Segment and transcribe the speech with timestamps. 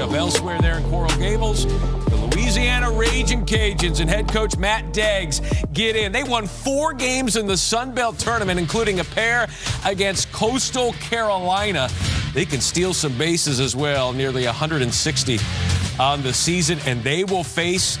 [0.00, 1.66] Matchup elsewhere there in Coral Gables.
[1.66, 5.40] The Louisiana Raging Cajuns and head coach Matt Deggs
[5.72, 6.12] get in.
[6.12, 9.48] They won four games in the Sun Belt tournament, including a pair
[9.84, 11.88] against Coastal Carolina.
[12.32, 15.38] They can steal some bases as well, nearly 160
[16.00, 17.98] on the season, and they will face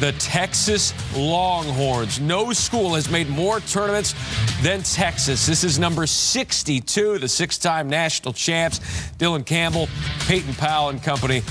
[0.00, 2.20] the Texas Longhorns.
[2.20, 4.14] No school has made more tournaments
[4.62, 5.46] than Texas.
[5.46, 8.80] This is number 62, the six time national champs.
[9.18, 9.88] Dylan Campbell,
[10.26, 11.42] Peyton Powell, and company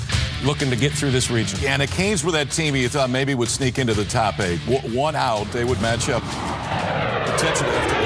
[0.43, 1.59] looking to get through this region.
[1.61, 4.39] Yeah, and the Canes were that team you thought maybe would sneak into the top
[4.39, 4.59] eight.
[4.67, 7.96] W- one out, they would match up potentially after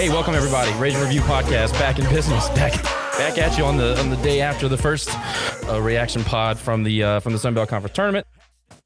[0.00, 0.72] Hey, welcome everybody.
[0.78, 2.48] Rage and Review podcast back in business.
[2.48, 2.72] Back
[3.18, 5.10] back at you on the on the day after the first
[5.68, 8.26] uh, reaction pod from the uh, from the Sun Belt Conference tournament.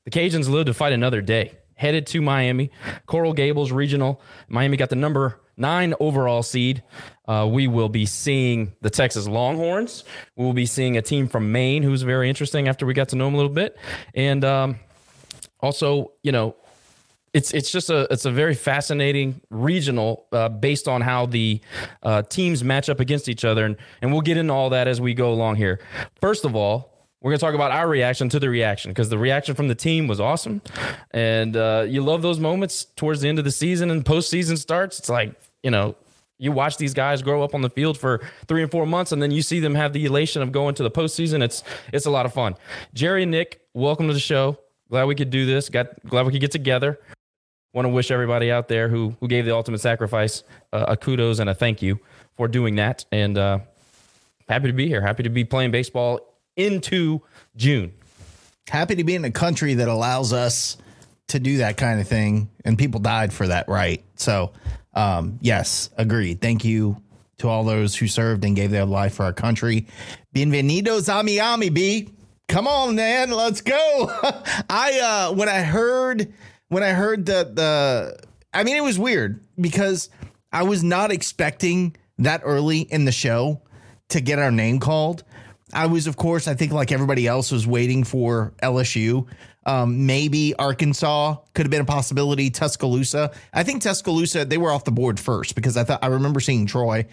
[0.06, 1.52] The Cajuns live to fight another day.
[1.76, 2.72] Headed to Miami,
[3.06, 4.20] Coral Gables Regional.
[4.48, 6.82] Miami got the number nine overall seed.
[7.28, 10.02] Uh, we will be seeing the Texas Longhorns.
[10.34, 13.16] We will be seeing a team from Maine who's very interesting after we got to
[13.16, 13.78] know them a little bit,
[14.16, 14.80] and um,
[15.60, 16.56] also, you know,
[17.34, 21.60] it's it's just a it's a very fascinating regional uh, based on how the
[22.02, 25.00] uh, teams match up against each other, and and we'll get into all that as
[25.00, 25.80] we go along here.
[26.20, 26.92] First of all.
[27.20, 29.74] We're going to talk about our reaction to the reaction because the reaction from the
[29.74, 30.60] team was awesome.
[31.10, 34.98] And uh, you love those moments towards the end of the season and postseason starts.
[34.98, 35.96] It's like, you know,
[36.36, 39.22] you watch these guys grow up on the field for three and four months, and
[39.22, 41.42] then you see them have the elation of going to the postseason.
[41.42, 41.64] It's
[41.94, 42.56] it's a lot of fun.
[42.92, 44.58] Jerry and Nick, welcome to the show.
[44.90, 45.70] Glad we could do this.
[45.70, 46.98] Got glad we could get together.
[47.74, 51.40] Want to wish everybody out there who who gave the ultimate sacrifice uh, a kudos
[51.40, 51.98] and a thank you
[52.36, 53.04] for doing that.
[53.10, 53.58] And uh,
[54.48, 55.00] happy to be here.
[55.00, 56.20] Happy to be playing baseball
[56.56, 57.20] into
[57.56, 57.92] June.
[58.68, 60.76] Happy to be in a country that allows us
[61.28, 64.04] to do that kind of thing, and people died for that right.
[64.14, 64.52] So,
[64.94, 66.40] um, yes, agreed.
[66.40, 67.02] Thank you
[67.38, 69.88] to all those who served and gave their life for our country.
[70.32, 72.08] Bienvenidos a Miami, B.
[72.46, 73.74] Come on, man, let's go.
[74.70, 76.32] I uh when I heard
[76.68, 78.18] when I heard that the
[78.52, 80.10] I mean it was weird because
[80.52, 83.62] I was not expecting that early in the show
[84.10, 85.24] to get our name called.
[85.72, 89.26] I was, of course, I think like everybody else was waiting for LSU.
[89.66, 92.50] Um, maybe Arkansas could have been a possibility.
[92.50, 93.32] Tuscaloosa.
[93.52, 96.66] I think Tuscaloosa, they were off the board first because I thought I remember seeing
[96.66, 97.06] Troy.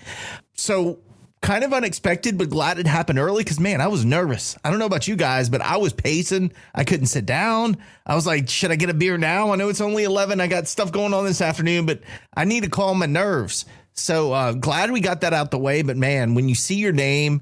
[0.53, 0.99] So
[1.41, 4.57] kind of unexpected, but glad it happened early because man, I was nervous.
[4.63, 6.51] I don't know about you guys, but I was pacing.
[6.73, 7.77] I couldn't sit down.
[8.05, 9.51] I was like, should I get a beer now?
[9.51, 10.39] I know it's only 11.
[10.39, 12.01] I got stuff going on this afternoon, but
[12.35, 13.65] I need to calm my nerves.
[13.93, 15.81] So uh, glad we got that out the way.
[15.81, 17.41] But man, when you see your name,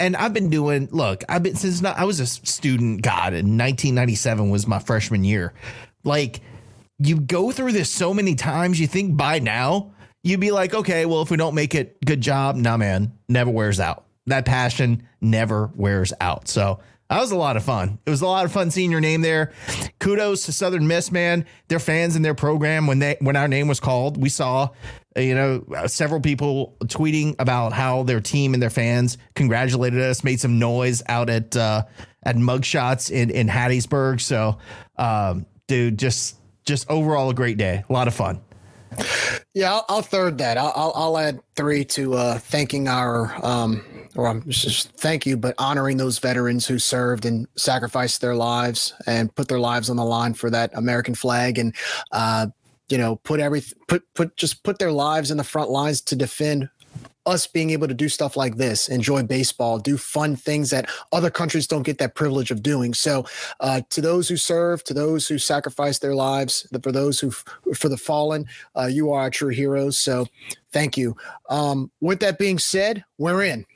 [0.00, 4.50] and I've been doing, look, I've been since I was a student, God, in 1997
[4.50, 5.54] was my freshman year.
[6.04, 6.40] Like,
[6.98, 9.92] you go through this so many times, you think by now,
[10.28, 12.54] you'd be like, okay, well, if we don't make it, good job.
[12.54, 14.04] Nah, man, never wears out.
[14.26, 16.48] That passion never wears out.
[16.48, 17.98] So that was a lot of fun.
[18.04, 19.52] It was a lot of fun seeing your name there.
[19.98, 21.46] Kudos to Southern Miss, man.
[21.68, 24.68] Their fans and their program when they when our name was called, we saw
[25.16, 30.02] uh, you know uh, several people tweeting about how their team and their fans congratulated
[30.02, 31.84] us, made some noise out at uh,
[32.22, 34.20] at mugshots in in Hattiesburg.
[34.20, 34.58] So,
[34.96, 36.36] um, dude, just
[36.66, 38.42] just overall a great day, a lot of fun.
[39.54, 40.56] Yeah, I'll, I'll third that.
[40.56, 45.54] I'll, I'll, add three to uh, thanking our, um, or I'm just thank you, but
[45.58, 50.04] honoring those veterans who served and sacrificed their lives and put their lives on the
[50.04, 51.74] line for that American flag and,
[52.12, 52.46] uh,
[52.88, 56.16] you know, put every put put just put their lives in the front lines to
[56.16, 56.70] defend
[57.28, 61.30] us being able to do stuff like this, enjoy baseball, do fun things that other
[61.30, 62.94] countries don't get that privilege of doing.
[62.94, 63.26] So,
[63.60, 67.88] uh, to those who serve, to those who sacrifice their lives, for those who, for
[67.88, 69.98] the fallen, uh, you are our true heroes.
[69.98, 70.26] So,
[70.72, 71.16] thank you.
[71.50, 73.66] Um, with that being said, we're in.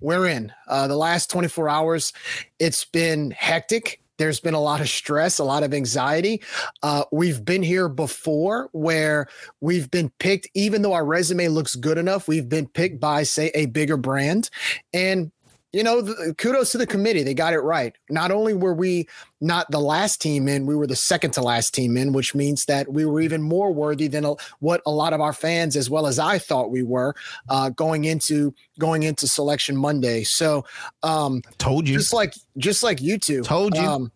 [0.00, 0.52] We're in.
[0.68, 2.12] Uh, the last 24 hours,
[2.58, 4.00] it's been hectic.
[4.18, 6.42] There's been a lot of stress, a lot of anxiety.
[6.82, 9.26] Uh, we've been here before where
[9.60, 13.50] we've been picked, even though our resume looks good enough, we've been picked by, say,
[13.54, 14.50] a bigger brand.
[14.92, 15.32] And
[15.74, 17.24] you know, the, kudos to the committee.
[17.24, 17.92] They got it right.
[18.08, 19.08] Not only were we
[19.40, 22.66] not the last team in, we were the second to last team in, which means
[22.66, 25.90] that we were even more worthy than a, what a lot of our fans, as
[25.90, 27.16] well as I thought we were,
[27.48, 30.22] uh, going into going into Selection Monday.
[30.22, 30.64] So,
[31.02, 34.12] um, told you, just like just like you two, told you, um,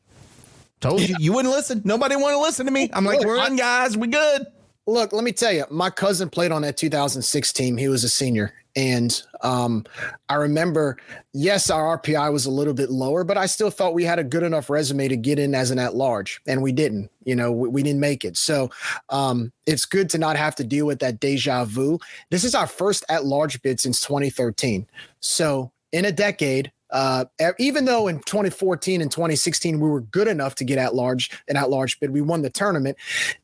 [0.80, 1.82] told you, you wouldn't listen.
[1.84, 2.88] Nobody want to listen to me.
[2.92, 3.96] I'm like, we're in, guys.
[3.96, 4.46] We good.
[4.86, 7.76] Look, let me tell you, my cousin played on that 2006 team.
[7.76, 8.54] He was a senior.
[8.78, 9.84] And um,
[10.28, 10.98] I remember,
[11.32, 14.24] yes, our RPI was a little bit lower, but I still thought we had a
[14.24, 17.10] good enough resume to get in as an at large, and we didn't.
[17.24, 18.36] You know, we, we didn't make it.
[18.36, 18.70] So
[19.08, 21.98] um, it's good to not have to deal with that deja vu.
[22.30, 24.86] This is our first at large bid since 2013.
[25.18, 27.24] So in a decade, uh,
[27.58, 31.56] even though in 2014 and 2016 we were good enough to get at large an
[31.56, 32.96] at large bid, we won the tournament.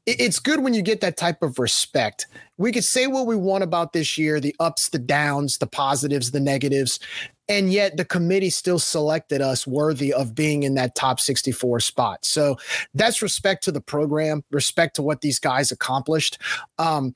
[0.06, 2.26] It, it's good when you get that type of respect.
[2.56, 6.30] We could say what we want about this year, the ups, the downs, the positives,
[6.30, 7.00] the negatives,
[7.48, 12.24] and yet the committee still selected us worthy of being in that top 64 spot.
[12.24, 12.56] So
[12.94, 16.38] that's respect to the program, respect to what these guys accomplished.
[16.78, 17.14] Um,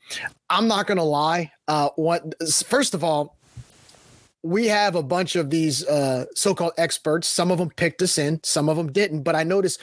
[0.51, 1.53] I'm not going to lie.
[1.67, 2.35] Uh, what
[2.65, 3.38] first of all,
[4.43, 7.29] we have a bunch of these uh, so-called experts.
[7.29, 9.23] Some of them picked us in, some of them didn't.
[9.23, 9.81] But I noticed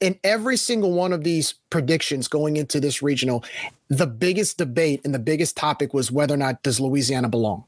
[0.00, 3.44] in every single one of these predictions going into this regional,
[3.88, 7.64] the biggest debate and the biggest topic was whether or not does Louisiana belong.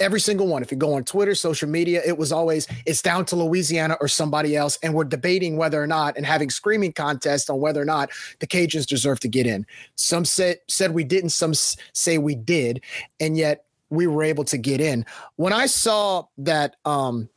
[0.00, 0.62] Every single one.
[0.62, 4.08] If you go on Twitter, social media, it was always it's down to Louisiana or
[4.08, 7.84] somebody else, and we're debating whether or not and having screaming contests on whether or
[7.84, 8.10] not
[8.40, 9.64] the Cajuns deserve to get in.
[9.94, 11.30] Some said said we didn't.
[11.30, 12.82] Some say we did,
[13.20, 15.04] and yet we were able to get in.
[15.36, 17.28] When I saw that, um,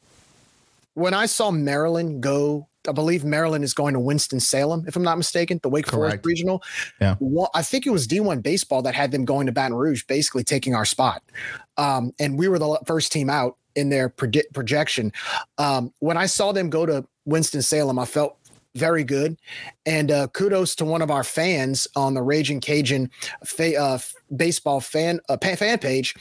[0.94, 5.04] when I saw Maryland go, I believe Maryland is going to Winston Salem, if I'm
[5.04, 6.64] not mistaken, the Wake Forest Regional.
[7.02, 7.16] Yeah.
[7.20, 10.46] Well, I think it was D1 Baseball that had them going to Baton Rouge, basically
[10.46, 11.22] taking our spot.
[11.78, 15.12] Um, and we were the first team out in their predi- projection.
[15.58, 18.38] Um, when I saw them go to Winston Salem, I felt
[18.76, 19.38] very good.
[19.86, 23.10] And uh, kudos to one of our fans on the Raging Cajun
[23.44, 23.98] fa- uh,
[24.36, 26.16] baseball fan uh, fan page.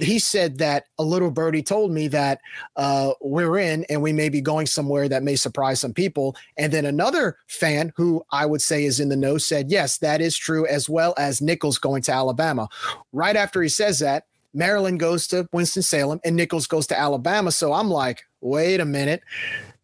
[0.00, 2.40] He said that a little birdie told me that
[2.76, 6.36] uh, we're in and we may be going somewhere that may surprise some people.
[6.56, 10.20] And then another fan who I would say is in the know said, yes, that
[10.20, 12.68] is true, as well as Nichols going to Alabama.
[13.12, 17.50] Right after he says that, Maryland goes to Winston-Salem and Nichols goes to Alabama.
[17.50, 19.22] So I'm like, wait a minute.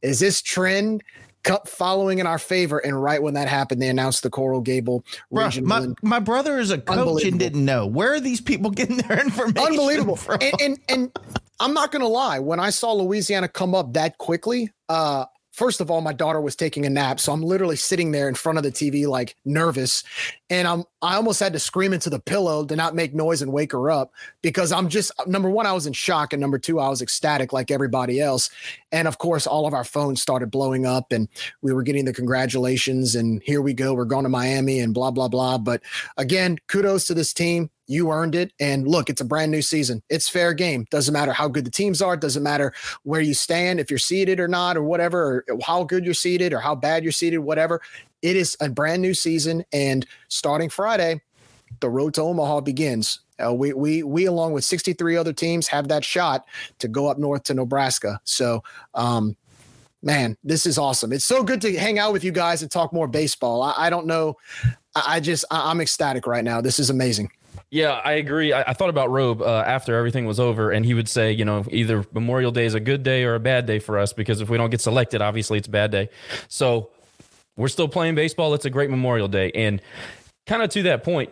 [0.03, 1.03] Is this trend
[1.67, 2.79] following in our favor?
[2.79, 6.71] And right when that happened, they announced the Coral Gable Bruh, my, my brother is
[6.71, 7.87] a coach and didn't know.
[7.87, 9.59] Where are these people getting their information?
[9.59, 10.17] Unbelievable.
[10.17, 10.39] from?
[10.41, 11.19] And, and and
[11.61, 15.25] I'm not gonna lie, when I saw Louisiana come up that quickly, uh
[15.59, 18.37] First of all, my daughter was taking a nap, so I'm literally sitting there in
[18.37, 20.05] front of the TV, like nervous,
[20.49, 23.53] and I'm I almost had to scream into the pillow to not make noise and
[23.53, 26.79] wake her up because I'm just number one, I was in shock, and number two,
[26.79, 28.51] I was ecstatic like everybody else,
[28.93, 31.27] and of course, all of our phones started blowing up, and
[31.61, 35.11] we were getting the congratulations, and here we go, we're going to Miami, and blah
[35.11, 35.59] blah blah.
[35.59, 35.83] But
[36.17, 38.53] again, kudos to this team you earned it.
[38.61, 40.03] And look, it's a brand new season.
[40.09, 40.87] It's fair game.
[40.91, 42.17] Doesn't matter how good the teams are.
[42.17, 46.05] Doesn't matter where you stand, if you're seated or not, or whatever, or how good
[46.05, 47.81] you're seated or how bad you're seated, whatever.
[48.23, 49.65] It is a brand new season.
[49.73, 51.23] And starting Friday,
[51.81, 53.21] the road to Omaha begins.
[53.43, 56.45] Uh, we, we, we, along with 63 other teams, have that shot
[56.81, 58.21] to go up north to Nebraska.
[58.25, 58.63] So,
[58.95, 59.37] um,
[60.03, 61.13] man, this is awesome.
[61.13, 63.63] It's so good to hang out with you guys and talk more baseball.
[63.63, 64.37] I, I don't know.
[64.95, 66.61] I, just, I, I'm ecstatic right now.
[66.61, 67.31] This is amazing.
[67.71, 68.53] Yeah, I agree.
[68.53, 71.45] I, I thought about Robe uh, after everything was over, and he would say, you
[71.45, 74.41] know, either Memorial Day is a good day or a bad day for us because
[74.41, 76.09] if we don't get selected, obviously it's a bad day.
[76.49, 76.91] So
[77.57, 78.55] we're still playing baseball.
[78.55, 79.51] It's a great Memorial Day.
[79.55, 79.83] And
[80.47, 81.31] kind of to that point,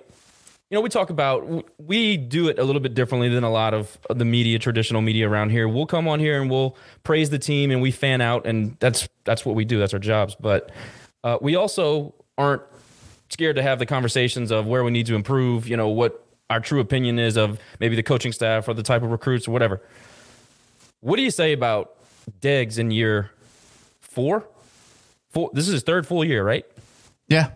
[0.69, 3.73] you know, we talk about, we do it a little bit differently than a lot
[3.73, 5.69] of the media, traditional media around here.
[5.69, 9.09] We'll come on here and we'll praise the team and we fan out, and that's
[9.25, 9.79] that's what we do.
[9.79, 10.35] That's our jobs.
[10.39, 10.71] But
[11.25, 12.63] uh, we also aren't
[13.31, 15.69] scared to have the conversations of where we need to improve.
[15.69, 19.03] You know what our true opinion is of maybe the coaching staff or the type
[19.03, 19.83] of recruits or whatever.
[21.01, 21.95] What do you say about
[22.41, 23.31] Deggs in year
[24.01, 24.47] four?
[25.31, 25.51] Four.
[25.53, 26.65] This is his third full year, right?
[27.29, 27.51] Yeah.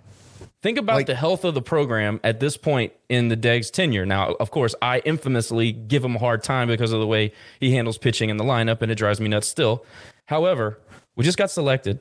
[0.62, 4.04] Think about the health of the program at this point in the Deggs tenure.
[4.04, 7.72] Now, of course, I infamously give him a hard time because of the way he
[7.72, 9.86] handles pitching in the lineup, and it drives me nuts still.
[10.26, 10.78] However,
[11.16, 12.00] we just got selected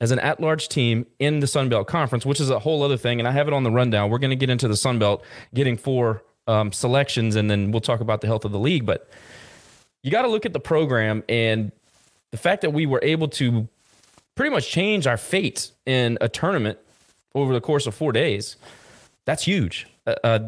[0.00, 3.18] as an at-large team in the Sun Belt Conference, which is a whole other thing,
[3.18, 4.10] and I have it on the rundown.
[4.10, 7.80] We're going to get into the Sun Belt, getting four um, selections, and then we'll
[7.80, 8.86] talk about the health of the league.
[8.86, 9.08] But
[10.02, 11.72] you got to look at the program and
[12.30, 13.68] the fact that we were able to
[14.34, 16.78] pretty much change our fate in a tournament
[17.34, 18.56] over the course of four days.
[19.24, 19.86] That's huge.
[20.06, 20.38] Uh, uh,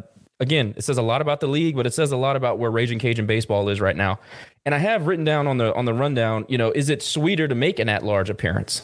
[0.41, 2.71] again, it says a lot about the league, but it says a lot about where
[2.71, 4.21] Raging Cajun baseball is right now.
[4.65, 7.49] And I have written down on the on the rundown, you know, is it sweeter
[7.49, 8.83] to make an at-large appearance?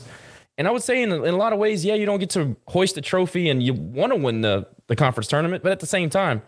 [0.57, 2.57] And I would say in, in a lot of ways, yeah, you don't get to
[2.69, 5.87] hoist a trophy and you want to win the the conference tournament, but at the
[5.87, 6.43] same time,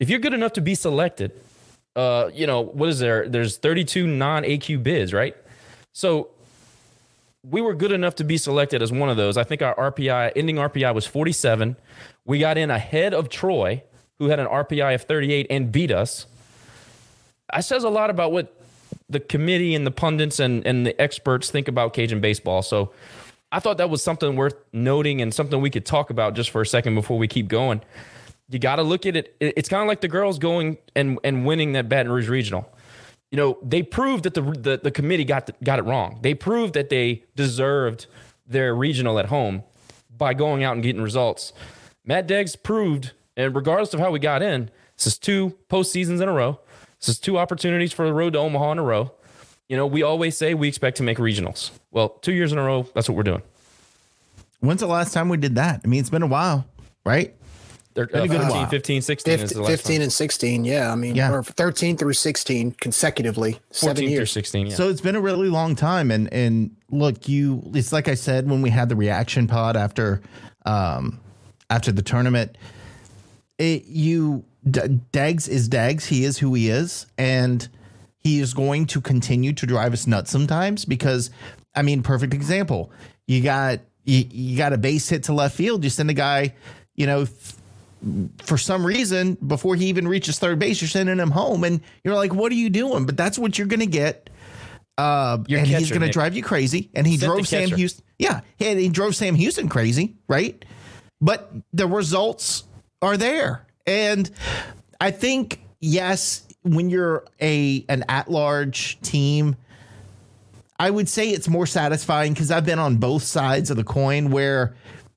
[0.00, 1.32] if you're good enough to be selected,
[1.96, 3.28] uh, you know, what is there?
[3.28, 5.36] There's 32 non-AQ bids, right?
[5.92, 6.30] So
[7.48, 9.36] we were good enough to be selected as one of those.
[9.36, 11.76] I think our RPI ending RPI was 47.
[12.24, 13.82] We got in ahead of Troy,
[14.18, 16.26] who had an RPI of 38 and beat us.
[17.52, 18.58] That says a lot about what
[19.08, 22.62] the committee and the pundits and, and the experts think about Cajun baseball.
[22.62, 22.92] So
[23.52, 26.62] I thought that was something worth noting and something we could talk about just for
[26.62, 27.82] a second before we keep going.
[28.48, 29.36] You got to look at it.
[29.40, 32.70] It's kind of like the girls going and, and winning that Baton Rouge regional
[33.34, 36.20] you know, they proved that the, the, the committee got, the, got it wrong.
[36.22, 38.06] They proved that they deserved
[38.46, 39.64] their regional at home
[40.16, 41.52] by going out and getting results.
[42.04, 46.28] Matt Deggs proved, and regardless of how we got in, this is two postseasons in
[46.28, 46.60] a row.
[47.00, 49.10] This is two opportunities for the road to Omaha in a row.
[49.68, 51.72] You know, we always say we expect to make regionals.
[51.90, 53.42] Well, two years in a row, that's what we're doing.
[54.60, 55.80] When's the last time we did that?
[55.84, 56.66] I mean, it's been a while,
[57.04, 57.34] right?
[57.94, 60.64] They're uh, 15, 15, 16 15, 15 and 16.
[60.64, 60.92] Yeah.
[60.92, 61.32] I mean, Yeah.
[61.32, 64.32] or 13 through 16 consecutively, seven years.
[64.32, 64.74] 16, yeah.
[64.74, 67.62] So it's been a really long time, and and look, you.
[67.72, 70.20] It's like I said when we had the reaction pod after,
[70.66, 71.20] um,
[71.70, 72.56] after the tournament.
[73.58, 74.80] It you D-
[75.12, 76.06] Deggs is Deggs.
[76.06, 77.66] He is who he is, and
[78.18, 81.30] he is going to continue to drive us nuts sometimes because,
[81.76, 82.90] I mean, perfect example.
[83.28, 85.84] You got you, you got a base hit to left field.
[85.84, 86.54] You send a guy,
[86.96, 87.20] you know.
[87.22, 87.60] f-
[88.42, 92.14] for some reason, before he even reaches third base, you're sending him home, and you're
[92.14, 94.30] like, "What are you doing?" But that's what you're going to get.
[94.96, 96.90] Uh, Your and he's going to drive you crazy.
[96.94, 97.68] And he drove Sam.
[97.70, 98.04] Houston.
[98.18, 100.64] Yeah, and he drove Sam Houston crazy, right?
[101.20, 102.64] But the results
[103.02, 104.30] are there, and
[105.00, 109.56] I think yes, when you're a an at large team,
[110.78, 114.30] I would say it's more satisfying because I've been on both sides of the coin
[114.30, 114.74] where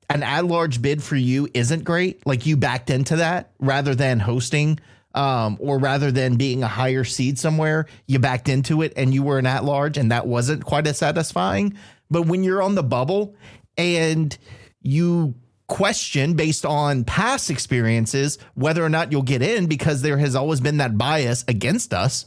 [0.08, 2.26] an at large bid for you isn't great.
[2.26, 4.80] Like you backed into that rather than hosting,
[5.14, 9.22] um, or rather than being a higher seed somewhere, you backed into it and you
[9.22, 11.76] were an at large and that wasn't quite as satisfying.
[12.10, 13.34] But when you're on the bubble
[13.76, 14.36] and
[14.80, 15.34] you
[15.66, 20.60] question based on past experiences whether or not you'll get in because there has always
[20.60, 22.24] been that bias against us.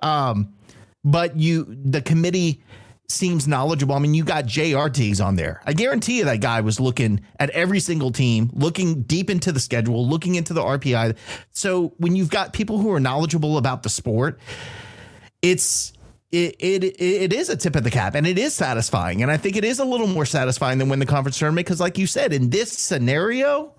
[0.00, 0.54] Um,
[1.04, 2.62] but you the committee
[3.10, 3.94] seems knowledgeable.
[3.94, 5.62] I mean, you got JRTs on there.
[5.64, 9.60] I guarantee you that guy was looking at every single team, looking deep into the
[9.60, 11.16] schedule, looking into the RPI.
[11.50, 14.38] So when you've got people who are knowledgeable about the sport,
[15.40, 15.94] it's
[16.30, 19.22] it, it it is a tip of the cap and it is satisfying.
[19.22, 21.80] And I think it is a little more satisfying than when the conference tournament because,
[21.80, 23.74] like you said, in this scenario,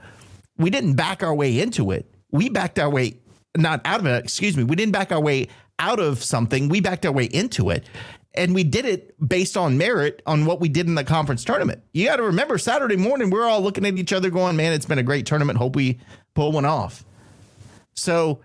[0.57, 2.11] we didn't back our way into it.
[2.31, 3.19] We backed our way
[3.55, 4.63] not out of it, excuse me.
[4.63, 6.69] We didn't back our way out of something.
[6.69, 7.85] We backed our way into it.
[8.39, 11.83] And we did it based on merit on what we did in the conference tournament.
[11.91, 14.85] You got to remember Saturday morning, we're all looking at each other going, man, it's
[14.85, 15.57] been a great tournament.
[15.57, 15.99] Hope we
[16.35, 17.03] pull one off.
[17.95, 18.39] So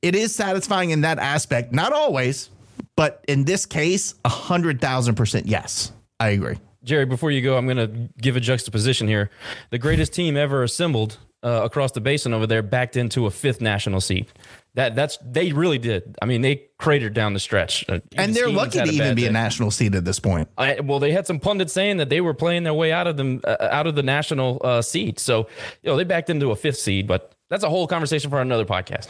[0.00, 1.72] it is satisfying in that aspect.
[1.72, 2.50] Not always,
[2.94, 5.90] but in this case, a hundred thousand percent yes.
[6.20, 6.58] I agree.
[6.84, 9.28] Jerry, before you go, I'm going to give a juxtaposition here.
[9.70, 13.60] The greatest team ever assembled uh, across the basin over there backed into a fifth
[13.60, 14.26] national seed.
[14.74, 16.16] That that's they really did.
[16.22, 17.84] I mean, they cratered down the stretch.
[17.88, 20.48] Uh, And they're Stevens lucky to even bad be a national seed at this point.
[20.56, 23.18] I, well, they had some pundits saying that they were playing their way out of
[23.18, 25.18] them uh, out of the national uh, seed.
[25.18, 25.46] So,
[25.82, 28.64] you know, they backed into a fifth seed, but that's a whole conversation for another
[28.64, 29.08] podcast.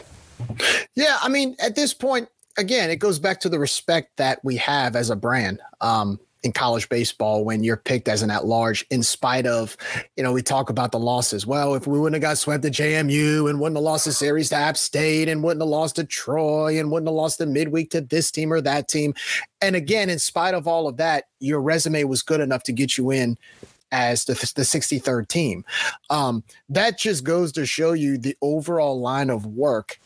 [0.97, 4.57] Yeah, I mean, at this point, again, it goes back to the respect that we
[4.57, 8.85] have as a brand um, in college baseball when you're picked as an at-large.
[8.91, 9.77] In spite of,
[10.17, 11.47] you know, we talk about the losses.
[11.47, 14.49] Well, if we wouldn't have got swept at JMU and wouldn't have lost the series
[14.49, 17.91] to App State and wouldn't have lost to Troy and wouldn't have lost the midweek
[17.91, 19.15] to this team or that team,
[19.63, 22.99] and again, in spite of all of that, your resume was good enough to get
[22.99, 23.39] you in
[23.93, 25.65] as the, the 63rd team.
[26.11, 30.01] Um, that just goes to show you the overall line of work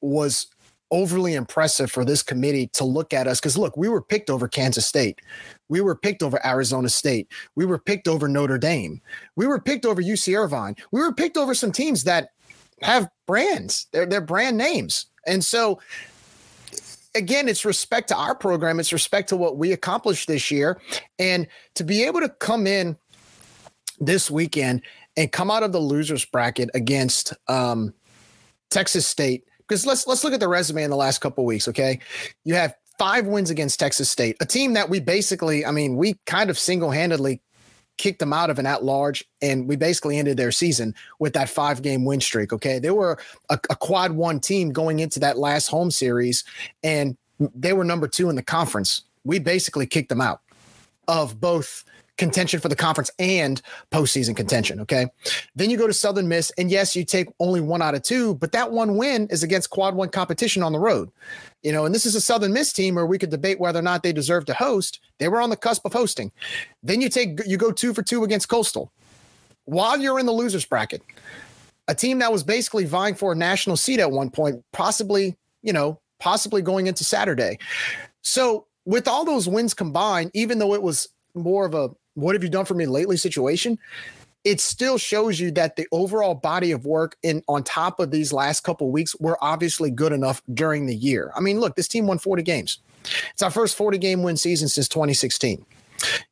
[0.00, 0.48] was
[0.90, 3.38] overly impressive for this committee to look at us.
[3.38, 5.20] Because look, we were picked over Kansas State.
[5.68, 7.28] We were picked over Arizona State.
[7.54, 9.00] We were picked over Notre Dame.
[9.36, 10.76] We were picked over UC Irvine.
[10.92, 12.30] We were picked over some teams that
[12.82, 13.86] have brands.
[13.92, 15.06] They're, they're brand names.
[15.26, 15.80] And so
[17.14, 18.80] again, it's respect to our program.
[18.80, 20.80] It's respect to what we accomplished this year.
[21.18, 22.96] And to be able to come in
[24.00, 24.82] this weekend
[25.16, 27.92] and come out of the losers bracket against um,
[28.70, 31.68] Texas State, because let's let's look at the resume in the last couple weeks.
[31.68, 31.98] Okay,
[32.44, 36.16] you have five wins against Texas State, a team that we basically, I mean, we
[36.26, 37.40] kind of single handedly
[37.96, 41.48] kicked them out of an at large, and we basically ended their season with that
[41.48, 42.52] five game win streak.
[42.52, 42.78] Okay.
[42.78, 43.18] They were
[43.50, 46.44] a, a, quad one team going into that last home series,
[46.82, 47.16] and
[47.54, 49.02] they were number two in the conference.
[49.24, 50.40] We basically kicked them out
[51.08, 51.84] of both
[52.18, 54.80] contention for the conference and postseason contention.
[54.80, 55.06] Okay.
[55.54, 58.34] Then you go to Southern Miss, and yes, you take only one out of two,
[58.34, 61.10] but that one win is against quad one competition on the road.
[61.62, 63.82] You know, and this is a Southern Miss team where we could debate whether or
[63.82, 65.00] not they deserve to host.
[65.18, 66.30] They were on the cusp of hosting.
[66.82, 68.92] Then you take you go two for two against Coastal
[69.64, 71.02] while you're in the losers bracket.
[71.88, 75.72] A team that was basically vying for a national seat at one point, possibly, you
[75.72, 77.58] know, possibly going into Saturday.
[78.22, 82.42] So with all those wins combined, even though it was more of a what have
[82.42, 83.78] you done for me lately situation,
[84.44, 88.32] it still shows you that the overall body of work in on top of these
[88.32, 91.32] last couple weeks were obviously good enough during the year.
[91.36, 92.78] I mean, look, this team won 40 games.
[93.32, 95.64] It's our first 40 game win season since 2016.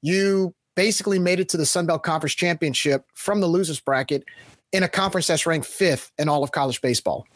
[0.02, 4.24] You basically made it to the Sun Belt Conference Championship from the losers bracket
[4.72, 7.26] in a conference that's ranked fifth in all of college baseball.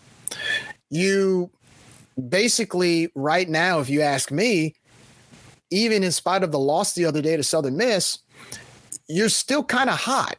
[0.90, 1.50] You
[2.28, 4.74] basically, right now, if you ask me,
[5.70, 8.18] even in spite of the loss the other day to Southern Miss,
[9.10, 10.36] you're still kind of hot.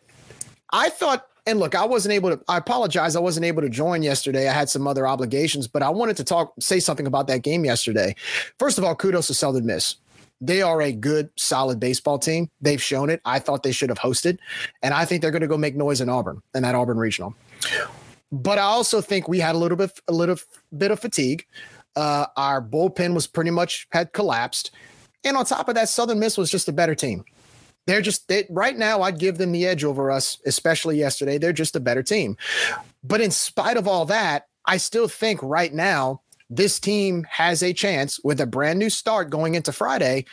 [0.72, 3.16] I thought, and look, I wasn't able to, I apologize.
[3.16, 4.48] I wasn't able to join yesterday.
[4.48, 7.66] I had some other obligations, but I wanted to talk, say something about that game
[7.66, 8.16] yesterday.
[8.58, 9.96] First of all, kudos to Southern Miss.
[10.40, 12.50] They are a good, solid baseball team.
[12.62, 13.22] They've shown it.
[13.26, 14.40] I thought they should have hosted,
[14.82, 17.36] and I think they're going to go make noise in Auburn in that Auburn regional.
[18.32, 20.38] But I also think we had a little bit, a little
[20.76, 21.46] bit of fatigue.
[21.96, 24.72] Uh, our bullpen was pretty much had collapsed,
[25.24, 27.24] and on top of that, Southern Miss was just a better team.
[27.88, 29.02] They're just they, right now.
[29.02, 31.38] I'd give them the edge over us, especially yesterday.
[31.38, 32.38] They're just a better team.
[33.04, 37.74] But in spite of all that, I still think right now this team has a
[37.74, 40.26] chance with a brand new start going into Friday.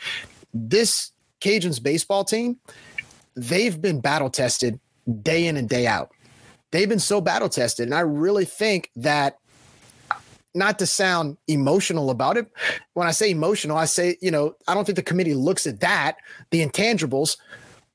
[0.53, 2.59] This Cajuns baseball team,
[3.37, 4.81] they've been battle tested
[5.23, 6.11] day in and day out.
[6.71, 9.39] They've been so battle tested, and I really think that
[10.59, 12.51] not to sound emotional about it.
[12.95, 15.81] When I say emotional, I say, you know, I don't think the committee looks at
[15.81, 16.17] that,
[16.51, 17.39] the intangibles,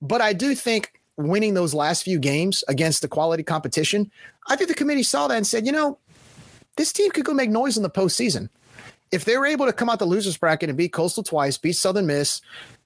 [0.02, 4.10] but I do think winning those last few games against the quality competition,
[4.48, 6.00] I think the committee saw that and said, you know,
[6.78, 8.50] this team could go make noise in the postseason.
[9.12, 11.74] If they were able to come out the losers bracket and beat Coastal twice, beat
[11.74, 12.42] Southern Miss,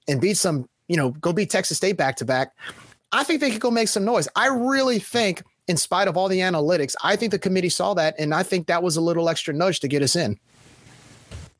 [0.06, 2.54] and beat some, you know, go beat Texas State back to back,
[3.12, 4.28] I think they could go make some noise.
[4.36, 6.96] I really think in spite of all the analytics.
[7.04, 9.80] I think the committee saw that, and I think that was a little extra nudge
[9.80, 10.38] to get us in.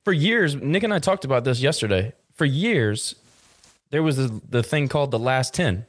[0.05, 2.15] For years, Nick and I talked about this yesterday.
[2.35, 3.15] For years,
[3.91, 5.85] there was the, the thing called the last 10.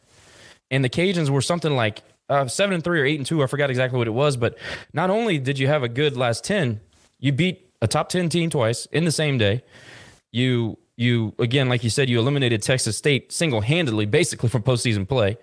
[0.71, 3.41] And the Cajuns were something like uh, seven and three or eight and two.
[3.41, 4.37] I forgot exactly what it was.
[4.37, 4.57] But
[4.93, 6.81] not only did you have a good last 10,
[7.19, 9.63] you beat a top 10 team twice in the same day.
[10.31, 15.07] You, you again, like you said, you eliminated Texas State single handedly, basically from postseason
[15.07, 15.37] play.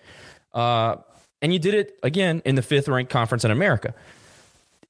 [0.53, 0.97] Uh,
[1.43, 3.95] and you did it again in the fifth ranked conference in America.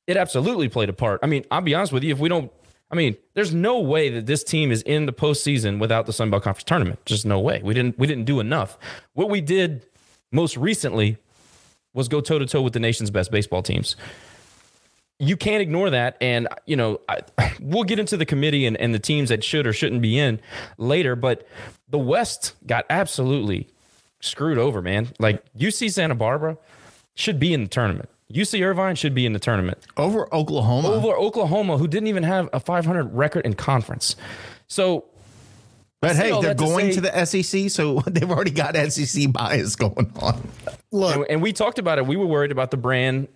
[0.06, 1.20] It absolutely played a part.
[1.22, 2.12] I mean, I'll be honest with you.
[2.12, 2.52] If we don't,
[2.90, 6.30] I mean, there's no way that this team is in the postseason without the Sun
[6.30, 7.04] Belt Conference tournament.
[7.04, 7.60] Just no way.
[7.62, 7.98] We didn't.
[7.98, 8.78] We didn't do enough.
[9.14, 9.84] What we did
[10.30, 11.18] most recently
[11.92, 13.96] was go toe to toe with the nation's best baseball teams.
[15.18, 17.20] You can't ignore that, and you know I,
[17.60, 20.40] we'll get into the committee and, and the teams that should or shouldn't be in
[20.78, 21.16] later.
[21.16, 21.48] But
[21.88, 23.68] the West got absolutely
[24.26, 25.08] screwed over, man.
[25.18, 26.58] Like UC Santa Barbara
[27.14, 28.08] should be in the tournament.
[28.32, 30.88] UC Irvine should be in the tournament over Oklahoma.
[30.88, 34.16] Over Oklahoma, who didn't even have a 500 record in conference.
[34.66, 35.04] So,
[36.00, 39.76] but hey, they're going to, say, to, the SEC, so they've already got SEC bias
[39.76, 40.48] going on.
[40.90, 42.06] Look, and, and, we talked about it.
[42.06, 43.28] We were worried about the brand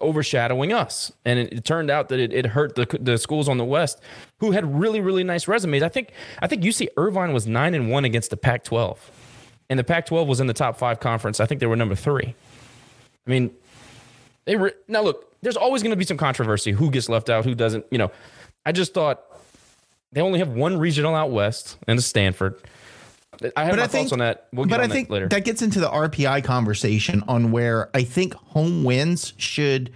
[0.00, 3.58] overshadowing us, and it, it turned out that it, it hurt the the schools on
[3.58, 4.00] the West
[4.38, 5.82] who had really really nice resumes.
[5.82, 8.96] I think I think UC Irvine was nine and one against the Pac-12
[9.70, 11.40] and the Pac-12 was in the top five conference.
[11.40, 12.34] I think they were number three.
[13.26, 13.50] I mean,
[14.44, 15.32] they were now look.
[15.42, 16.72] There's always going to be some controversy.
[16.72, 17.44] Who gets left out?
[17.44, 17.84] Who doesn't?
[17.90, 18.10] You know,
[18.64, 19.22] I just thought
[20.12, 22.54] they only have one regional out west, and it's Stanford.
[23.54, 24.46] I have But my I think- thoughts on that.
[24.52, 25.28] We'll get but on I think later.
[25.28, 29.90] that gets into the RPI conversation on where I think home wins should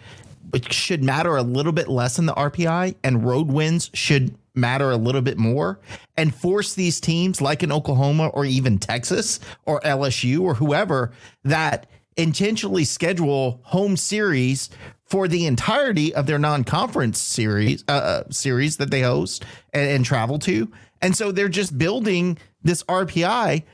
[0.69, 4.97] should matter a little bit less in the RPI and road wins should matter a
[4.97, 5.81] little bit more
[6.17, 11.13] and force these teams like in Oklahoma or even Texas or LSU or whoever
[11.45, 11.87] that
[12.17, 14.71] intentionally schedule home series
[15.07, 20.05] for the entirety of their non-conference series uh, uh, series that they host and, and
[20.05, 20.71] travel to.
[21.03, 23.65] And so they're just building this RPI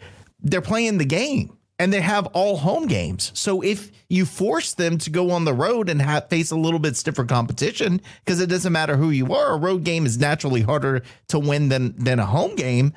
[0.47, 3.33] they're playing the game and they have all home games.
[3.35, 6.79] So if you force them to go on the road and have, face a little
[6.79, 10.62] bit stiffer competition, because it doesn't matter who you are, a road game is naturally
[10.62, 12.95] harder to win than than a home game.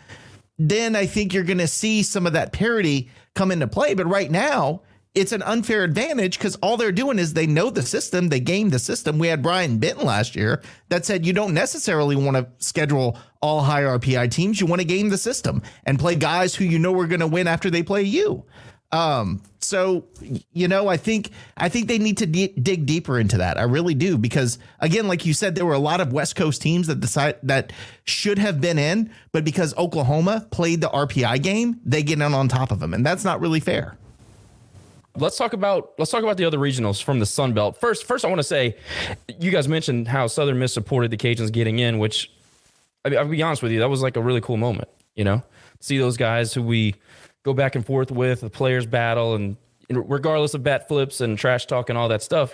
[0.58, 3.94] Then I think you're going to see some of that parity come into play.
[3.94, 4.82] But right now,
[5.16, 8.70] it's an unfair advantage because all they're doing is they know the system, they game
[8.70, 9.18] the system.
[9.18, 13.62] We had Brian Benton last year that said you don't necessarily want to schedule all
[13.62, 14.62] high RPI teams.
[14.62, 17.28] You want to game the system and play guys who you know are going to
[17.28, 18.46] win after they play you.
[18.92, 20.06] Um, so
[20.52, 23.58] you know, I think I think they need to di- dig deeper into that.
[23.58, 26.62] I really do because again, like you said, there were a lot of West Coast
[26.62, 27.72] teams that decide that
[28.06, 32.48] should have been in, but because Oklahoma played the RPI game, they get in on
[32.48, 33.96] top of them, and that's not really fair.
[35.18, 37.80] let's talk about let's talk about the other regionals from the Sun Belt.
[37.80, 38.76] First, first I want to say,
[39.40, 42.32] you guys mentioned how Southern Miss supported the Cajuns getting in, which
[43.06, 44.90] I mean, I'll be honest with you, that was like a really cool moment.
[45.16, 45.44] You know,
[45.80, 46.96] see those guys who we
[47.50, 49.58] go back and forth with, the players battle, and
[49.90, 52.54] regardless of bat flips and trash talk and all that stuff,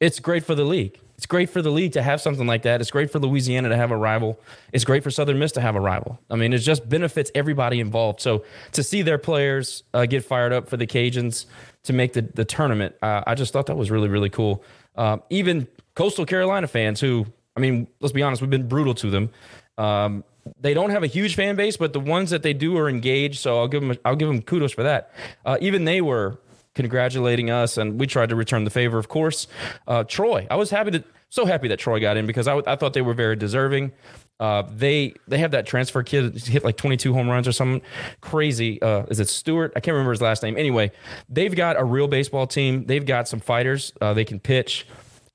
[0.00, 1.00] it's great for the league.
[1.16, 2.80] It's great for the league to have something like that.
[2.80, 4.38] It's great for Louisiana to have a rival.
[4.72, 6.20] It's great for Southern Miss to have a rival.
[6.30, 8.20] I mean, it just benefits everybody involved.
[8.20, 11.46] So to see their players uh, get fired up for the Cajuns
[11.84, 14.62] to make the, the tournament, uh, I just thought that was really, really cool.
[14.94, 19.10] Uh, even Coastal Carolina fans who, I mean, let's be honest, we've been brutal to
[19.10, 19.30] them.
[19.78, 20.22] Um,
[20.60, 23.40] they don't have a huge fan base, but the ones that they do are engaged.
[23.40, 25.12] So I'll give them, I'll give them kudos for that.
[25.44, 26.38] Uh, even they were
[26.74, 29.46] congratulating us, and we tried to return the favor, of course.
[29.86, 32.76] Uh, Troy, I was happy to, so happy that Troy got in because I, I
[32.76, 33.92] thought they were very deserving.
[34.40, 37.82] Uh, they they have that transfer kid hit like 22 home runs or something
[38.20, 38.80] crazy.
[38.80, 39.72] Uh, is it Stewart?
[39.74, 40.56] I can't remember his last name.
[40.56, 40.92] Anyway,
[41.28, 42.84] they've got a real baseball team.
[42.86, 43.92] They've got some fighters.
[44.00, 44.86] Uh, they can pitch.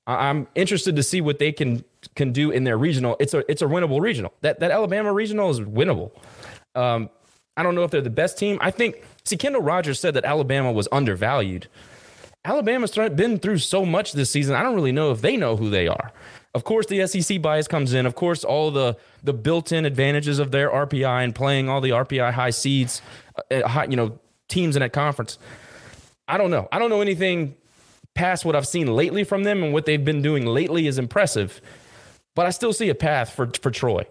[0.06, 3.16] I'm interested to see what they can can do in their regional.
[3.18, 4.34] It's a it's a winnable regional.
[4.42, 6.12] That that Alabama regional is winnable.
[6.74, 7.10] Um,
[7.56, 8.58] I don't know if they're the best team.
[8.60, 11.68] I think see Kendall Rogers said that Alabama was undervalued.
[12.44, 14.54] Alabama's been through so much this season.
[14.54, 16.12] I don't really know if they know who they are.
[16.54, 18.04] Of course, the SEC bias comes in.
[18.04, 22.32] Of course, all the the built-in advantages of their RPI and playing all the RPI
[22.32, 23.00] high seeds,
[23.50, 25.38] uh, high, you know, teams in that conference.
[26.28, 26.68] I don't know.
[26.70, 27.56] I don't know anything
[28.14, 31.60] past what I've seen lately from them, and what they've been doing lately is impressive.
[32.34, 34.06] But I still see a path for for Troy.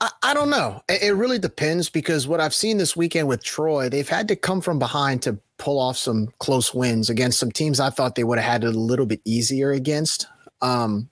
[0.00, 0.82] I, I don't know.
[0.88, 4.36] It, it really depends because what I've seen this weekend with Troy, they've had to
[4.36, 8.24] come from behind to pull off some close wins against some teams I thought they
[8.24, 10.26] would have had it a little bit easier against.
[10.62, 11.08] Um,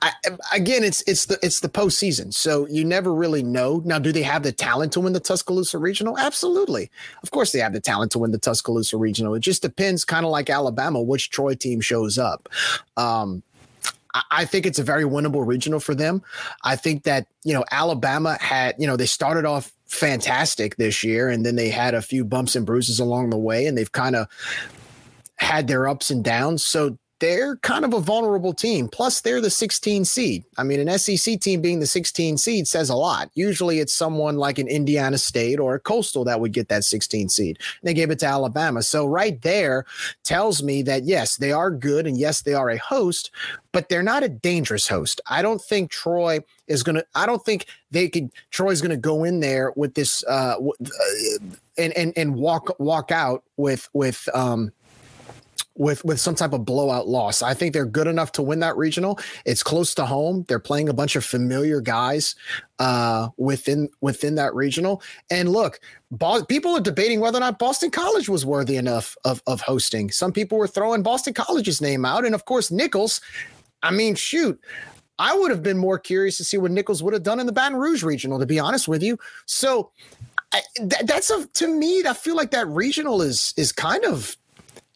[0.00, 0.12] I,
[0.54, 3.82] again, it's it's the it's the postseason, so you never really know.
[3.84, 6.18] Now, do they have the talent to win the Tuscaloosa Regional?
[6.18, 6.90] Absolutely,
[7.22, 9.34] of course they have the talent to win the Tuscaloosa Regional.
[9.34, 12.48] It just depends, kind of like Alabama, which Troy team shows up.
[12.96, 13.42] Um,
[14.14, 16.22] I- I think it's a very winnable regional for them.
[16.64, 21.28] I think that, you know, Alabama had, you know, they started off fantastic this year
[21.28, 24.16] and then they had a few bumps and bruises along the way and they've kind
[24.16, 24.26] of
[25.36, 26.64] had their ups and downs.
[26.66, 28.88] So they're kind of a vulnerable team.
[28.88, 30.44] Plus, they're the 16 seed.
[30.56, 33.30] I mean, an SEC team being the 16 seed says a lot.
[33.34, 37.28] Usually, it's someone like an Indiana State or a Coastal that would get that 16
[37.28, 37.58] seed.
[37.82, 38.82] They gave it to Alabama.
[38.82, 39.84] So, right there
[40.22, 43.30] tells me that yes, they are good and yes, they are a host,
[43.72, 45.20] but they're not a dangerous host.
[45.26, 48.96] I don't think Troy is going to, I don't think they could, Troy's going to
[48.96, 54.28] go in there with this, uh, uh, and, and, and walk, walk out with, with,
[54.34, 54.72] um,
[55.78, 57.40] with with some type of blowout loss.
[57.42, 59.18] I think they're good enough to win that regional.
[59.46, 60.44] It's close to home.
[60.48, 62.34] They're playing a bunch of familiar guys
[62.78, 65.02] uh, within within that regional.
[65.30, 69.42] And look, Bo- people are debating whether or not Boston College was worthy enough of
[69.46, 70.10] of hosting.
[70.10, 73.20] Some people were throwing Boston College's name out, and of course Nichols.
[73.82, 74.60] I mean, shoot.
[75.20, 77.52] I would have been more curious to see what Nichols would have done in the
[77.52, 79.18] Baton Rouge regional, to be honest with you.
[79.46, 79.90] So
[80.52, 82.02] I, that, that's a to me.
[82.06, 84.36] I feel like that regional is is kind of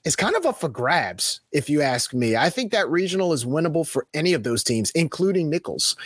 [0.04, 2.36] is kind of up for grabs, if you ask me.
[2.36, 5.96] I think that regional is winnable for any of those teams, including Nichols.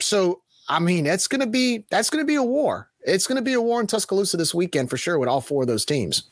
[0.00, 2.88] So, I mean, that's going to be that's going to be a war.
[3.04, 5.62] It's going to be a war in Tuscaloosa this weekend for sure with all four
[5.62, 6.24] of those teams.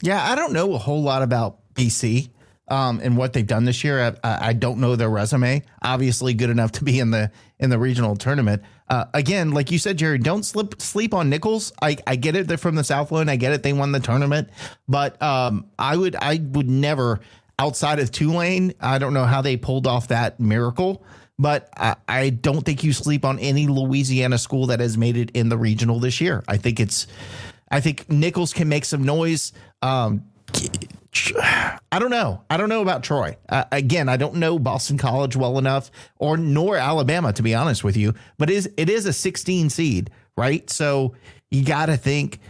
[0.00, 2.30] Yeah, I don't know a whole lot about BC.
[2.68, 4.16] Um, and what they've done this year.
[4.22, 5.62] I, I don't know their resume.
[5.82, 8.62] Obviously, good enough to be in the in the regional tournament.
[8.88, 11.72] Uh, again, like you said, Jerry, don't slip sleep on Nichols.
[11.80, 12.46] I, I get it.
[12.46, 13.30] They're from the Southland.
[13.30, 13.62] I get it.
[13.62, 14.50] They won the tournament,
[14.88, 17.20] but um, I would I would never
[17.58, 18.74] outside of Tulane.
[18.80, 21.04] I don't know how they pulled off that miracle,
[21.38, 25.30] but I, I don't think you sleep on any Louisiana school that has made it
[25.32, 26.42] in the regional this year.
[26.48, 27.06] I think it's
[27.70, 29.52] I think Nichols can make some noise.
[29.82, 30.24] Um,
[31.36, 32.42] I don't know.
[32.50, 33.36] I don't know about Troy.
[33.48, 37.84] Uh, again, I don't know Boston College well enough, or nor Alabama, to be honest
[37.84, 38.14] with you.
[38.38, 40.68] But it is it is a 16 seed, right?
[40.70, 41.14] So
[41.50, 42.40] you got to think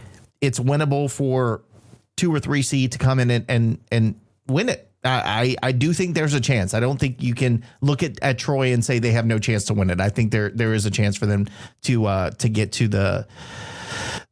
[0.41, 1.63] it's winnable for
[2.17, 4.89] two or three seed to come in and and and win it.
[5.07, 6.73] I, I do think there's a chance.
[6.73, 9.65] I don't think you can look at, at Troy and say they have no chance
[9.65, 10.01] to win it.
[10.01, 11.45] I think there there is a chance for them
[11.83, 13.27] to uh, to get to the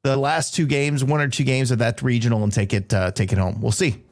[0.01, 3.11] the last two games, one or two games of that regional, and take it uh,
[3.11, 3.61] take it home.
[3.61, 4.03] We'll see.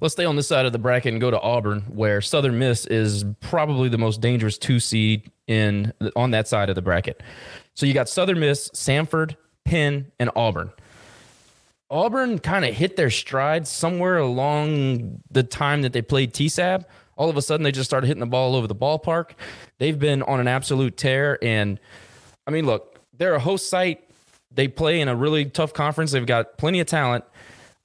[0.00, 2.86] Let's stay on this side of the bracket and go to Auburn, where Southern Miss
[2.86, 7.22] is probably the most dangerous two seed in on that side of the bracket.
[7.74, 10.70] So you got Southern Miss, Samford, Penn, and Auburn.
[11.90, 16.84] Auburn kind of hit their stride somewhere along the time that they played TSAB.
[17.16, 19.32] All of a sudden, they just started hitting the ball all over the ballpark.
[19.78, 21.38] They've been on an absolute tear.
[21.42, 21.80] And
[22.46, 24.08] I mean, look, they're a host site.
[24.52, 26.12] They play in a really tough conference.
[26.12, 27.24] They've got plenty of talent.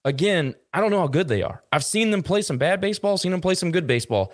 [0.06, 1.64] Again, I don't know how good they are.
[1.74, 4.32] I've seen them play some bad baseball, seen them play some good baseball.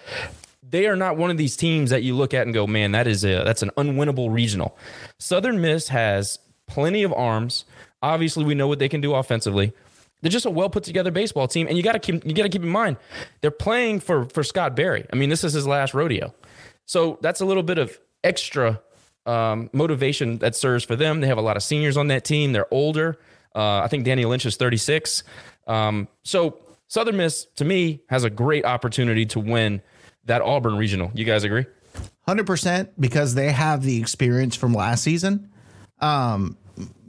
[0.70, 3.08] They are not one of these teams that you look at and go, man, that
[3.08, 4.78] is a that's an unwinnable regional.
[5.18, 7.64] Southern Miss has plenty of arms.
[8.04, 9.74] Obviously, we know what they can do offensively.
[10.22, 12.44] They're just a well put together baseball team, and you got to keep you got
[12.44, 12.98] to keep in mind
[13.40, 15.06] they're playing for for Scott Berry.
[15.12, 16.34] I mean, this is his last rodeo,
[16.86, 18.82] so that's a little bit of extra
[19.26, 21.22] um, motivation that serves for them.
[21.22, 22.52] They have a lot of seniors on that team.
[22.52, 23.18] They're older.
[23.54, 25.24] Uh, I think Danny Lynch is 36.
[25.68, 29.82] Um, so Southern Miss, to me, has a great opportunity to win
[30.26, 31.12] that Auburn regional.
[31.14, 31.66] You guys agree?
[32.28, 35.50] 100% because they have the experience from last season.
[36.00, 36.58] Um,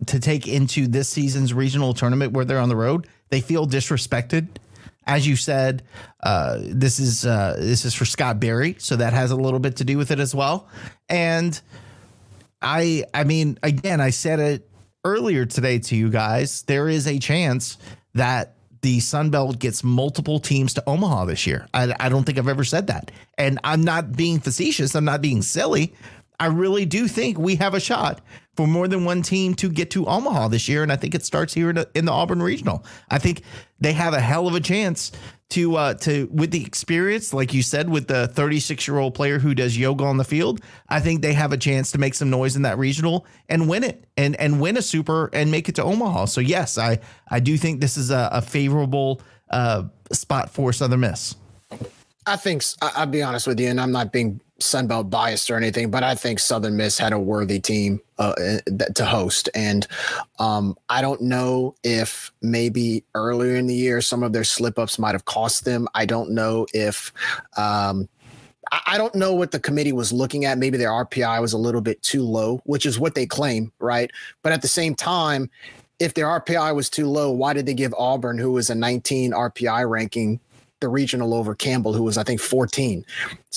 [0.07, 3.07] to take into this season's regional tournament where they're on the road.
[3.31, 4.49] They feel disrespected.
[5.07, 5.83] As you said,
[6.23, 9.77] uh, this is uh, this is for Scott Berry, so that has a little bit
[9.77, 10.69] to do with it as well.
[11.09, 11.61] And
[12.61, 14.69] I, I mean, again, I said it
[15.05, 16.63] earlier today to you guys.
[16.63, 17.79] There is a chance
[18.15, 21.69] that the Sun Belt gets multiple teams to Omaha this year.
[21.73, 24.95] I, I don't think I've ever said that, and I'm not being facetious.
[24.95, 25.95] I'm not being silly.
[26.43, 28.21] I really do think we have a shot
[28.57, 30.83] for more than one team to get to Omaha this year.
[30.83, 32.85] And I think it starts here in the, in the Auburn Regional.
[33.09, 33.43] I think
[33.79, 35.13] they have a hell of a chance
[35.51, 39.39] to uh, to with the experience, like you said, with the 36 year old player
[39.39, 40.61] who does yoga on the field.
[40.89, 43.85] I think they have a chance to make some noise in that regional and win
[43.85, 46.25] it and and win a super and make it to Omaha.
[46.25, 46.99] So yes, I
[47.31, 51.37] I do think this is a, a favorable uh, spot for Southern Miss.
[52.27, 55.91] I think I'll be honest with you, and I'm not being Sunbelt biased or anything,
[55.91, 58.61] but I think Southern Miss had a worthy team uh, eh,
[58.95, 59.49] to host.
[59.55, 59.87] And
[60.39, 64.99] um, I don't know if maybe earlier in the year some of their slip ups
[64.99, 65.89] might have cost them.
[65.95, 67.13] I don't know if.
[67.57, 68.09] Um,
[68.87, 70.57] I don't know what the committee was looking at.
[70.57, 74.11] Maybe their RPI was a little bit too low, which is what they claim, right?
[74.43, 75.51] But at the same time,
[75.99, 79.33] if their RPI was too low, why did they give Auburn, who was a 19
[79.33, 80.41] RPI ranking,
[80.83, 83.05] the regional over Campbell, who was I think 14.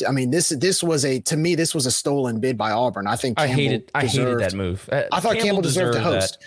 [0.07, 3.07] I mean, this this was a to me this was a stolen bid by Auburn.
[3.07, 4.89] I think Campbell I hated deserved, I hated that move.
[4.89, 6.37] Uh, I thought Campbell, Campbell deserved, deserved, to host.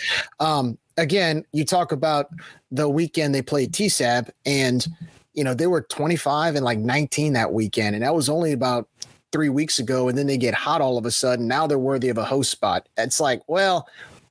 [0.41, 2.31] Um, again, you talk about
[2.71, 4.87] the weekend they played TSAB, and
[5.35, 8.89] you know they were 25 and like 19 that weekend, and that was only about
[9.31, 10.09] three weeks ago.
[10.09, 11.47] And then they get hot all of a sudden.
[11.47, 12.89] Now they're worthy of a host spot.
[12.97, 13.87] It's like, well,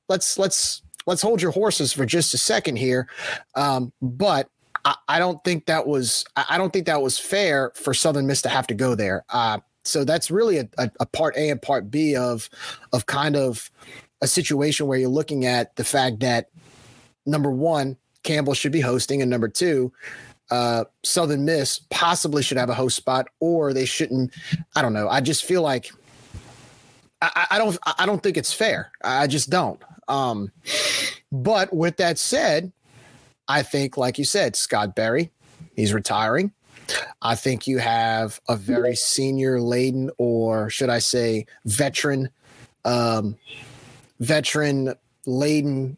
[0.08, 3.08] let's let's let's hold your horses for just a second here.
[3.54, 4.50] Um, but
[4.88, 8.40] I, I don't think that was I don't think that was fair for Southern Miss
[8.42, 9.24] to have to go there.
[9.28, 12.48] Uh, so that's really a, a, a, part A and part B of
[12.92, 13.70] of kind of
[14.22, 16.48] a situation where you're looking at the fact that
[17.26, 19.92] number one, Campbell should be hosting, and number two,
[20.50, 24.32] uh, Southern Miss possibly should have a host spot, or they shouldn't.
[24.74, 25.08] I don't know.
[25.08, 25.90] I just feel like
[27.20, 27.78] I, I don't.
[27.98, 28.90] I don't think it's fair.
[29.04, 29.80] I just don't.
[30.08, 30.50] Um,
[31.30, 32.72] but with that said,
[33.48, 35.30] I think, like you said, Scott Berry,
[35.74, 36.52] he's retiring.
[37.20, 42.30] I think you have a very senior laden, or should I say, veteran,
[42.84, 43.36] um,
[44.20, 44.94] veteran
[45.26, 45.96] laden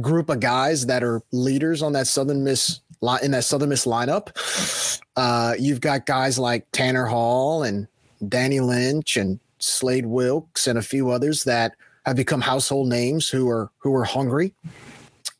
[0.00, 2.80] group of guys that are leaders on that Southern Miss
[3.22, 5.00] in that Southern Miss lineup.
[5.16, 7.86] Uh, you've got guys like Tanner Hall and
[8.28, 11.74] Danny Lynch and Slade Wilkes and a few others that
[12.06, 14.52] have become household names who are who are hungry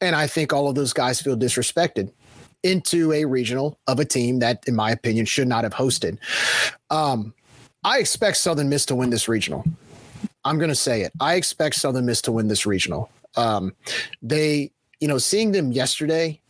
[0.00, 2.12] and I think all of those guys feel disrespected.
[2.62, 6.18] into a regional of a team that, in my opinion, should not have hosted.
[6.90, 7.34] Um,
[7.84, 9.64] I expect Southern Miss to win this regional.
[10.44, 11.12] I'm going to say it.
[11.20, 13.10] I expect Southern Miss to win this regional.
[13.36, 13.74] Um,
[14.22, 16.40] they, you know, seeing them yesterday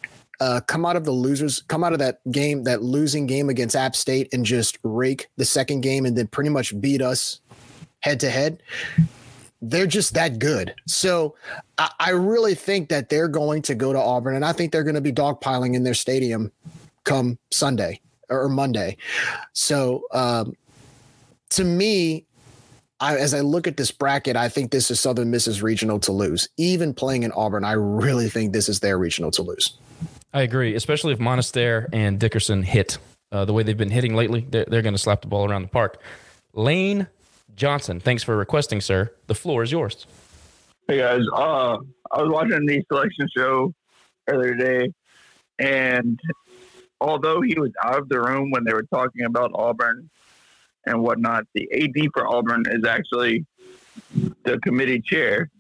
[0.40, 3.76] uh, come out of the losers, come out of that game, that losing game against
[3.76, 7.40] App State, and just rake the second game, and then pretty much beat us
[8.00, 8.62] head to head.
[9.60, 10.74] They're just that good.
[10.86, 11.34] So
[11.78, 14.84] I, I really think that they're going to go to Auburn, and I think they're
[14.84, 16.52] going to be dogpiling in their stadium
[17.04, 18.96] come Sunday or Monday.
[19.52, 20.54] So um,
[21.50, 22.24] to me,
[23.00, 26.12] I, as I look at this bracket, I think this is Southern Miss's regional to
[26.12, 26.48] lose.
[26.56, 29.78] Even playing in Auburn, I really think this is their regional to lose.
[30.34, 32.98] I agree, especially if Monistere and Dickerson hit
[33.32, 34.46] uh, the way they've been hitting lately.
[34.48, 36.02] They're, they're going to slap the ball around the park.
[36.54, 37.06] Lane
[37.58, 39.12] Johnson, thanks for requesting, sir.
[39.26, 40.06] The floor is yours.
[40.86, 41.76] Hey guys, uh,
[42.12, 43.74] I was watching the selection show
[44.28, 44.92] earlier today,
[45.58, 46.18] and
[47.00, 50.08] although he was out of the room when they were talking about Auburn
[50.86, 53.44] and whatnot, the AD for Auburn is actually
[54.44, 55.50] the committee chair.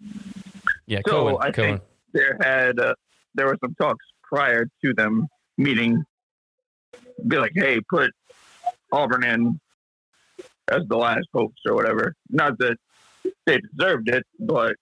[0.86, 1.36] Yeah, so Cohen.
[1.40, 1.78] I Cohen.
[1.78, 1.82] think
[2.12, 2.94] there had uh,
[3.34, 5.26] there were some talks prior to them
[5.58, 6.04] meeting.
[7.26, 8.12] Be like, hey, put
[8.92, 9.60] Auburn in
[10.70, 12.14] as the last hopes or whatever.
[12.30, 12.76] Not that
[13.46, 14.76] they deserved it, but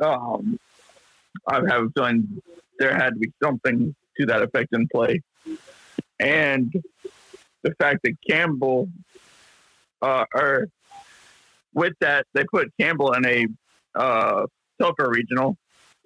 [0.00, 0.58] um,
[1.46, 2.42] I have a feeling
[2.78, 5.22] there had to be something to that effect in play.
[6.18, 6.72] And
[7.62, 8.88] the fact that Campbell,
[10.02, 10.68] uh, or
[11.74, 13.46] with that, they put Campbell in a
[13.94, 14.46] uh,
[14.98, 15.56] regional,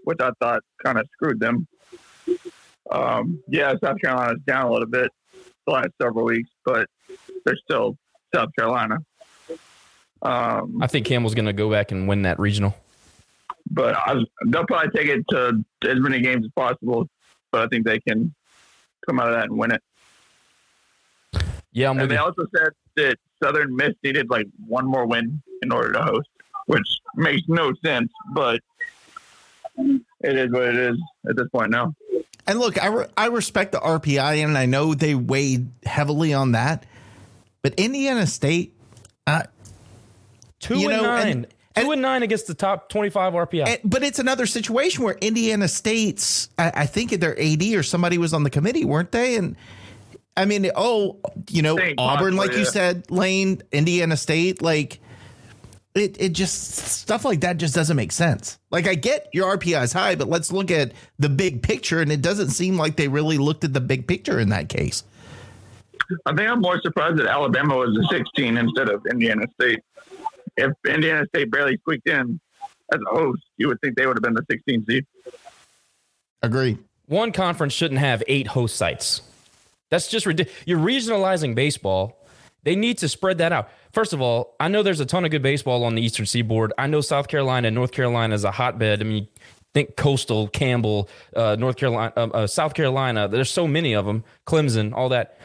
[0.04, 1.66] which I thought kind of screwed them.
[2.90, 5.10] Um, yeah, South Carolina's down a little bit
[5.66, 6.88] the last several weeks, but
[7.44, 7.96] they're still
[8.34, 8.98] South Carolina.
[10.22, 12.74] Um, I think Campbell's going to go back and win that regional.
[13.70, 14.16] but I
[14.46, 17.08] they'll probably take it to as many games as possible.
[17.50, 18.34] But I think they can
[19.08, 19.82] come out of that and win it.
[21.72, 22.22] Yeah, I'm and with they you.
[22.22, 26.28] also said that Southern Miss needed like one more win in order to host,
[26.66, 28.10] which makes no sense.
[28.32, 28.60] But
[29.78, 30.96] it is what it is
[31.28, 31.94] at this point now.
[32.46, 36.52] And look, I, re- I respect the RPI, and I know they weighed heavily on
[36.52, 36.84] that.
[37.62, 38.74] But Indiana State,
[39.26, 39.42] uh,
[40.60, 41.28] Two you and know, nine.
[41.28, 41.46] and-
[41.76, 43.64] Two and nine against the top 25 RPI.
[43.66, 48.18] and- but it's another situation where Indiana State's, I, I think their AD or somebody
[48.18, 49.36] was on the committee, weren't they?
[49.36, 49.56] And
[50.36, 51.18] I mean, oh,
[51.48, 55.00] you know, Think Auburn, like possibly, you said, Lane, Indiana State, like
[55.94, 58.58] it, it just stuff like that just doesn't make sense.
[58.70, 62.12] Like I get your RPI is high, but let's look at the big picture, and
[62.12, 65.02] it doesn't seem like they really looked at the big picture in that case.
[66.26, 69.80] I think I'm more surprised that Alabama was a 16 instead of Indiana State.
[70.56, 72.40] If Indiana State barely squeaked in
[72.92, 75.06] as a host, you would think they would have been the 16 seed.
[76.42, 76.78] Agree.
[77.06, 79.22] One conference shouldn't have eight host sites.
[79.90, 80.62] That's just ridiculous.
[80.66, 82.16] You're regionalizing baseball.
[82.62, 83.70] They need to spread that out.
[83.92, 86.72] First of all, I know there's a ton of good baseball on the Eastern Seaboard.
[86.78, 89.00] I know South Carolina and North Carolina is a hotbed.
[89.00, 89.26] I mean,
[89.74, 93.28] think Coastal, Campbell, uh, North Carolina, uh, uh, South Carolina.
[93.28, 94.24] There's so many of them.
[94.46, 95.38] Clemson, all that.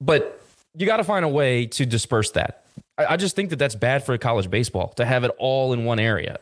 [0.00, 0.40] But
[0.74, 2.64] you got to find a way to disperse that.
[2.96, 5.84] I, I just think that that's bad for college baseball to have it all in
[5.84, 6.38] one area.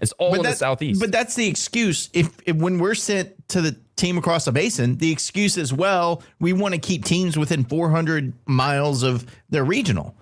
[0.00, 1.00] It's all in the southeast.
[1.00, 2.08] But that's the excuse.
[2.12, 6.22] If, if when we're sent to the team across the basin, the excuse is, well,
[6.38, 10.14] we want to keep teams within 400 miles of their regional.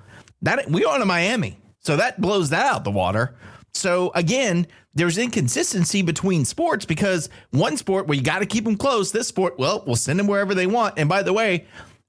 [0.42, 3.35] That we are to Miami, so that blows that out the water.
[3.75, 8.77] So again, there's inconsistency between sports because one sport where you got to keep them
[8.77, 9.12] close.
[9.12, 10.99] This sport, well, we'll send them wherever they want.
[10.99, 11.66] And by the way,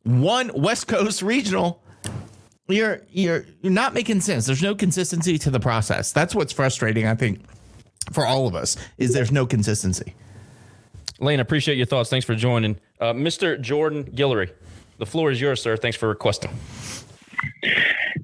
[0.07, 1.83] one West Coast regional
[2.67, 4.45] you're you're you're not making sense.
[4.45, 6.11] There's no consistency to the process.
[6.11, 7.41] That's what's frustrating, I think,
[8.11, 10.15] for all of us, is there's no consistency.
[11.19, 12.09] Lane, appreciate your thoughts.
[12.09, 12.77] Thanks for joining.
[12.99, 13.59] Uh, Mr.
[13.59, 14.51] Jordan Guillory,
[14.97, 15.77] the floor is yours, sir.
[15.77, 16.51] Thanks for requesting.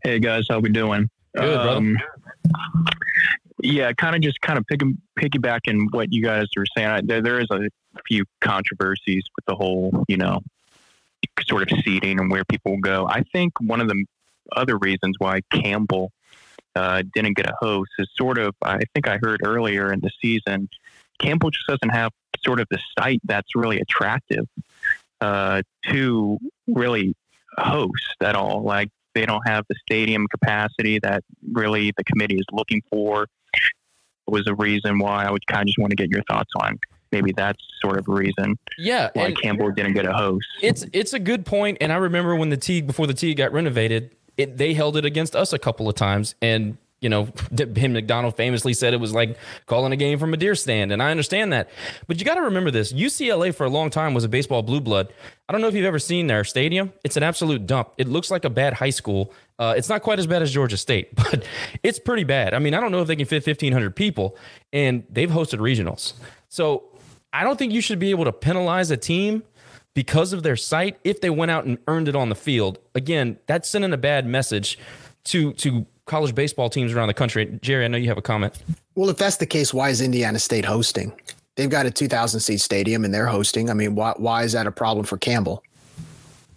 [0.03, 1.09] Hey guys, how we doing?
[1.37, 1.95] Um, Good, brother.
[3.61, 4.81] Yeah, kind of just kind of pick,
[5.17, 6.87] piggybacking what you guys were saying.
[6.87, 7.69] I, there, there is a
[8.05, 10.41] few controversies with the whole, you know,
[11.47, 13.07] sort of seating and where people go.
[13.07, 14.05] I think one of the
[14.55, 16.11] other reasons why Campbell
[16.75, 20.11] uh, didn't get a host is sort of, I think I heard earlier in the
[20.21, 20.69] season,
[21.19, 22.11] Campbell just doesn't have
[22.43, 24.45] sort of the site that's really attractive
[25.21, 27.15] uh, to really
[27.57, 28.63] host at all.
[28.63, 33.27] Like they don't have the stadium capacity that really the committee is looking for.
[34.25, 36.79] Was a reason why I would kind of just want to get your thoughts on.
[37.13, 40.45] Maybe that's sort of a reason Yeah, why Campbell didn't get a host.
[40.61, 43.53] It's it's a good point, and I remember when the T before the T got
[43.53, 47.27] renovated, it, they held it against us a couple of times, and You know,
[47.75, 51.03] him McDonald famously said it was like calling a game from a deer stand, and
[51.03, 51.69] I understand that.
[52.07, 54.79] But you got to remember this: UCLA for a long time was a baseball blue
[54.79, 55.13] blood.
[55.47, 56.93] I don't know if you've ever seen their stadium.
[57.03, 57.89] It's an absolute dump.
[57.97, 59.33] It looks like a bad high school.
[59.59, 61.45] Uh, it's not quite as bad as Georgia State, but
[61.83, 62.53] it's pretty bad.
[62.53, 64.37] I mean, I don't know if they can fit 1,500 people,
[64.71, 66.13] and they've hosted regionals.
[66.47, 66.83] So
[67.33, 69.43] I don't think you should be able to penalize a team
[69.93, 72.79] because of their site if they went out and earned it on the field.
[72.95, 74.77] Again, that's sending a bad message
[75.25, 77.57] to to college baseball teams around the country.
[77.61, 78.61] Jerry, I know you have a comment.
[78.95, 81.13] Well, if that's the case, why is Indiana State hosting?
[81.55, 83.69] They've got a 2,000 seat stadium and they're hosting.
[83.69, 85.63] I mean, why, why is that a problem for Campbell?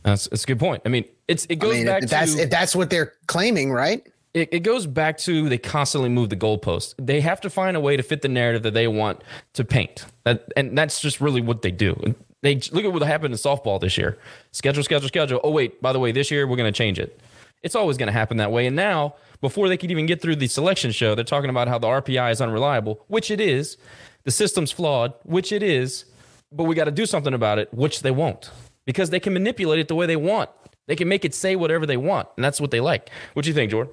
[0.02, 0.82] That's, that's a good point.
[0.84, 3.12] I mean, it's it goes I mean, back if that's to if that's what they're
[3.26, 4.06] claiming, right?
[4.36, 6.94] It, it goes back to they constantly move the goalposts.
[6.98, 9.24] They have to find a way to fit the narrative that they want
[9.54, 10.04] to paint.
[10.24, 12.14] That and that's just really what they do.
[12.42, 14.18] They look at what happened in softball this year.
[14.52, 15.40] Schedule, schedule, schedule.
[15.42, 17.18] Oh wait, by the way, this year we're going to change it.
[17.62, 18.66] It's always going to happen that way.
[18.66, 21.78] And now, before they could even get through the selection show, they're talking about how
[21.78, 23.78] the RPI is unreliable, which it is.
[24.24, 26.04] The system's flawed, which it is.
[26.52, 28.50] But we got to do something about it, which they won't,
[28.84, 30.50] because they can manipulate it the way they want.
[30.86, 33.10] They can make it say whatever they want, and that's what they like.
[33.32, 33.92] What do you think, Jordan?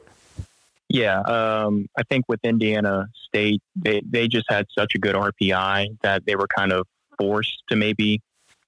[0.94, 5.98] Yeah, um, I think with Indiana State, they, they just had such a good RPI
[6.04, 6.86] that they were kind of
[7.18, 8.22] forced to maybe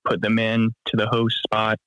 [0.03, 1.77] put them in to the host spot.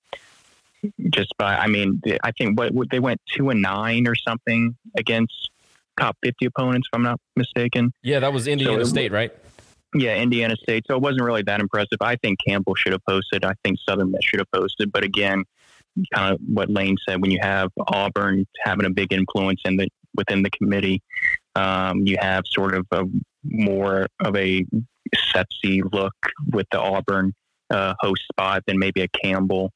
[1.11, 5.51] Just by, I mean, I think what they went two and nine or something against
[5.99, 7.93] top fifty opponents, if I'm not mistaken.
[8.05, 9.33] Yeah, that was Indiana So State, right?
[9.93, 10.85] Yeah, Indiana State.
[10.87, 11.99] So it wasn't really that impressive.
[12.01, 13.45] I think Campbell should have posted.
[13.45, 14.93] I think Southern Miss should have posted.
[14.93, 15.43] But again,
[16.15, 19.89] kind of what Lane said, when you have Auburn having a big influence in the
[20.19, 21.01] within the committee,
[21.55, 23.05] um, you have sort of a
[23.45, 24.67] more of a
[25.33, 26.15] sexy look
[26.53, 27.33] with the Auburn
[27.71, 29.73] uh, host spot than maybe a Campbell.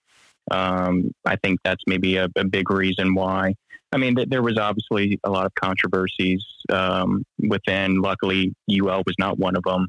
[0.51, 3.55] Um, I think that's maybe a, a big reason why.
[3.93, 8.01] I mean, th- there was obviously a lot of controversies um, within.
[8.01, 9.89] Luckily, UL was not one of them.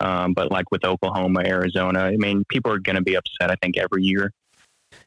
[0.00, 3.50] Um, but like with Oklahoma, Arizona, I mean, people are going to be upset.
[3.50, 4.32] I think every year.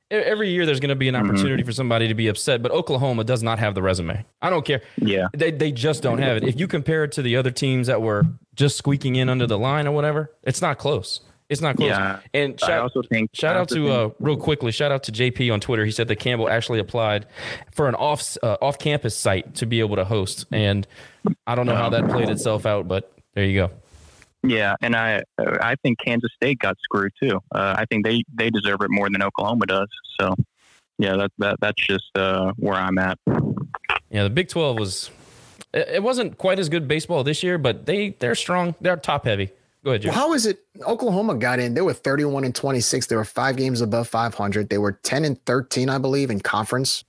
[0.09, 3.25] Every year there's going to be an opportunity for somebody to be upset, but Oklahoma
[3.25, 4.25] does not have the resume.
[4.41, 4.81] I don't care.
[4.97, 5.27] Yeah.
[5.33, 6.45] They, they just don't have it.
[6.45, 8.23] If you compare it to the other teams that were
[8.55, 11.19] just squeaking in under the line or whatever, it's not close.
[11.49, 11.89] It's not close.
[11.89, 12.19] Yeah.
[12.33, 14.71] And I shout, also think shout I out to uh, real quickly.
[14.71, 15.85] Shout out to JP on Twitter.
[15.85, 17.25] He said that Campbell actually applied
[17.71, 20.85] for an off uh, off campus site to be able to host, and
[21.45, 23.71] I don't know how that played itself out, but there you go.
[24.47, 27.41] Yeah, and I I think Kansas State got screwed too.
[27.53, 29.89] Uh, I think they they deserve it more than Oklahoma does.
[30.19, 30.35] So,
[30.97, 33.19] yeah, that that that's just uh, where I'm at.
[34.09, 35.11] Yeah, the Big Twelve was.
[35.73, 38.73] It it wasn't quite as good baseball this year, but they they're strong.
[38.79, 39.51] They're top heavy.
[39.83, 40.09] Go ahead, Jim.
[40.09, 40.59] Well, how is it?
[40.85, 41.73] Oklahoma got in.
[41.73, 43.07] They were 31 and 26.
[43.07, 44.69] They were five games above 500.
[44.69, 47.03] They were 10 and 13, I believe, in conference.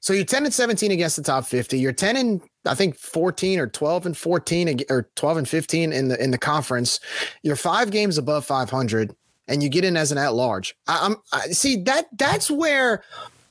[0.00, 1.78] So you're 10 and 17 against the top 50.
[1.78, 6.08] You're 10 and I think 14 or 12 and 14 or 12 and 15 in
[6.08, 7.00] the in the conference.
[7.42, 9.14] You're five games above 500,
[9.48, 10.76] and you get in as an at large.
[10.86, 13.02] I'm I, see that that's where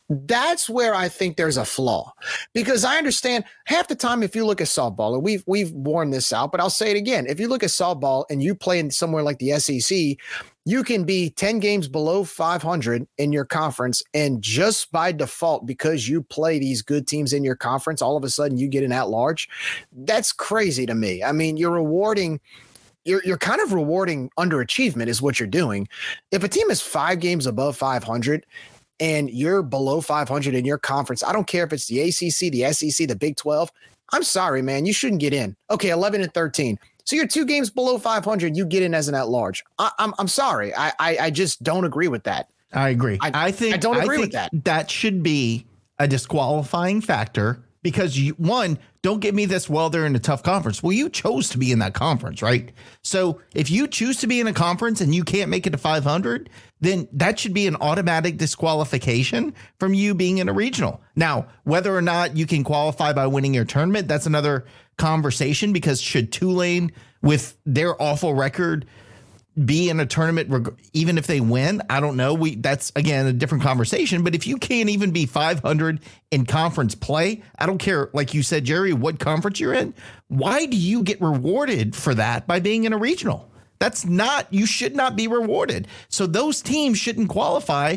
[0.09, 2.13] that's where I think there's a flaw
[2.53, 6.11] because I understand half the time if you look at softball and we've we've worn
[6.11, 8.79] this out, but I'll say it again: if you look at softball and you play
[8.79, 10.17] in somewhere like the SEC,
[10.65, 16.09] you can be 10 games below 500 in your conference and just by default because
[16.09, 18.91] you play these good teams in your conference all of a sudden you get an
[18.91, 19.47] at large
[19.91, 21.23] that's crazy to me.
[21.23, 22.39] I mean you're rewarding
[23.05, 25.87] you're, you're kind of rewarding underachievement is what you're doing.
[26.31, 28.45] If a team is five games above 500
[28.99, 32.71] and you're below 500 in your conference i don't care if it's the acc the
[32.71, 33.71] sec the big 12
[34.13, 37.69] i'm sorry man you shouldn't get in okay 11 and 13 so you're two games
[37.69, 38.57] below 500.
[38.57, 39.63] You get in as an at large.
[39.77, 40.75] I, I'm I'm sorry.
[40.75, 42.49] I, I I just don't agree with that.
[42.73, 43.17] I agree.
[43.21, 45.65] I- I, think I don't agree with think That should be
[45.97, 49.69] a disqualifying factor because you one don't give me this.
[49.69, 50.81] Well, they're in a tough conference.
[50.81, 52.71] Well, you chose to be in that conference, right?
[53.03, 55.77] So if you choose to be in a conference and you can't make it to
[55.77, 56.49] 500,
[56.85, 61.01] then that should be an automatic disqualification from you being in a regional.
[61.15, 64.65] Now, whether or not you can qualify by winning your tournament, that's another
[64.97, 68.85] conversation because should Tulane with their awful record
[69.63, 71.81] be in a tournament reg- even if they win?
[71.89, 72.33] I don't know.
[72.33, 74.23] We that's again a different conversation.
[74.23, 78.09] But if you can't even be 500 in conference play i don't care.
[78.13, 79.93] Like you said jerry what conference you're in
[80.27, 83.49] why do you get rewarded for that by being in a regional
[83.79, 87.95] that's not you should not be rewarded so those teams shouldn't qualify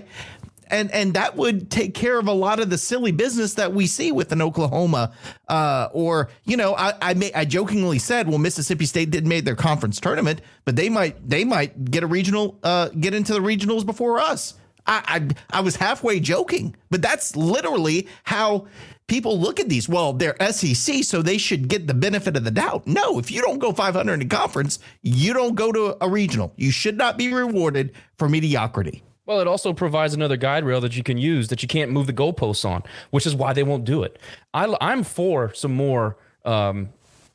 [0.70, 3.87] and and that would take care of a lot of the silly business that we
[3.87, 5.12] see with an Oklahoma,
[5.49, 9.45] uh, or you know, I I, may, I jokingly said, well, Mississippi State didn't make
[9.45, 13.41] their conference tournament, but they might they might get a regional, uh, get into the
[13.41, 14.55] regionals before us.
[14.87, 18.66] I, I I was halfway joking, but that's literally how
[19.09, 19.89] people look at these.
[19.89, 22.87] Well, they're SEC, so they should get the benefit of the doubt.
[22.87, 26.53] No, if you don't go 500 in conference, you don't go to a regional.
[26.57, 29.03] You should not be rewarded for mediocrity.
[29.27, 32.07] Well, it also provides another guide rail that you can use that you can't move
[32.07, 34.19] the goalposts on, which is why they won't do it.
[34.55, 36.91] I, I'm for some more um,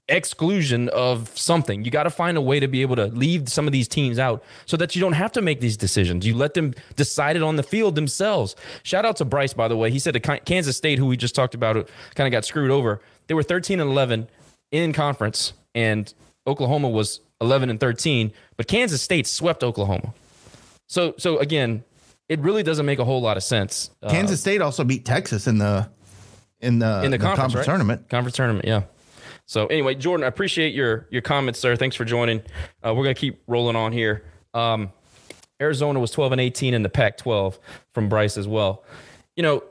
[0.10, 1.86] exclusion of something.
[1.86, 4.20] You got to find a way to be able to leave some of these teams
[4.20, 6.26] out so that you don't have to make these decisions.
[6.26, 8.56] You let them decide it on the field themselves.
[8.84, 9.91] Shout out to Bryce, by the way.
[9.91, 11.76] He said to Kansas State, who we just talked about,
[12.16, 13.01] kind of got screwed over.
[13.28, 14.28] They were 13 and 11
[14.72, 16.14] in conference, and
[16.45, 20.14] Oklahoma was 11 and 13, but Kansas State swept Oklahoma.
[20.88, 21.84] So, so again,
[22.28, 23.89] it really doesn't make a whole lot of sense.
[24.10, 25.89] Kansas uh, State also beat Texas in the
[26.60, 27.66] in the in the, the conference, conference right?
[27.66, 28.10] tournament.
[28.10, 28.84] Conference tournament, yeah.
[29.46, 31.76] So anyway, Jordan, I appreciate your your comments, sir.
[31.76, 32.41] Thanks for joining.
[32.84, 34.24] Uh, we're gonna keep rolling on here.
[34.54, 34.91] Um,
[35.62, 37.58] Arizona was 12 and 18 in the Pac-12
[37.94, 38.84] from Bryce as well.
[39.36, 39.64] You know,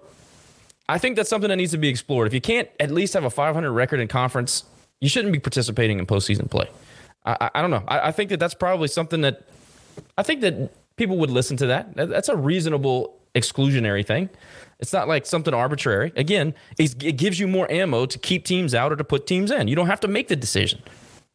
[0.89, 2.27] I think that's something that needs to be explored.
[2.27, 4.65] If you can't at least have a 500 record in conference,
[5.01, 6.69] you shouldn't be participating in postseason play.
[7.25, 7.85] I, I, don't know.
[7.87, 9.47] I, I think that that's probably something that
[10.17, 11.95] I think that people would listen to that.
[11.95, 14.29] That's a reasonable exclusionary thing.
[14.83, 16.13] It's not like something arbitrary.
[16.17, 19.69] Again, it gives you more ammo to keep teams out or to put teams in.
[19.69, 20.83] You don't have to make the decision.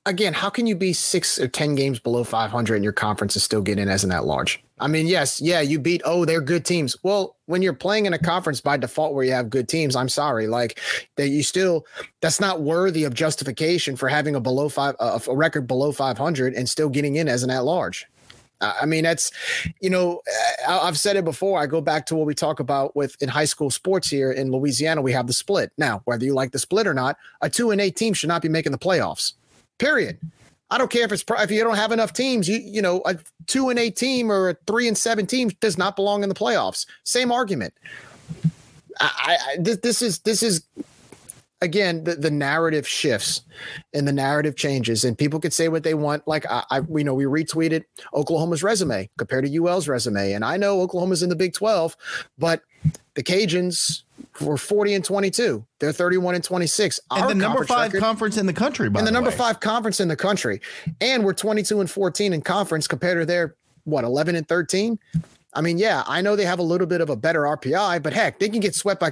[0.05, 3.43] Again, how can you be six or 10 games below 500 and your conference is
[3.43, 4.61] still getting as an at large?
[4.79, 6.95] I mean, yes, yeah, you beat, oh, they're good teams.
[7.03, 10.09] Well, when you're playing in a conference by default where you have good teams, I'm
[10.09, 10.79] sorry, like
[11.15, 11.85] that you still,
[12.21, 16.69] that's not worthy of justification for having a below five, a record below 500 and
[16.69, 18.07] still getting in as an at large.
[18.61, 19.31] I mean, that's,
[19.81, 20.21] you know,
[20.67, 21.59] I've said it before.
[21.59, 24.51] I go back to what we talk about with in high school sports here in
[24.51, 25.01] Louisiana.
[25.01, 25.71] We have the split.
[25.77, 28.41] Now, whether you like the split or not, a two and eight team should not
[28.41, 29.33] be making the playoffs.
[29.77, 30.17] Period.
[30.69, 32.49] I don't care if it's if you don't have enough teams.
[32.49, 35.77] You you know, a two and eight team or a three and seven team does
[35.77, 36.85] not belong in the playoffs.
[37.03, 37.73] Same argument.
[38.99, 40.63] I, I this, this is this is
[41.61, 43.41] again the, the narrative shifts
[43.93, 46.27] and the narrative changes and people could say what they want.
[46.27, 47.83] Like I, I you know we retweeted
[48.13, 50.33] oklahoma's resume compared to ul's resume.
[50.33, 51.95] And i know oklahoma's in the big 12
[52.37, 52.61] but
[53.15, 54.03] the cajuns
[54.41, 58.45] were 40 and 22 they're 31 and 26 and the number five record, conference in
[58.45, 59.35] the country and the, the number way.
[59.35, 60.61] five conference in the country.
[61.01, 64.99] And we're 22 and 14 in conference compared to their what 11 and 13
[65.57, 68.13] I mean, yeah, I know they have a little bit of a better RPI, but
[68.13, 69.11] heck, they can get swept by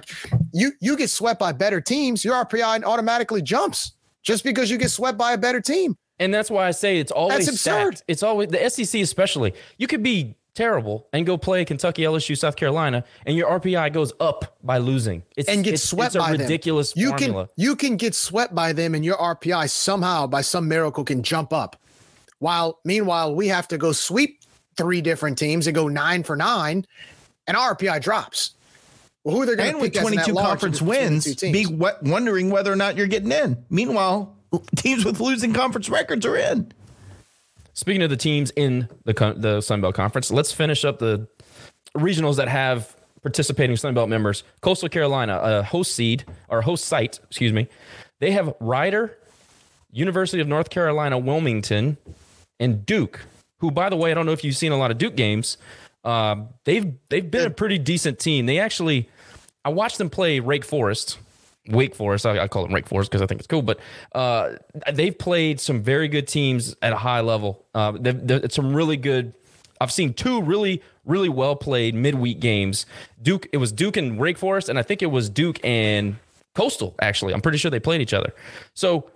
[0.53, 0.73] you.
[0.79, 5.17] You get swept by better teams, your RPI automatically jumps just because you get swept
[5.17, 5.97] by a better team.
[6.19, 7.97] And that's why I say it's always that's absurd.
[7.97, 8.03] Stacked.
[8.07, 9.55] It's always the SEC, especially.
[9.79, 14.13] You could be terrible and go play Kentucky, LSU, South Carolina, and your RPI goes
[14.19, 15.23] up by losing.
[15.35, 17.01] It's, and get it's, swept it's by ridiculous them.
[17.01, 17.47] You formula.
[17.47, 21.23] can you can get swept by them, and your RPI somehow by some miracle can
[21.23, 21.75] jump up.
[22.37, 24.41] While meanwhile, we have to go sweep
[24.77, 26.85] three different teams and go nine for nine
[27.47, 28.51] and RPI drops.
[29.23, 32.95] Well, who are they going to with 22 conference wins, be wondering whether or not
[32.95, 33.65] you're getting in.
[33.69, 34.35] Meanwhile,
[34.75, 36.71] teams with losing conference records are in.
[37.73, 41.27] Speaking of the teams in the the Sun Belt Conference, let's finish up the
[41.97, 44.43] regionals that have participating Sun Belt members.
[44.61, 47.67] Coastal Carolina, a host seed or host site, excuse me.
[48.19, 49.17] They have Rider,
[49.91, 51.97] University of North Carolina, Wilmington,
[52.59, 53.25] and Duke.
[53.59, 55.57] Who, by the way, I don't know if you've seen a lot of Duke games.
[56.03, 58.45] Uh, they've they've been a pretty decent team.
[58.45, 59.09] They actually
[59.65, 61.17] I watched them play Rake Forest.
[61.67, 63.63] Wake Forest, I, I call them Rake Forest because I think it's cool.
[63.63, 63.79] But
[64.13, 64.51] uh,
[64.93, 67.65] they've played some very good teams at a high level.
[67.73, 69.33] Uh, they've, they've, some really good.
[69.81, 72.85] I've seen two really, really well played midweek games.
[73.21, 76.17] Duke, it was Duke and Rake Forest, and I think it was Duke and
[76.53, 76.93] Coastal.
[77.01, 78.33] Actually, I'm pretty sure they played each other.
[78.75, 79.09] So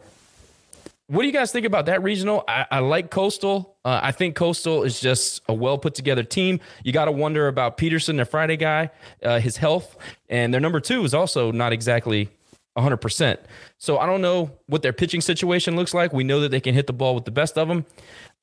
[1.09, 2.43] what do you guys think about that regional?
[2.47, 3.75] I, I like Coastal.
[3.83, 6.59] Uh, I think Coastal is just a well put together team.
[6.83, 8.91] You got to wonder about Peterson, their Friday guy,
[9.23, 9.97] uh, his health,
[10.29, 12.29] and their number two is also not exactly
[12.77, 13.37] 100%.
[13.79, 16.13] So I don't know what their pitching situation looks like.
[16.13, 17.87] We know that they can hit the ball with the best of them.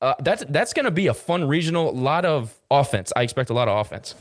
[0.03, 1.89] Uh, that's that's going to be a fun regional.
[1.89, 3.13] A lot of offense.
[3.15, 4.17] I expect a lot of offense.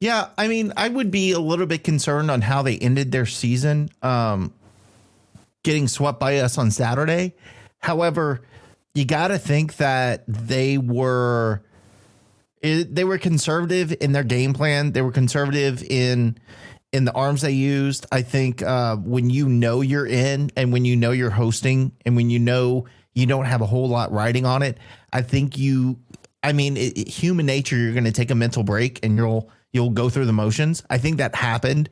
[0.00, 3.26] Yeah, I mean, I would be a little bit concerned on how they ended their
[3.26, 3.88] season.
[4.02, 4.52] Um,
[5.68, 7.34] getting swept by us on Saturday.
[7.80, 8.40] However,
[8.94, 11.62] you got to think that they were
[12.62, 14.92] they were conservative in their game plan.
[14.92, 16.38] They were conservative in
[16.90, 18.06] in the arms they used.
[18.10, 22.16] I think uh, when you know you're in, and when you know you're hosting, and
[22.16, 24.78] when you know you don't have a whole lot riding on it,
[25.12, 25.98] I think you.
[26.42, 27.76] I mean, it, it, human nature.
[27.76, 30.82] You're going to take a mental break, and you'll you'll go through the motions.
[30.88, 31.90] I think that happened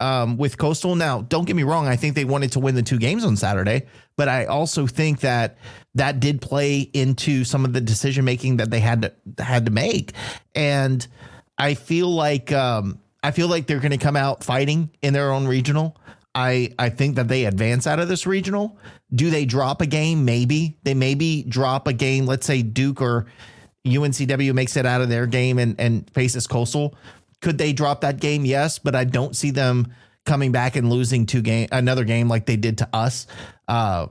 [0.00, 0.94] um, with Coastal.
[0.94, 1.86] Now, don't get me wrong.
[1.86, 3.86] I think they wanted to win the two games on Saturday,
[4.16, 5.58] but I also think that
[5.94, 9.72] that did play into some of the decision making that they had to had to
[9.72, 10.12] make.
[10.54, 11.06] And
[11.56, 15.32] I feel like um, I feel like they're going to come out fighting in their
[15.32, 15.96] own regional.
[16.34, 18.78] I I think that they advance out of this regional.
[19.12, 20.24] Do they drop a game?
[20.24, 22.26] Maybe they maybe drop a game.
[22.26, 23.26] Let's say Duke or
[23.86, 26.94] UNCW makes it out of their game and and faces Coastal.
[27.40, 28.44] Could they drop that game?
[28.44, 32.46] Yes, but I don't see them coming back and losing two game another game like
[32.46, 33.26] they did to us.
[33.66, 34.08] Uh,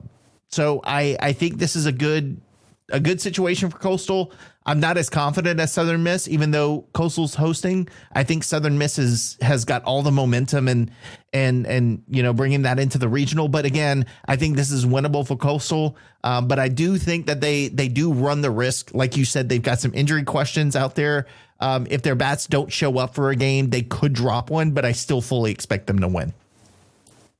[0.48, 2.40] so I I think this is a good
[2.90, 4.32] a good situation for Coastal.
[4.68, 7.88] I'm not as confident as Southern Miss, even though Coastal's hosting.
[8.12, 10.90] I think Southern Miss is, has got all the momentum and
[11.32, 13.48] and and you know bringing that into the regional.
[13.48, 15.96] But again, I think this is winnable for Coastal.
[16.22, 19.48] Um, but I do think that they they do run the risk, like you said,
[19.48, 21.24] they've got some injury questions out there.
[21.60, 24.72] Um, if their bats don't show up for a game, they could drop one.
[24.72, 26.34] But I still fully expect them to win.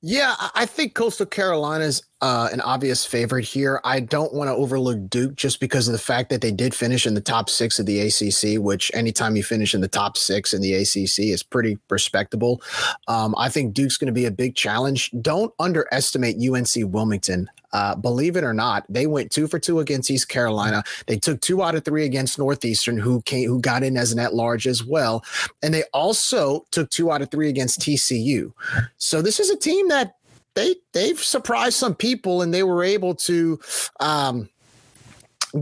[0.01, 3.81] Yeah, I think Coastal Carolina's uh, an obvious favorite here.
[3.83, 7.05] I don't want to overlook Duke just because of the fact that they did finish
[7.05, 10.53] in the top six of the ACC, which anytime you finish in the top six
[10.55, 12.63] in the ACC is pretty respectable.
[13.09, 15.11] Um, I think Duke's going to be a big challenge.
[15.21, 17.51] Don't underestimate UNC Wilmington.
[17.73, 20.83] Uh, believe it or not, they went two for two against East Carolina.
[21.07, 24.19] They took two out of three against Northeastern, who came who got in as an
[24.19, 25.25] at large as well,
[25.63, 28.53] and they also took two out of three against TCU.
[28.97, 30.17] So this is a team that
[30.55, 33.61] they they've surprised some people, and they were able to.
[34.01, 34.49] Um,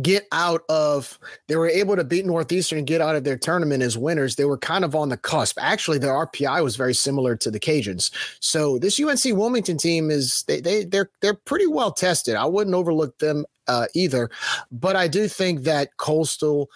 [0.02, 1.18] get out of
[1.48, 4.36] they were able to beat northeastern and get out of their tournament as winners.
[4.36, 5.58] They were kind of on the cusp.
[5.60, 8.10] Actually their rpi was very similar to the cajuns.
[8.40, 12.34] So this unc wilmington team is they, they they're they're pretty well tested.
[12.34, 14.30] I wouldn't overlook them uh, either.
[14.70, 16.70] But i do think that coastal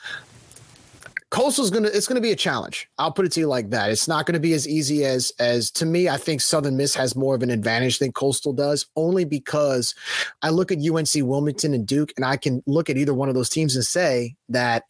[1.30, 2.88] Coastal's gonna it's gonna be a challenge.
[2.98, 3.90] I'll put it to you like that.
[3.90, 6.08] It's not gonna be as easy as as to me.
[6.08, 9.94] I think Southern Miss has more of an advantage than Coastal does, only because
[10.42, 13.36] I look at UNC Wilmington and Duke, and I can look at either one of
[13.36, 14.84] those teams and say that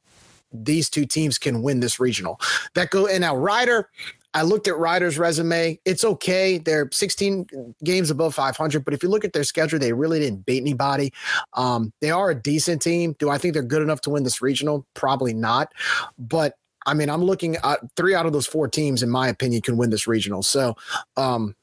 [0.53, 2.41] these two teams can win this regional.
[2.75, 3.91] That go and now Rider,
[4.35, 5.79] I looked at Rider's resume.
[5.85, 6.59] It's okay.
[6.59, 10.47] They're 16 games above 500, but if you look at their schedule, they really didn't
[10.47, 11.13] beat anybody.
[11.55, 13.17] Um, they are a decent team.
[13.19, 14.87] Do I think they're good enough to win this regional?
[14.95, 15.73] Probably not.
[16.19, 16.55] But
[16.87, 19.77] I mean, I'm looking at three out of those four teams, in my opinion, can
[19.77, 20.43] win this regional.
[20.43, 20.77] So
[21.17, 21.55] um,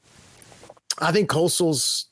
[1.00, 2.08] I think Coastal's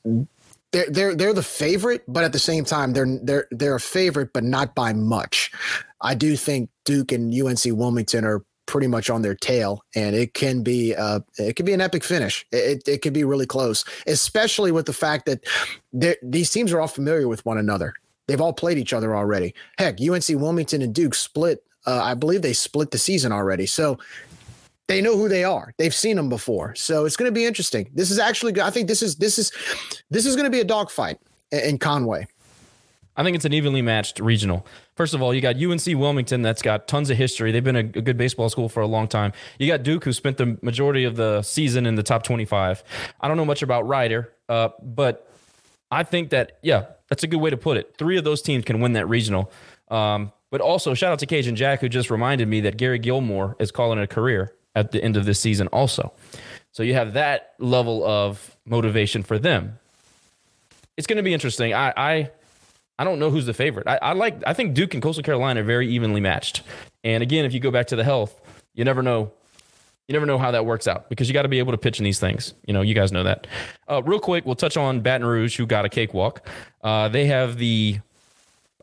[0.72, 4.32] they're they're they're the favorite, but at the same time, they're they're they're a favorite,
[4.32, 5.50] but not by much.
[6.00, 10.34] I do think Duke and UNC Wilmington are pretty much on their tail, and it
[10.34, 12.46] can be uh, it can be an epic finish.
[12.52, 16.88] It, it can be really close, especially with the fact that these teams are all
[16.88, 17.94] familiar with one another.
[18.26, 19.54] They've all played each other already.
[19.78, 21.62] Heck, UNC Wilmington and Duke split.
[21.86, 23.66] Uh, I believe they split the season already.
[23.66, 23.98] So
[24.88, 25.72] they know who they are.
[25.78, 26.74] They've seen them before.
[26.74, 27.88] So it's going to be interesting.
[27.94, 29.52] This is actually, I think this is this is
[30.10, 31.18] this is going to be a dogfight
[31.52, 32.26] in Conway.
[33.16, 34.66] I think it's an evenly matched regional.
[34.96, 37.52] First of all, you got UNC Wilmington that's got tons of history.
[37.52, 39.32] They've been a, a, good baseball school for a long time.
[39.58, 42.82] You got Duke, who spent the majority of the season in the top 25.
[43.20, 45.30] I don't know much about Rider, uh, but
[45.90, 47.94] I think that, yeah, that's a good way to put it.
[47.98, 49.52] Three of those teams can win that regional.
[49.88, 53.54] Um, but also, shout out to Cajun Jack, who just reminded me that Gary Gilmore
[53.58, 56.12] is calling it a career at the end of this season, also.
[56.72, 59.78] So you have that level of motivation for them.
[60.96, 61.74] It's going to be interesting.
[61.74, 62.30] I, I
[62.98, 63.86] I don't know who's the favorite.
[63.86, 64.42] I, I, like.
[64.46, 66.62] I think Duke and Coastal Carolina are very evenly matched.
[67.04, 68.40] And again, if you go back to the health,
[68.74, 69.32] you never know.
[70.08, 71.98] You never know how that works out because you got to be able to pitch
[71.98, 72.54] in these things.
[72.64, 73.48] You know, you guys know that.
[73.90, 76.46] Uh, real quick, we'll touch on Baton Rouge, who got a cakewalk.
[76.82, 77.98] Uh, they have the.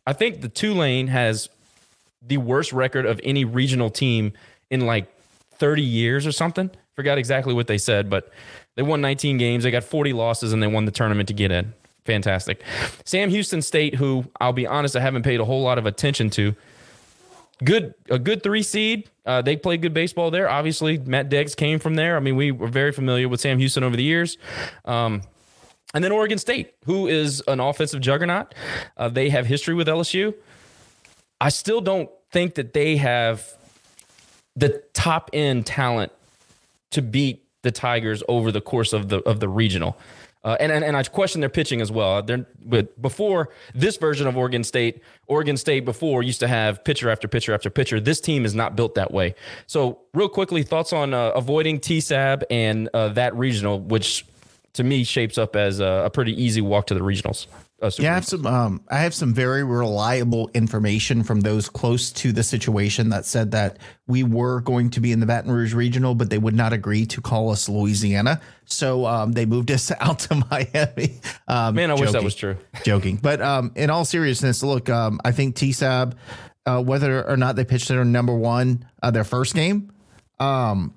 [0.05, 1.49] I think the Tulane has
[2.21, 4.33] the worst record of any regional team
[4.69, 5.07] in like
[5.55, 6.69] 30 years or something.
[6.93, 8.29] Forgot exactly what they said, but
[8.75, 9.63] they won 19 games.
[9.63, 11.73] They got 40 losses and they won the tournament to get in
[12.05, 12.63] fantastic.
[13.05, 16.29] Sam Houston State, who I'll be honest, I haven't paid a whole lot of attention
[16.31, 16.55] to.
[17.63, 19.09] Good, a good three seed.
[19.25, 20.49] Uh, they played good baseball there.
[20.49, 22.17] Obviously, Matt Deggs came from there.
[22.17, 24.37] I mean, we were very familiar with Sam Houston over the years.
[24.85, 25.21] Um,
[25.93, 28.55] and then Oregon State, who is an offensive juggernaut.
[28.97, 30.33] Uh, they have history with LSU.
[31.39, 33.47] I still don't think that they have
[34.55, 36.11] the top end talent
[36.91, 39.97] to beat the Tigers over the course of the of the regional.
[40.43, 42.21] Uh, and, and and I question their pitching as well.
[42.21, 47.09] They're, but before this version of Oregon State, Oregon State before used to have pitcher
[47.09, 47.99] after pitcher after pitcher.
[47.99, 49.35] This team is not built that way.
[49.67, 54.25] So, real quickly, thoughts on uh, avoiding TSAB and uh, that regional, which
[54.73, 57.47] to me shapes up as a, a pretty easy walk to the regionals.
[57.83, 58.45] Uh, yeah, I have some.
[58.47, 63.51] Um, I have some very reliable information from those close to the situation that said
[63.51, 63.77] that
[64.07, 67.05] we were going to be in the Baton Rouge regional, but they would not agree
[67.07, 71.19] to call us Louisiana, so um, they moved us out to Miami.
[71.49, 72.55] Um, Man, I joking, wish that was true.
[72.85, 76.13] joking, but um, in all seriousness, look, um, I think TSAB,
[76.65, 79.91] uh, whether or not they pitched their number one, uh, their first game,
[80.39, 80.93] um,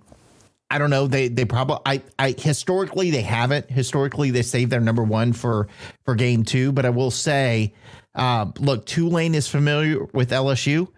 [0.70, 1.06] I don't know.
[1.06, 3.70] They they probably I I historically they haven't.
[3.70, 5.68] Historically they saved their number one for
[6.04, 6.72] for game two.
[6.72, 7.72] But I will say,
[8.14, 10.88] uh, look, Tulane is familiar with LSU.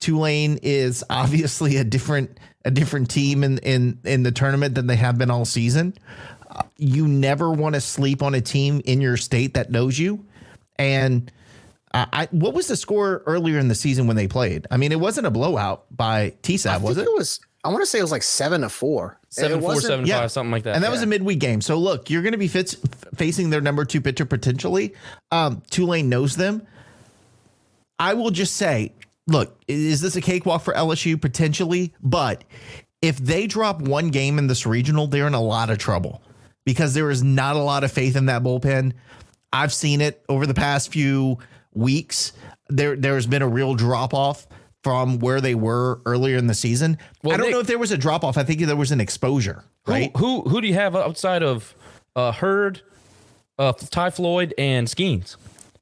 [0.00, 4.96] Tulane is obviously a different a different team in in in the tournament than they
[4.96, 5.94] have been all season.
[6.50, 10.24] Uh, you never want to sleep on a team in your state that knows you,
[10.78, 11.30] and.
[11.96, 14.66] I, what was the score earlier in the season when they played?
[14.68, 17.02] I mean, it wasn't a blowout by TSAB, was it?
[17.02, 17.38] It was.
[17.64, 19.18] I want to say it was like seven to four.
[19.30, 20.74] Seven It four wasn't- five something like that.
[20.74, 21.60] And that was a midweek game.
[21.62, 22.76] So look, you're going to be fits,
[23.14, 24.94] facing their number two pitcher potentially.
[25.32, 26.66] Um, Tulane knows them.
[27.98, 28.92] I will just say,
[29.26, 31.94] look, is this a cakewalk for LSU potentially?
[32.02, 32.44] But
[33.00, 36.22] if they drop one game in this regional, they're in a lot of trouble
[36.66, 38.92] because there is not a lot of faith in that bullpen.
[39.52, 41.38] I've seen it over the past few
[41.72, 42.32] weeks.
[42.68, 44.46] There, there's been a real drop off
[44.84, 46.98] from where they were earlier in the season.
[47.22, 48.36] Well, I don't Nick- know if there was a drop off.
[48.38, 49.64] I think there was an exposure.
[49.86, 50.12] Right?
[50.16, 51.74] Who, who who do you have outside of
[52.14, 52.82] uh, Hurd,
[53.58, 55.36] uh, Ty Floyd, and Skenes?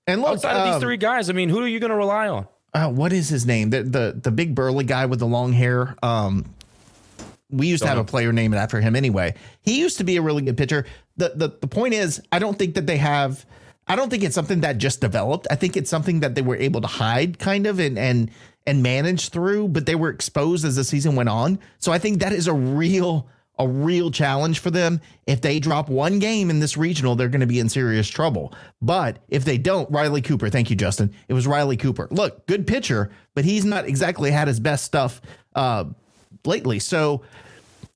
[0.07, 1.97] And look, outside of these um, three guys, I mean, who are you going to
[1.97, 2.47] rely on?
[2.75, 3.71] uh, what is his name?
[3.71, 5.95] The the the big burly guy with the long hair.
[6.03, 6.47] Um,
[7.51, 9.35] we used to have a player named after him anyway.
[9.61, 10.87] He used to be a really good pitcher.
[11.17, 13.45] The the the point is, I don't think that they have.
[13.87, 15.47] I don't think it's something that just developed.
[15.51, 18.31] I think it's something that they were able to hide, kind of, and and
[18.67, 19.69] and manage through.
[19.69, 21.59] But they were exposed as the season went on.
[21.79, 25.01] So I think that is a real a real challenge for them.
[25.27, 28.55] If they drop one game in this regional, they're going to be in serious trouble.
[28.81, 31.15] But if they don't, Riley Cooper, thank you, Justin.
[31.29, 32.09] It was Riley Cooper.
[32.11, 35.21] Look, good pitcher, but he's not exactly had his best stuff
[35.55, 35.85] uh,
[36.45, 36.79] lately.
[36.79, 37.23] So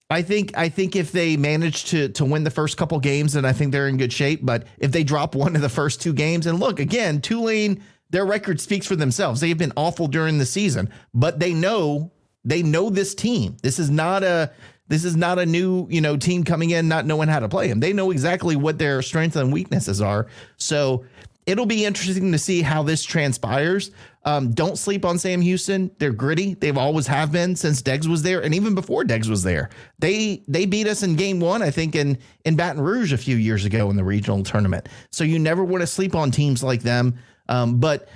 [0.08, 3.44] I think I think if they manage to to win the first couple games, then
[3.44, 4.40] I think they're in good shape.
[4.42, 8.24] But if they drop one of the first two games, and look again, Tulane, their
[8.24, 9.40] record speaks for themselves.
[9.40, 12.12] They have been awful during the season, but they know
[12.44, 13.56] they know this team.
[13.62, 14.52] This is not a
[14.88, 17.68] this is not a new you know team coming in not knowing how to play
[17.68, 17.80] them.
[17.80, 20.28] They know exactly what their strengths and weaknesses are.
[20.56, 21.04] So
[21.46, 23.90] it'll be interesting to see how this transpires.
[24.24, 25.90] Um, don't sleep on Sam Houston.
[25.98, 26.54] They're gritty.
[26.54, 29.70] They've always have been since Deggs was there, and even before Deggs was there.
[29.98, 33.36] They they beat us in Game One, I think, in in Baton Rouge a few
[33.36, 34.88] years ago in the regional tournament.
[35.10, 37.18] So you never want to sleep on teams like them.
[37.48, 38.08] Um, but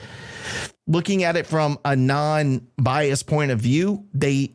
[0.86, 4.52] looking at it from a non-biased point of view, they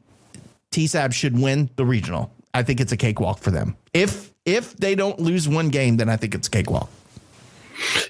[0.71, 2.32] TSAB should win the regional.
[2.53, 3.76] I think it's a cakewalk for them.
[3.93, 6.89] If if they don't lose one game, then I think it's a cakewalk.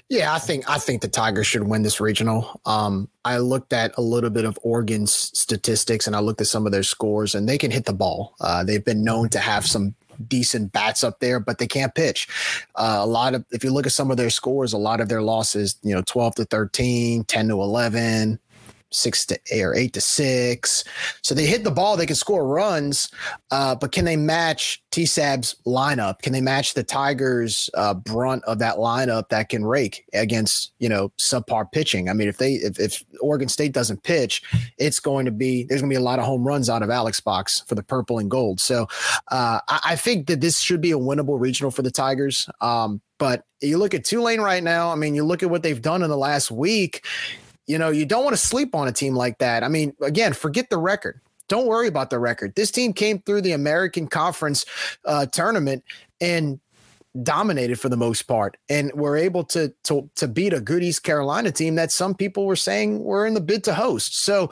[0.08, 2.60] Yeah, I think I think the Tigers should win this regional.
[2.66, 6.66] Um, I looked at a little bit of Oregon's statistics and I looked at some
[6.66, 8.34] of their scores, and they can hit the ball.
[8.40, 9.94] Uh, they've been known to have some
[10.28, 12.28] decent bats up there, but they can't pitch.
[12.74, 15.08] Uh, a lot of if you look at some of their scores, a lot of
[15.08, 18.38] their losses, you know, twelve to 13, 10 to eleven.
[18.92, 20.84] Six to eight or eight to six.
[21.22, 23.10] So they hit the ball, they can score runs,
[23.50, 26.22] uh, but can they match TSAB's lineup?
[26.22, 30.88] Can they match the Tigers' uh, brunt of that lineup that can rake against you
[30.88, 32.08] know subpar pitching?
[32.08, 34.42] I mean, if they if, if Oregon State doesn't pitch,
[34.78, 36.90] it's going to be there's going to be a lot of home runs out of
[36.90, 38.60] Alex Box for the purple and gold.
[38.60, 38.86] So
[39.30, 42.48] uh, I, I think that this should be a winnable regional for the Tigers.
[42.60, 44.90] Um, but you look at Tulane right now.
[44.90, 47.04] I mean, you look at what they've done in the last week.
[47.66, 49.64] You know, you don't want to sleep on a team like that.
[49.64, 51.20] I mean, again, forget the record.
[51.48, 52.54] Don't worry about the record.
[52.54, 54.64] This team came through the American Conference
[55.04, 55.84] uh, tournament
[56.20, 56.60] and
[57.22, 61.02] dominated for the most part, and were able to to to beat a good East
[61.02, 64.22] Carolina team that some people were saying were in the bid to host.
[64.22, 64.50] So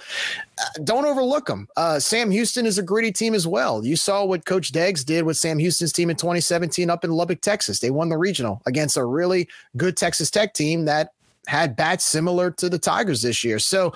[0.59, 1.69] uh, don't overlook them.
[1.77, 3.85] Uh, Sam Houston is a gritty team as well.
[3.85, 7.41] You saw what Coach Deggs did with Sam Houston's team in 2017 up in Lubbock,
[7.41, 7.81] Texas.
[7.81, 11.11] They won the regional against a really good Texas Tech team that
[11.47, 13.59] had bats similar to the Tigers this year.
[13.59, 13.95] So,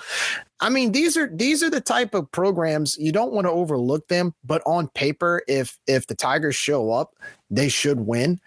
[0.59, 4.07] I mean, these are these are the type of programs you don't want to overlook
[4.07, 7.15] them, but on paper, if if the Tigers show up,
[7.49, 8.39] they should win.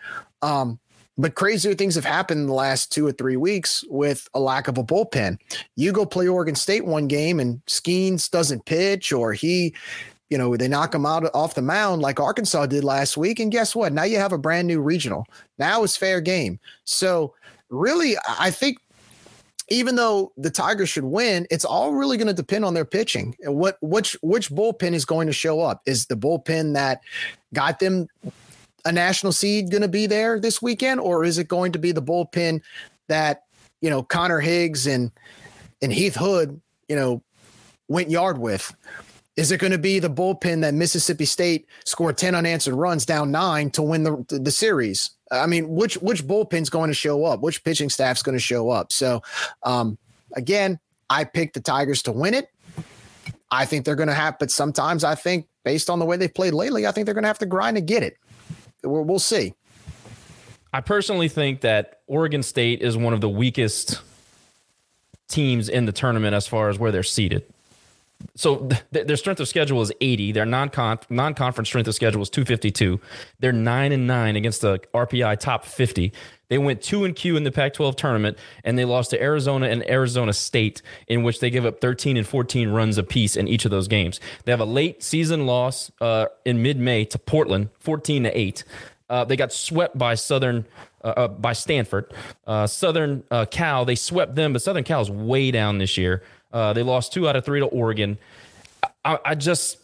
[0.43, 0.79] Um,
[1.19, 4.67] but crazier things have happened in the last two or three weeks with a lack
[4.67, 5.39] of a bullpen.
[5.77, 9.75] You go play Oregon State one game and Skenes doesn't pitch, or he,
[10.31, 13.41] you know, they knock him out off the mound like Arkansas did last week.
[13.41, 13.93] And guess what?
[13.93, 15.27] Now you have a brand new regional.
[15.59, 16.59] Now it's fair game.
[16.85, 17.35] So
[17.69, 18.79] really, I think
[19.73, 23.35] even though the Tigers should win, it's all really going to depend on their pitching
[23.41, 25.83] and what which which bullpen is going to show up.
[25.87, 27.01] Is the bullpen that
[27.55, 28.07] got them
[28.85, 31.93] a national seed going to be there this weekend, or is it going to be
[31.93, 32.61] the bullpen
[33.09, 33.45] that
[33.81, 35.11] you know Connor Higgs and
[35.81, 37.23] and Heath Hood you know
[37.89, 38.75] went yard with?
[39.37, 43.31] Is it going to be the bullpen that Mississippi State scored 10 unanswered runs down
[43.31, 45.11] nine to win the, the, series?
[45.31, 47.41] I mean, which which bullpen's going to show up?
[47.41, 48.93] Which pitching staff's going to show up?
[48.93, 49.23] So,
[49.63, 49.97] um,
[50.35, 50.79] again,
[51.09, 52.49] I picked the Tigers to win it.
[53.51, 56.33] I think they're going to have, but sometimes I think based on the way they've
[56.33, 58.17] played lately, I think they're going to have to grind to get it.
[58.83, 59.55] We'll, we'll see.
[60.73, 64.01] I personally think that Oregon State is one of the weakest
[65.29, 67.45] teams in the tournament as far as where they're seated.
[68.35, 70.33] So th- their strength of schedule is 80.
[70.33, 73.01] Their non-con- non-conference strength of schedule is 252.
[73.41, 76.13] They're 9 and 9 against the RPI top 50.
[76.49, 79.89] They went 2 and Q in the Pac-12 tournament and they lost to Arizona and
[79.89, 83.71] Arizona State in which they give up 13 and 14 runs apiece in each of
[83.71, 84.21] those games.
[84.45, 88.65] They have a late season loss uh, in mid-May to Portland, 14 to 8.
[89.09, 90.67] Uh, they got swept by Southern,
[91.05, 92.13] uh, uh, by Stanford.
[92.47, 96.23] Uh, Southern uh, Cal, they swept them, but Southern Cal is way down this year.
[96.53, 98.19] Uh, they lost two out of three to Oregon.
[99.05, 99.79] I, I just,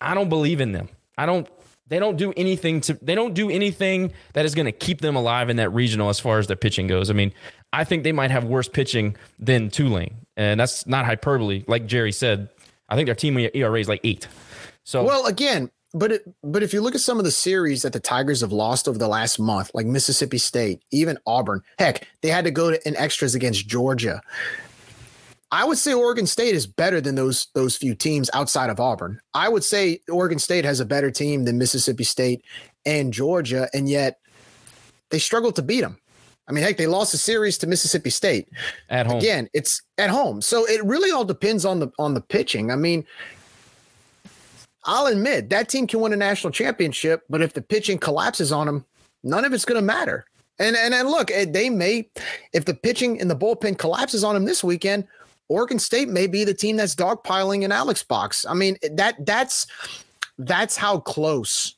[0.00, 0.88] I don't believe in them.
[1.16, 1.48] I don't.
[1.86, 2.98] They don't do anything to.
[3.02, 6.18] They don't do anything that is going to keep them alive in that regional as
[6.18, 7.10] far as their pitching goes.
[7.10, 7.32] I mean,
[7.72, 11.64] I think they might have worse pitching than Tulane, and that's not hyperbole.
[11.68, 12.48] Like Jerry said,
[12.88, 14.28] I think their team ERA is like eight.
[14.84, 17.92] So well, again, but it, but if you look at some of the series that
[17.92, 22.28] the Tigers have lost over the last month, like Mississippi State, even Auburn, heck, they
[22.28, 24.20] had to go to in extras against Georgia.
[25.54, 29.20] I would say Oregon State is better than those those few teams outside of Auburn.
[29.34, 32.42] I would say Oregon State has a better team than Mississippi State
[32.84, 34.18] and Georgia, and yet
[35.10, 35.96] they struggled to beat them.
[36.48, 38.48] I mean, heck, they lost a series to Mississippi State
[38.90, 39.18] at home.
[39.18, 42.72] Again, it's at home, so it really all depends on the on the pitching.
[42.72, 43.06] I mean,
[44.82, 48.66] I'll admit that team can win a national championship, but if the pitching collapses on
[48.66, 48.84] them,
[49.22, 50.24] none of it's going to matter.
[50.58, 52.10] And and and look, eh, they may
[52.52, 55.06] if the pitching in the bullpen collapses on them this weekend,
[55.48, 58.46] Oregon State may be the team that's dogpiling in Alex box.
[58.48, 59.66] I mean, that that's
[60.38, 61.74] that's how close.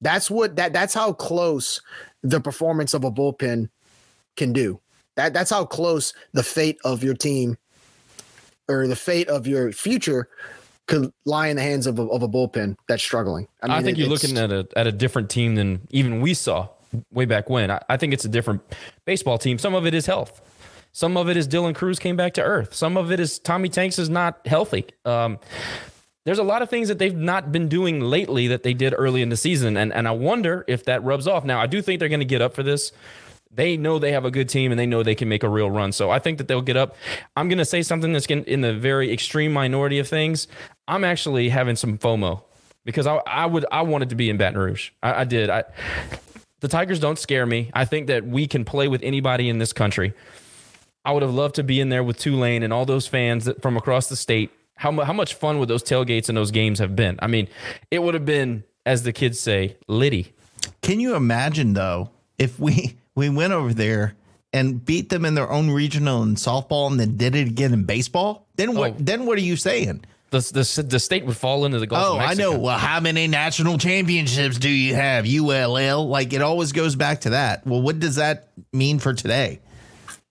[0.00, 1.80] That's what that that's how close
[2.22, 3.68] the performance of a bullpen
[4.36, 4.80] can do.
[5.16, 7.56] That that's how close the fate of your team
[8.68, 10.28] or the fate of your future
[10.86, 13.46] could lie in the hands of a, of a bullpen that's struggling.
[13.62, 16.20] I, mean, I think it, you're looking at a at a different team than even
[16.20, 16.68] we saw
[17.12, 17.70] way back when.
[17.70, 18.62] I, I think it's a different
[19.04, 19.58] baseball team.
[19.58, 20.40] Some of it is health.
[20.92, 22.74] Some of it is Dylan Crews came back to earth.
[22.74, 24.86] Some of it is Tommy Tanks is not healthy.
[25.04, 25.38] Um,
[26.24, 29.22] there's a lot of things that they've not been doing lately that they did early
[29.22, 31.44] in the season, and and I wonder if that rubs off.
[31.44, 32.92] Now, I do think they're going to get up for this.
[33.54, 35.70] They know they have a good team and they know they can make a real
[35.70, 35.92] run.
[35.92, 36.96] So I think that they'll get up.
[37.36, 40.48] I'm going to say something that's in the very extreme minority of things.
[40.88, 42.42] I'm actually having some FOMO
[42.86, 44.90] because I, I would I wanted to be in Baton Rouge.
[45.02, 45.50] I, I did.
[45.50, 45.64] I
[46.60, 47.70] the Tigers don't scare me.
[47.74, 50.14] I think that we can play with anybody in this country.
[51.04, 53.60] I would have loved to be in there with Tulane and all those fans that,
[53.60, 54.50] from across the state.
[54.76, 57.18] How, how much fun would those tailgates and those games have been?
[57.20, 57.48] I mean,
[57.90, 60.32] it would have been, as the kids say, litty.
[60.80, 64.14] Can you imagine though if we we went over there
[64.52, 67.84] and beat them in their own regional in softball and then did it again in
[67.84, 68.46] baseball?
[68.56, 68.92] Then what?
[68.92, 68.96] Oh.
[68.98, 70.04] Then what are you saying?
[70.30, 72.16] The, the, the state would fall into the Gulf.
[72.16, 72.58] Oh, I know.
[72.58, 75.26] Well, how many national championships do you have?
[75.26, 76.08] ULL.
[76.08, 77.66] Like it always goes back to that.
[77.66, 79.60] Well, what does that mean for today?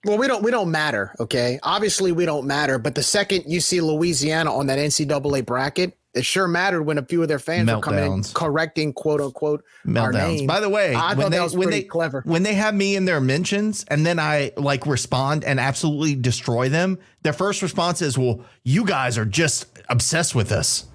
[0.04, 1.60] Well, we don't we don't matter, okay?
[1.62, 2.80] Obviously, we don't matter.
[2.80, 7.06] But the second you see Louisiana on that NCAA bracket, it sure mattered when a
[7.06, 7.76] few of their fans Meltdowns.
[7.76, 10.02] were coming in correcting quote unquote Meltdowns.
[10.02, 10.48] our name.
[10.48, 12.22] By the way, I when they, that was when pretty they, clever.
[12.26, 16.68] When they have me in their mentions and then I like respond and absolutely destroy
[16.68, 20.86] them, their first response is, "Well, you guys are just obsessed with us."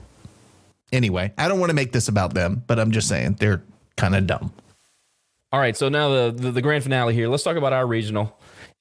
[0.92, 3.62] Anyway, I don't want to make this about them, but I'm just saying they're
[3.96, 4.52] kind of dumb.
[5.52, 7.28] All right, so now the, the the grand finale here.
[7.28, 8.36] Let's talk about our regional.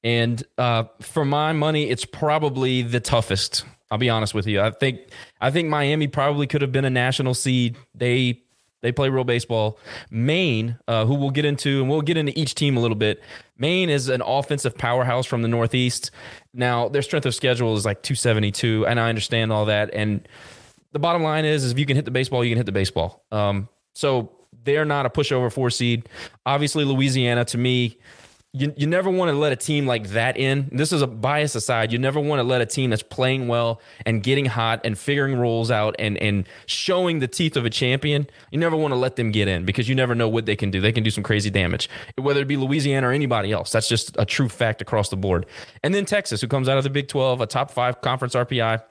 [0.05, 3.65] And uh, for my money, it's probably the toughest.
[3.89, 4.61] I'll be honest with you.
[4.61, 4.99] I think
[5.41, 7.75] I think Miami probably could have been a national seed.
[7.95, 8.41] They
[8.81, 9.79] they play real baseball.
[10.11, 13.19] Maine, uh, who we'll get into, and we'll get into each team a little bit.
[13.57, 16.11] Maine is an offensive powerhouse from the Northeast.
[16.53, 19.89] Now their strength of schedule is like 272, and I understand all that.
[19.91, 20.27] And
[20.91, 22.71] the bottom line is, is if you can hit the baseball, you can hit the
[22.71, 23.25] baseball.
[23.31, 24.31] Um, so
[24.63, 26.07] they're not a pushover four seed.
[26.45, 27.97] Obviously, Louisiana to me
[28.55, 30.69] you, you never want to let a team like that in.
[30.71, 31.91] This is a bias aside.
[31.91, 35.37] You never want to let a team that's playing well and getting hot and figuring
[35.37, 38.27] roles out and, and showing the teeth of a champion.
[38.51, 40.71] You never want to let them get in because you never know what they can
[40.71, 40.79] do.
[40.79, 43.73] They can do some crazy damage, whether it be Louisiana or anybody else.
[43.73, 45.45] That's just a true fact across the board.
[45.83, 48.81] And then Texas, who comes out of the Big 12, a top five conference RPI.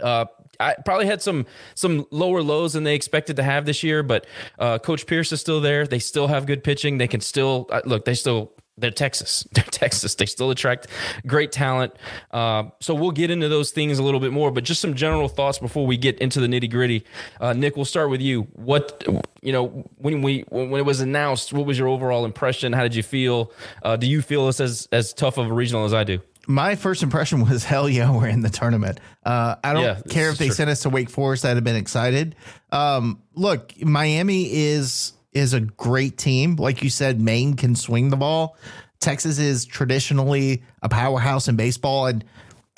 [0.00, 0.26] Uh,
[0.60, 4.26] I probably had some some lower lows than they expected to have this year, but
[4.58, 5.84] uh, Coach Pierce is still there.
[5.84, 6.98] They still have good pitching.
[6.98, 8.04] They can still uh, look.
[8.04, 9.46] They still they're Texas.
[9.52, 10.14] They're Texas.
[10.16, 10.88] They still attract
[11.26, 11.92] great talent.
[12.30, 15.28] Uh, so we'll get into those things a little bit more, but just some general
[15.28, 17.04] thoughts before we get into the nitty gritty.
[17.40, 18.42] Uh, Nick, we'll start with you.
[18.52, 19.04] What
[19.42, 19.68] you know
[19.98, 22.72] when we when it was announced, what was your overall impression?
[22.72, 23.52] How did you feel?
[23.82, 26.20] Uh, do you feel it's as as tough of a regional as I do?
[26.46, 29.00] my first impression was hell yeah, we're in the tournament.
[29.24, 30.54] Uh, I don't Yeah, care if they sure.
[30.56, 31.46] sent us to Wake Forest.
[31.46, 32.34] I'd have been excited.
[32.70, 36.56] Um, look, Miami is is a great team.
[36.56, 38.56] Like you said, Maine can swing the ball.
[39.00, 42.24] Texas is traditionally a powerhouse in baseball, and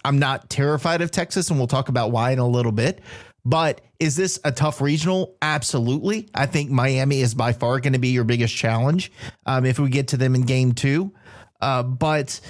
[0.05, 3.01] I'm not terrified of Texas, and we'll talk about why in a little bit.
[3.45, 5.37] But is this a tough regional?
[5.41, 6.29] Absolutely.
[6.35, 9.13] I think Miami is by far going to be your biggest challenge
[9.47, 11.13] um, if we get to them in game two.
[11.61, 12.41] Uh, but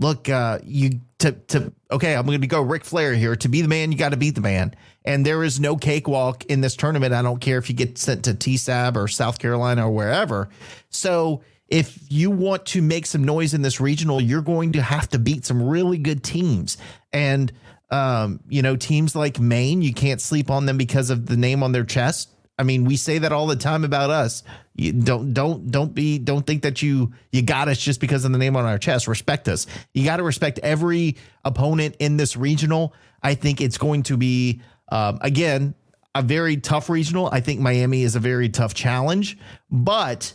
[0.00, 3.36] look, uh, you to to okay, I'm going to go Ric Flair here.
[3.36, 4.74] To be the man, you got to beat the man.
[5.04, 7.14] And there is no cakewalk in this tournament.
[7.14, 10.48] I don't care if you get sent to TSAB or South Carolina or wherever.
[10.90, 15.08] So if you want to make some noise in this regional, you're going to have
[15.10, 16.76] to beat some really good teams.
[17.12, 17.52] And
[17.90, 21.62] um, you know, teams like Maine, you can't sleep on them because of the name
[21.62, 22.30] on their chest.
[22.60, 24.42] I mean, we say that all the time about us.
[24.76, 28.32] You don't don't don't be don't think that you you got us just because of
[28.32, 29.08] the name on our chest.
[29.08, 29.66] Respect us.
[29.94, 32.92] You got to respect every opponent in this regional.
[33.22, 35.74] I think it's going to be um, again
[36.14, 37.30] a very tough regional.
[37.32, 39.38] I think Miami is a very tough challenge,
[39.70, 40.30] but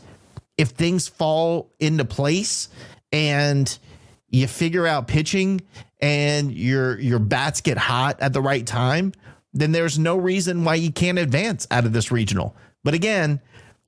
[0.58, 2.70] if things fall into place
[3.12, 3.78] and
[4.30, 5.62] you figure out pitching
[6.00, 9.14] and your your bats get hot at the right time,
[9.56, 12.56] then there's no reason why you can't advance out of this regional.
[12.84, 13.42] But again,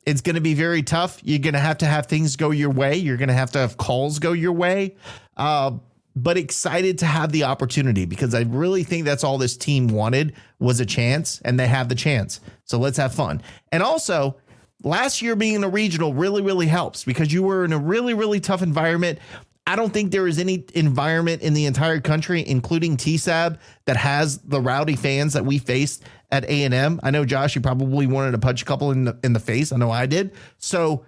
[0.05, 1.19] it's going to be very tough.
[1.23, 2.95] You're going to have to have things go your way.
[2.95, 4.95] You're going to have to have calls go your way.
[5.35, 5.71] Uh,
[6.15, 10.33] but excited to have the opportunity because I really think that's all this team wanted
[10.57, 12.39] was a chance, and they have the chance.
[12.63, 13.41] So let's have fun.
[13.71, 14.37] And also,
[14.83, 18.13] last year being in a regional really, really helps because you were in a really,
[18.13, 19.19] really tough environment.
[19.67, 24.37] I don't think there is any environment in the entire country, including TSAB, that has
[24.37, 27.01] the rowdy fans that we faced at A and M.
[27.03, 29.73] I know Josh, you probably wanted to punch a couple in the in the face.
[29.73, 30.31] I know I did.
[30.57, 31.03] So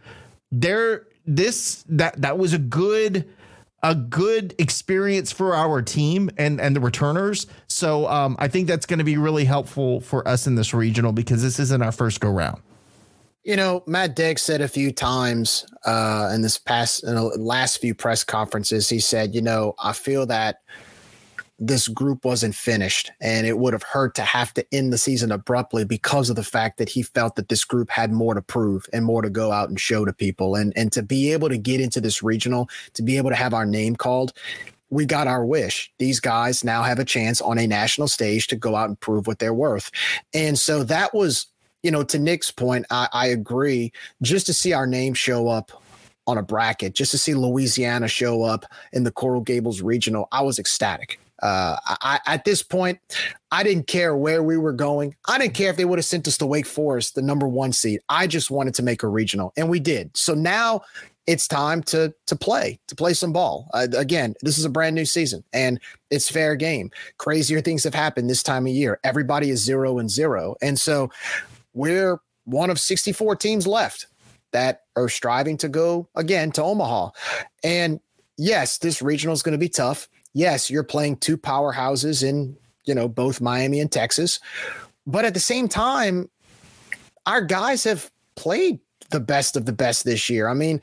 [0.51, 3.29] there, this that that was a good
[3.81, 7.47] a good experience for our team and and the returners.
[7.67, 11.13] So um, I think that's going to be really helpful for us in this regional
[11.13, 12.61] because this isn't our first go round.
[13.49, 17.81] You know, Matt Deggs said a few times uh, in this past, in the last
[17.81, 20.57] few press conferences, he said, you know, I feel that
[21.57, 25.31] this group wasn't finished and it would have hurt to have to end the season
[25.31, 28.85] abruptly because of the fact that he felt that this group had more to prove
[28.93, 31.57] and more to go out and show to people and and to be able to
[31.57, 34.31] get into this regional to be able to have our name called
[34.91, 35.91] we got our wish.
[35.99, 39.27] These guys now have a chance on a national stage to go out and prove
[39.27, 39.91] what they're worth.
[40.33, 41.45] And so that was,
[41.83, 43.91] you know, to Nick's point, I, I agree.
[44.21, 45.71] Just to see our name show up
[46.27, 50.41] on a bracket, just to see Louisiana show up in the Coral Gables regional, I
[50.41, 51.19] was ecstatic.
[51.41, 52.99] Uh, I, at this point,
[53.51, 55.15] I didn't care where we were going.
[55.27, 57.71] I didn't care if they would have sent us to Wake Forest, the number one
[57.71, 58.01] seed.
[58.09, 60.15] I just wanted to make a regional, and we did.
[60.17, 60.81] So now
[61.27, 64.95] it's time to to play to play some ball uh, again this is a brand
[64.95, 69.51] new season and it's fair game crazier things have happened this time of year everybody
[69.51, 71.07] is zero and zero and so
[71.73, 74.07] we're one of 64 teams left
[74.51, 77.09] that are striving to go again to omaha
[77.63, 77.99] and
[78.37, 82.95] yes this regional is going to be tough yes you're playing two powerhouses in you
[82.95, 84.39] know both miami and texas
[85.05, 86.29] but at the same time
[87.25, 90.47] our guys have played the best of the best this year.
[90.47, 90.81] I mean,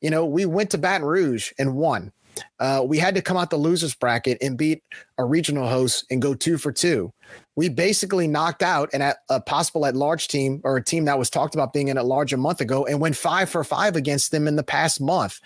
[0.00, 2.12] you know, we went to Baton Rouge and won.
[2.58, 4.82] Uh, we had to come out the losers bracket and beat
[5.18, 7.12] a regional host and go two for two.
[7.56, 11.30] We basically knocked out an a possible at large team or a team that was
[11.30, 14.30] talked about being in at large a month ago and went five for five against
[14.30, 15.40] them in the past month.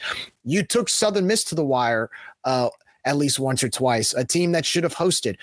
[0.45, 2.11] You took Southern Miss to the wire
[2.45, 2.71] uh,
[3.05, 5.37] at least once or twice, a team that should have hosted.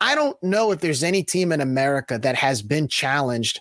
[0.00, 3.60] I don't know if there's any team in America that has been challenged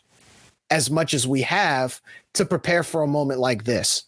[0.69, 2.01] as much as we have
[2.34, 4.05] to prepare for a moment like this.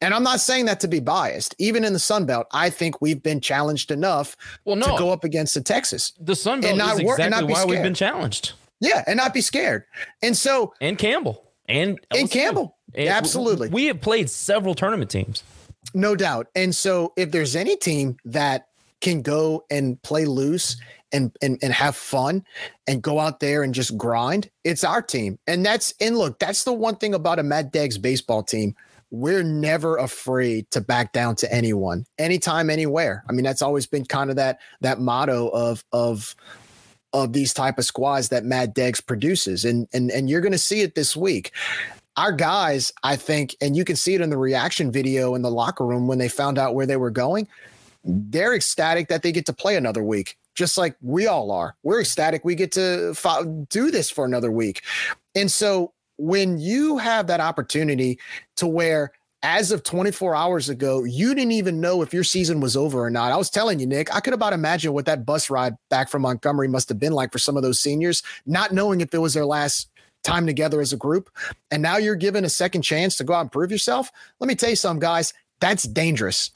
[0.00, 1.54] And I'm not saying that to be biased.
[1.58, 5.10] Even in the Sun Belt, I think we've been challenged enough well, no, to go
[5.10, 6.12] up against the Texas.
[6.20, 8.52] The Sun Belt and not is exactly why we've been challenged.
[8.80, 9.84] Yeah, and not be scared.
[10.22, 13.68] And so and Campbell and and Campbell, and absolutely.
[13.68, 15.42] We have played several tournament teams,
[15.94, 16.48] no doubt.
[16.54, 18.68] And so if there's any team that
[19.00, 20.76] can go and play loose
[21.12, 22.44] and, and and have fun
[22.86, 25.38] and go out there and just grind, it's our team.
[25.46, 28.74] And that's and look, that's the one thing about a Matt Deggs baseball team.
[29.10, 33.24] We're never afraid to back down to anyone, anytime, anywhere.
[33.28, 36.34] I mean, that's always been kind of that that motto of of
[37.12, 39.64] of these type of squads that Matt Deggs produces.
[39.64, 41.52] And and and you're gonna see it this week.
[42.16, 45.50] Our guys, I think, and you can see it in the reaction video in the
[45.50, 47.46] locker room when they found out where they were going.
[48.04, 51.76] They're ecstatic that they get to play another week just like we all are.
[51.82, 54.82] We're ecstatic we get to fo- do this for another week.
[55.36, 58.18] And so when you have that opportunity
[58.56, 59.12] to where
[59.42, 63.10] as of 24 hours ago, you didn't even know if your season was over or
[63.10, 63.32] not.
[63.32, 66.22] I was telling you, Nick, I could about imagine what that bus ride back from
[66.22, 69.34] Montgomery must have been like for some of those seniors, not knowing if it was
[69.34, 69.88] their last
[70.24, 71.30] time together as a group.
[71.70, 74.10] And now you're given a second chance to go out and prove yourself.
[74.40, 76.50] Let me tell you something, guys, that's dangerous.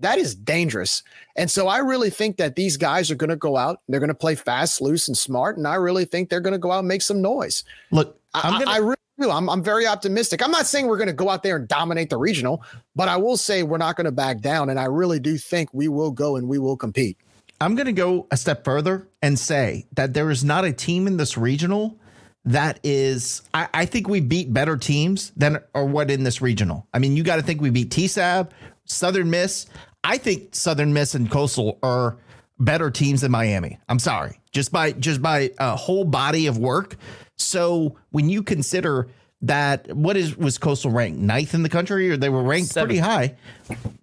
[0.00, 1.02] That is dangerous.
[1.36, 4.08] And so I really think that these guys are going to go out, they're going
[4.08, 5.56] to play fast, loose, and smart.
[5.56, 7.64] And I really think they're going to go out and make some noise.
[7.90, 9.30] Look, I'm gonna, I, I really do.
[9.30, 10.42] I'm, I'm very optimistic.
[10.42, 12.62] I'm not saying we're going to go out there and dominate the regional,
[12.94, 14.70] but I will say we're not going to back down.
[14.70, 17.18] And I really do think we will go and we will compete.
[17.60, 21.06] I'm going to go a step further and say that there is not a team
[21.06, 21.98] in this regional
[22.46, 26.86] that is, I, I think we beat better teams than or what in this regional.
[26.92, 28.50] I mean, you got to think we beat TSAB,
[28.84, 29.66] Southern Miss.
[30.02, 32.18] I think Southern Miss and Coastal are
[32.58, 33.78] better teams than Miami.
[33.88, 36.96] I'm sorry, just by just by a whole body of work.
[37.36, 39.08] So when you consider
[39.42, 42.88] that, what is was Coastal ranked ninth in the country, or they were ranked Seven.
[42.88, 43.36] pretty high?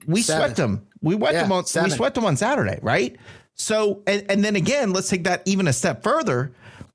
[0.05, 0.41] We Seven.
[0.43, 0.87] swept them.
[1.01, 1.65] We wet Yeah, them on.
[1.65, 1.89] seven.
[1.89, 3.15] We swept them on Saturday, right?
[3.55, 6.51] So and, and then again, let's take that even a step further.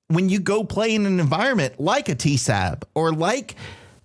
[0.09, 3.57] When you go play in an environment like a TSAB or like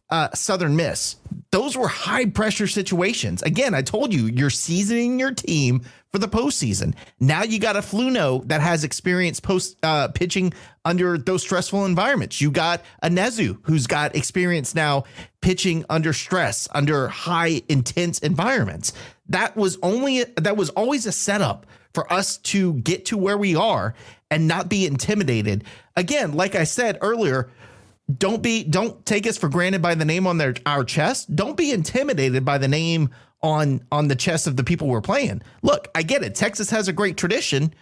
[0.10, 1.18] uh, Southern Miss,
[1.52, 3.44] those were high pressure situations.
[3.44, 6.96] Again, I told you, you're seasoning your team for the postseason.
[7.20, 10.54] Now you got a Fluno that has experience post uh, pitching
[10.86, 12.42] under those stressful environments.
[12.42, 15.04] You got a Nezu who's got experience now
[15.42, 18.94] pitching under stress, under high intense environments.
[19.30, 23.56] That was only that was always a setup for us to get to where we
[23.56, 23.94] are
[24.30, 25.64] and not be intimidated.
[25.96, 27.50] Again, like I said earlier,
[28.18, 31.36] don't be don't take us for granted by the name on their our chest.
[31.36, 33.10] Don't be intimidated by the name
[33.42, 35.42] on on the chest of the people we're playing.
[35.62, 36.36] Look, I get it.
[36.36, 37.74] Texas has a great tradition,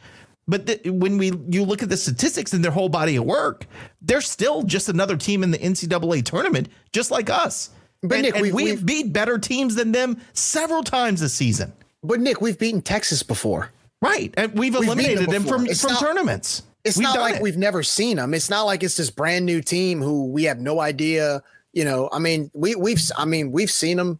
[0.50, 3.66] but the, when we you look at the statistics in their whole body of work,
[4.02, 7.70] they're still just another team in the NCAA tournament, just like us.
[8.02, 11.34] But and, Nick, and we- we've we've- beat better teams than them several times this
[11.34, 11.72] season.
[12.04, 13.72] But Nick, we've beaten Texas before.
[14.02, 15.58] Right, and we've We've eliminated them before.
[15.60, 16.64] from It's from not- tournaments.
[16.86, 17.42] It's We've not like it.
[17.42, 18.34] we've never seen them.
[18.34, 21.44] It's not like it's this brand new team who we have no idea.
[21.74, 24.20] You know, I mean, we we've I mean we've seen them.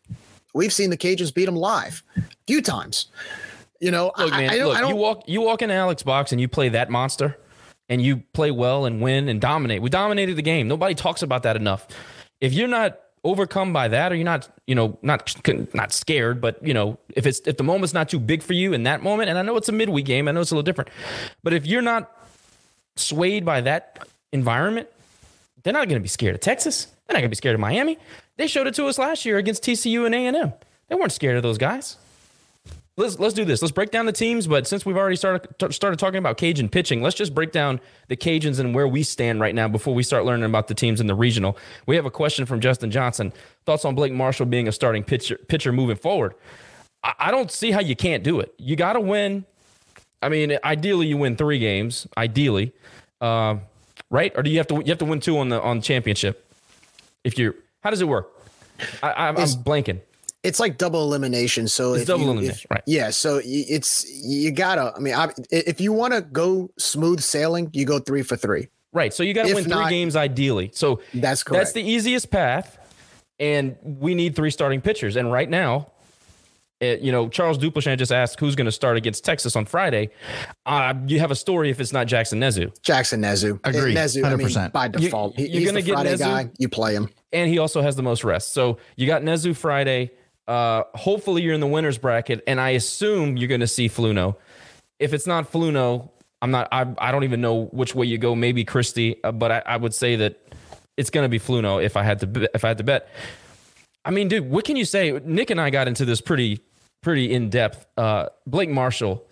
[0.54, 3.08] We've seen the Cajuns beat them live a few times.
[3.80, 4.50] You know, Look, man.
[4.50, 6.90] I don't, look, I you walk you walk into Alex box and you play that
[6.90, 7.38] monster,
[7.88, 9.82] and you play well and win and dominate.
[9.82, 10.68] We dominated the game.
[10.68, 11.88] Nobody talks about that enough.
[12.42, 15.34] If you're not overcome by that, or you're not, you know, not
[15.74, 18.74] not scared, but you know, if it's if the moment's not too big for you
[18.74, 20.64] in that moment, and I know it's a midweek game, I know it's a little
[20.64, 20.90] different,
[21.44, 22.12] but if you're not
[22.96, 24.90] swayed by that environment,
[25.64, 26.86] they're not going to be scared of Texas.
[27.08, 27.98] They're not going to be scared of Miami.
[28.38, 30.54] They showed it to us last year against TCU and A and M.
[30.90, 31.98] They weren't scared of those guys
[33.00, 33.62] let's let's do this.
[33.62, 34.46] Let's break down the teams.
[34.46, 37.80] But since we've already started t- started talking about Cajun pitching, let's just break down
[38.10, 41.02] the Cajuns and where we stand right now before we start learning about the teams
[41.02, 41.58] in the regional.
[41.88, 43.34] We have a question from Justin Johnson.
[43.66, 46.36] Thoughts on Blake Marshall being a starting pitcher pitcher moving forward?
[47.04, 48.54] I, I don't see how you can't do it.
[48.58, 49.46] You got to win.
[50.22, 52.06] I mean, ideally you win three games.
[52.18, 52.74] Ideally,
[53.22, 53.56] uh,
[54.10, 54.34] right?
[54.36, 56.46] Or do you have to you have to win two on the on championship?
[57.24, 58.32] If you're, how does it work?
[59.04, 60.00] I, I'm, I'm blanking.
[60.44, 61.68] It's like double elimination.
[61.68, 62.84] So It's double you- elimination, if- right.
[62.86, 63.10] Yeah.
[63.10, 64.94] So it's you gotta.
[64.96, 68.68] I mean, I, if you want to go smooth sailing, you go three for three.
[68.94, 69.14] Right.
[69.14, 70.72] So you got to If win three not- games ideally.
[70.74, 71.60] So That's correct.
[71.60, 72.78] That's the easiest path.
[73.40, 75.16] And we need three starting pitchers.
[75.16, 75.92] And right now,
[76.82, 80.10] it, you know, Charles Duplichan just asked who's going to start against Texas on Friday.
[80.66, 82.72] Uh, you have a story if it's not Jackson Nezu.
[82.82, 83.60] Jackson Nezu.
[83.64, 83.96] Agreed.
[83.96, 84.72] Nezu, I mean, 100%.
[84.74, 86.20] by default, You, you're he's gonna the get Friday Nezu?
[86.20, 86.50] guy.
[86.58, 87.10] You play him.
[87.32, 88.54] And he also has the most rest.
[88.54, 90.12] So you got Nezu Friday.
[90.50, 92.44] Uh, hopefully you're in the winner's bracket.
[92.48, 94.36] And I assume you're going to see Fluno.
[94.98, 96.10] If it's not Fluno,
[96.42, 98.36] I'm not, I, I don't even know which way you go.
[98.36, 100.42] Maybe Christie, uh, but I, I would say that
[100.98, 103.10] it's going to be Fluno if I had to, if I had to bet.
[104.04, 105.12] I mean, dude, what can you say?
[105.24, 106.62] Nick and I got into this pretty,
[107.04, 107.86] pretty in depth.
[107.96, 109.24] Uh, Blake Marshall.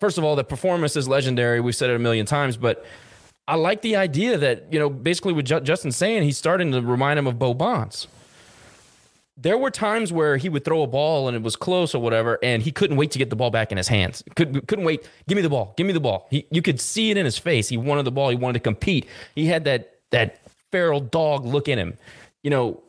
[0.00, 1.60] First of all, the performance is legendary.
[1.60, 2.84] We've said it a million times, but
[3.46, 6.82] I like the idea that you know, basically, with Ju- Justin saying, he's starting to
[6.82, 8.08] remind him of Bo Bonds.
[9.36, 12.38] There were times where he would throw a ball and it was close or whatever,
[12.42, 14.22] and he couldn't wait to get the ball back in his hands.
[14.36, 15.08] Couldn't couldn't wait.
[15.26, 15.72] Give me the ball.
[15.76, 16.28] Give me the ball.
[16.30, 17.68] He, you could see it in his face.
[17.68, 18.28] He wanted the ball.
[18.28, 19.06] He wanted to compete.
[19.34, 20.40] He had that that
[20.70, 21.94] feral dog look in him.
[22.42, 22.82] You know,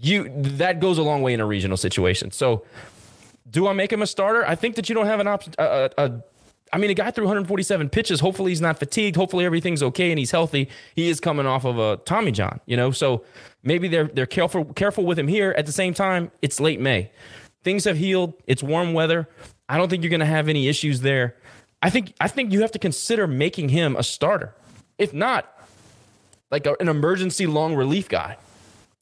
[0.00, 2.30] you that goes a long way in a regional situation.
[2.30, 2.64] So,
[3.50, 4.46] do I make him a starter?
[4.46, 5.54] I think that you don't have an option.
[5.58, 8.18] I mean, a guy threw 147 pitches.
[8.18, 9.14] Hopefully, he's not fatigued.
[9.14, 10.68] Hopefully, everything's okay and he's healthy.
[10.96, 12.90] He is coming off of a Tommy John, you know.
[12.90, 13.24] So
[13.64, 15.54] maybe they're they're careful careful with him here.
[15.56, 17.10] At the same time, it's late May.
[17.62, 18.34] Things have healed.
[18.46, 19.28] It's warm weather.
[19.68, 21.36] I don't think you're going to have any issues there.
[21.82, 24.54] I think I think you have to consider making him a starter.
[24.98, 25.50] If not,
[26.50, 28.36] like a, an emergency long relief guy.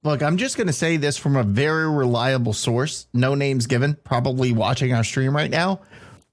[0.04, 3.94] Look, I'm just going to say this from a very reliable source, no names given,
[4.02, 5.80] probably watching our stream right now.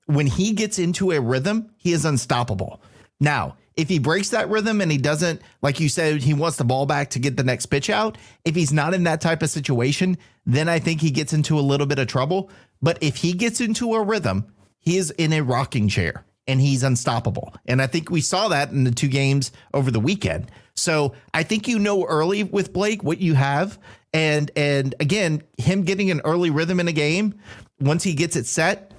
[0.07, 2.81] When he gets into a rhythm, he is unstoppable.
[3.19, 6.65] Now, if he breaks that rhythm and he doesn't, like you said, he wants the
[6.65, 9.49] ball back to get the next pitch out, if he's not in that type of
[9.49, 12.51] situation, then I think he gets into a little bit of trouble.
[12.81, 14.45] But if he gets into a rhythm,
[14.79, 17.55] he is in a rocking chair and he's unstoppable.
[17.67, 20.51] And I think we saw that in the two games over the weekend.
[20.75, 23.79] So I think you know early with Blake what you have.
[24.13, 27.35] And and again, him getting an early rhythm in a game,
[27.79, 28.91] once he gets it set,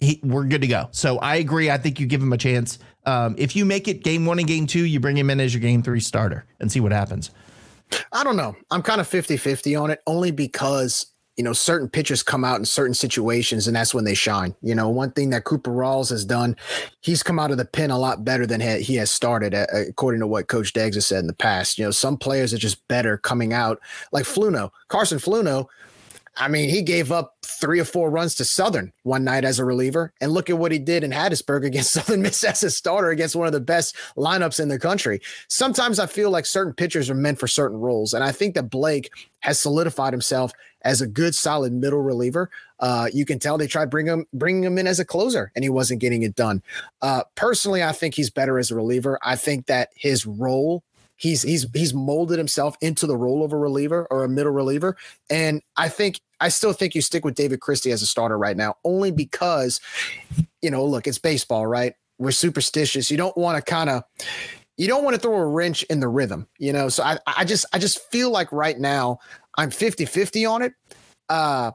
[0.00, 0.88] he, we're good to go.
[0.92, 1.70] So I agree.
[1.70, 2.78] I think you give him a chance.
[3.06, 5.52] Um, if you make it game one and game two, you bring him in as
[5.52, 7.30] your game three starter and see what happens.
[8.12, 8.56] I don't know.
[8.70, 11.06] I'm kind of 50 50 on it only because
[11.36, 14.54] you know, certain pitchers come out in certain situations, and that's when they shine.
[14.62, 16.56] You know, one thing that Cooper Rawls has done,
[17.00, 20.28] he's come out of the pen a lot better than he has started, according to
[20.28, 21.76] what Coach Deggs has said in the past.
[21.76, 23.80] You know, some players are just better coming out,
[24.12, 25.66] like Fluno, Carson Fluno.
[26.36, 29.64] I mean, he gave up three or four runs to Southern one night as a
[29.64, 30.12] reliever.
[30.20, 33.36] And look at what he did in Hattiesburg against Southern Miss as a starter against
[33.36, 35.20] one of the best lineups in the country.
[35.48, 38.14] Sometimes I feel like certain pitchers are meant for certain roles.
[38.14, 40.52] And I think that Blake has solidified himself
[40.82, 42.50] as a good, solid middle reliever.
[42.80, 45.64] Uh, you can tell they tried bring him bringing him in as a closer, and
[45.64, 46.62] he wasn't getting it done.
[47.00, 49.18] Uh, personally, I think he's better as a reliever.
[49.22, 50.82] I think that his role
[51.24, 54.96] he's he's he's molded himself into the role of a reliever or a middle reliever
[55.30, 58.56] and i think i still think you stick with david christie as a starter right
[58.56, 59.80] now only because
[60.62, 64.04] you know look it's baseball right we're superstitious you don't want to kind of
[64.76, 67.44] you don't want to throw a wrench in the rhythm you know so i i
[67.44, 69.18] just i just feel like right now
[69.56, 70.74] I'm 50 50 on it.
[71.28, 71.72] Uh,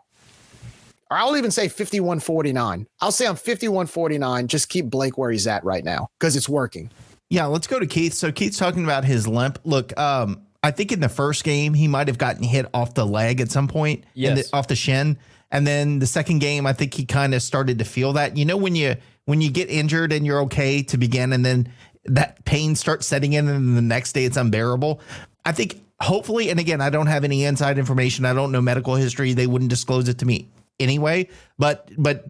[1.11, 2.87] or I'll even say 51 49.
[3.01, 4.47] I'll say I'm 51 49.
[4.47, 6.91] Just keep Blake where he's at right now because it's working.
[7.29, 8.13] Yeah, let's go to Keith.
[8.13, 9.59] So Keith's talking about his limp.
[9.63, 13.05] Look, um, I think in the first game he might have gotten hit off the
[13.05, 14.49] leg at some point, yes.
[14.49, 15.17] The, off the shin,
[15.51, 18.35] and then the second game I think he kind of started to feel that.
[18.35, 21.71] You know when you when you get injured and you're okay to begin, and then
[22.05, 24.99] that pain starts setting in, and the next day it's unbearable.
[25.45, 28.25] I think hopefully, and again, I don't have any inside information.
[28.25, 29.33] I don't know medical history.
[29.33, 30.49] They wouldn't disclose it to me
[30.79, 31.29] anyway.
[31.57, 32.25] But but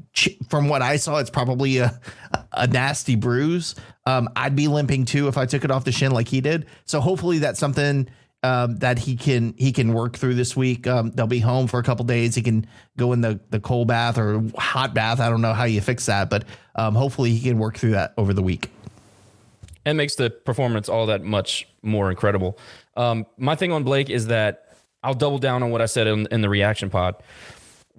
[0.49, 1.99] from what I saw, it's probably a
[2.51, 3.75] a nasty bruise.
[4.05, 6.65] Um, I'd be limping too if I took it off the shin like he did.
[6.85, 8.09] So hopefully that's something
[8.43, 10.87] um, that he can he can work through this week.
[10.87, 12.35] Um, they'll be home for a couple days.
[12.35, 12.65] He can
[12.97, 15.19] go in the the cold bath or hot bath.
[15.19, 16.45] I don't know how you fix that, but
[16.75, 18.69] um, hopefully he can work through that over the week.
[19.85, 22.59] And makes the performance all that much more incredible.
[22.95, 26.27] Um, my thing on Blake is that I'll double down on what I said in,
[26.31, 27.15] in the reaction pod.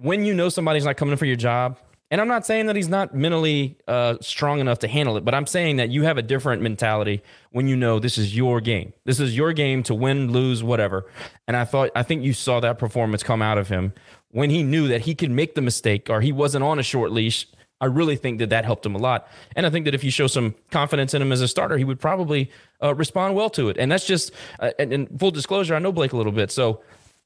[0.01, 1.77] When you know somebody's not coming for your job,
[2.09, 5.33] and I'm not saying that he's not mentally uh, strong enough to handle it, but
[5.33, 7.21] I'm saying that you have a different mentality
[7.51, 8.93] when you know this is your game.
[9.05, 11.05] This is your game to win, lose, whatever.
[11.47, 13.93] And I thought, I think you saw that performance come out of him
[14.31, 17.11] when he knew that he could make the mistake or he wasn't on a short
[17.11, 17.47] leash
[17.81, 19.27] I really think that that helped him a lot.
[19.55, 21.83] And I think that if you show some confidence in him as a starter, he
[21.83, 22.51] would probably
[22.81, 23.77] uh, respond well to it.
[23.77, 26.51] And that's just, uh, and, and, full disclosure, I know Blake a little bit.
[26.51, 26.81] So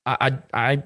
[0.05, 0.17] I,
[0.53, 0.83] I, I,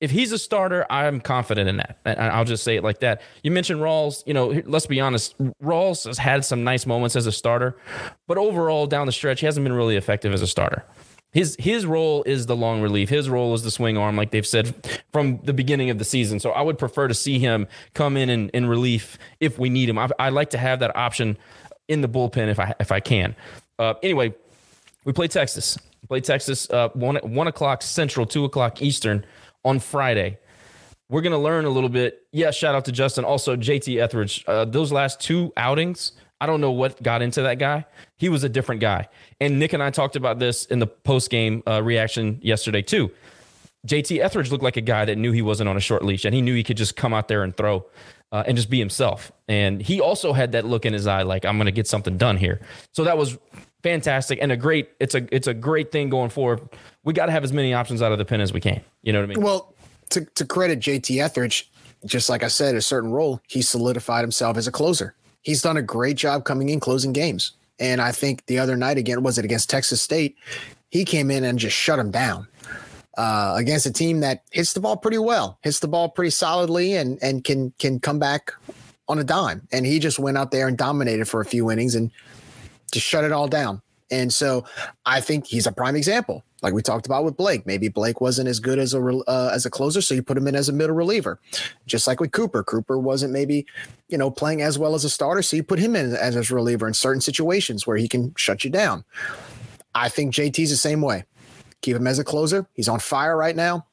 [0.00, 1.98] if he's a starter, I'm confident in that.
[2.04, 3.22] I'll just say it like that.
[3.42, 4.22] You mentioned Rawls.
[4.26, 5.36] You know, let's be honest.
[5.62, 7.76] Rawls has had some nice moments as a starter,
[8.26, 10.84] but overall down the stretch, he hasn't been really effective as a starter.
[11.32, 13.08] His his role is the long relief.
[13.08, 14.74] His role is the swing arm, like they've said
[15.12, 16.40] from the beginning of the season.
[16.40, 19.98] So I would prefer to see him come in in, relief if we need him.
[19.98, 21.36] I, I like to have that option
[21.88, 23.34] in the bullpen if I if I can.
[23.78, 24.34] Uh, anyway,
[25.04, 25.78] we play Texas.
[26.08, 29.26] Play Texas uh, one one o'clock Central, two o'clock Eastern
[29.66, 30.38] on Friday.
[31.10, 32.26] We're gonna learn a little bit.
[32.32, 33.24] Yeah, shout out to Justin.
[33.24, 34.44] Also, JT Etheridge.
[34.46, 37.86] Uh, those last two outings I don't know what got into that guy.
[38.18, 39.08] He was a different guy.
[39.40, 43.10] And Nick and I talked about this in the post game uh, reaction yesterday, too.
[43.86, 46.34] JT Etheridge looked like a guy that knew he wasn't on a short leash and
[46.34, 47.86] he knew he could just come out there and throw
[48.32, 49.30] uh, and just be himself.
[49.48, 52.18] And he also had that look in his eye, like I'm going to get something
[52.18, 52.60] done here.
[52.92, 53.38] So that was
[53.82, 54.90] fantastic and a great.
[54.98, 56.68] It's a it's a great thing going forward.
[57.04, 58.82] We got to have as many options out of the pen as we can.
[59.06, 59.40] You know what I mean?
[59.42, 59.74] Well,
[60.10, 61.70] to to credit JT Etheridge,
[62.04, 65.16] just like I said, a certain role, he solidified himself as a closer
[65.46, 67.52] he's done a great job coming in closing games.
[67.78, 70.36] And I think the other night again was it against Texas State,
[70.90, 72.48] he came in and just shut him down.
[73.16, 76.96] Uh, against a team that hits the ball pretty well, hits the ball pretty solidly,
[76.96, 78.52] and and can can come back
[79.08, 79.66] on a dime.
[79.72, 82.10] And he just went out there and dominated for a few innings and
[82.92, 83.80] just shut it all down.
[84.10, 84.64] And so
[85.04, 87.66] I think he's a prime example like we talked about with Blake.
[87.66, 90.48] Maybe Blake wasn't as good as a uh, as a closer, so you put him
[90.48, 91.38] in as a middle reliever.
[91.86, 93.66] Just like with Cooper, Cooper wasn't maybe
[94.08, 96.54] you know playing as well as a starter, so you put him in as a
[96.54, 99.04] reliever in certain situations where he can shut you down.
[99.94, 101.24] I think JT's the same way.
[101.82, 102.66] keep him as a closer.
[102.74, 103.86] He's on fire right now.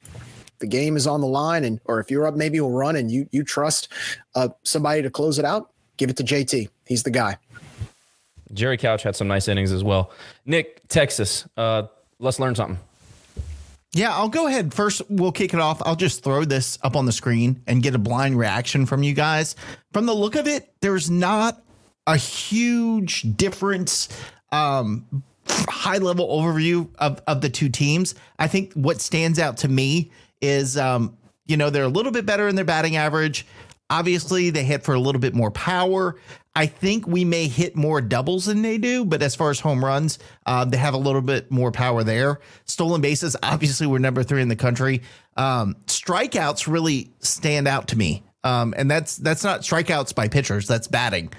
[0.59, 3.11] The game is on the line, and or if you're up maybe a run and
[3.11, 3.89] you you trust
[4.35, 6.69] uh, somebody to close it out, give it to JT.
[6.87, 7.37] He's the guy.
[8.53, 10.11] Jerry Couch had some nice innings as well.
[10.45, 11.83] Nick, Texas, uh,
[12.19, 12.79] let's learn something.
[13.95, 14.73] Yeah, I'll go ahead.
[14.73, 15.81] First, we'll kick it off.
[15.85, 19.13] I'll just throw this up on the screen and get a blind reaction from you
[19.13, 19.55] guys.
[19.91, 21.61] From the look of it, there's not
[22.07, 24.09] a huge difference.
[24.51, 28.15] Um, high level overview of, of the two teams.
[28.39, 30.11] I think what stands out to me
[30.41, 31.15] is, um,
[31.45, 33.45] you know, they're a little bit better in their batting average.
[33.89, 36.15] Obviously, they hit for a little bit more power.
[36.55, 39.83] I think we may hit more doubles than they do, but as far as home
[39.83, 42.39] runs, uh, they have a little bit more power there.
[42.65, 45.01] Stolen bases, obviously, we're number three in the country.
[45.35, 50.67] Um, strikeouts really stand out to me, um, and that's that's not strikeouts by pitchers.
[50.67, 51.31] That's batting.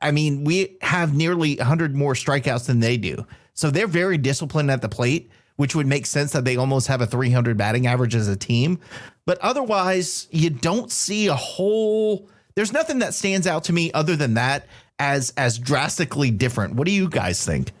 [0.00, 4.70] I mean, we have nearly 100 more strikeouts than they do, so they're very disciplined
[4.70, 8.14] at the plate, which would make sense that they almost have a 300 batting average
[8.14, 8.80] as a team.
[9.26, 14.16] But otherwise, you don't see a whole there's nothing that stands out to me other
[14.16, 14.66] than that
[14.98, 16.74] as as drastically different.
[16.74, 17.72] What do you guys think?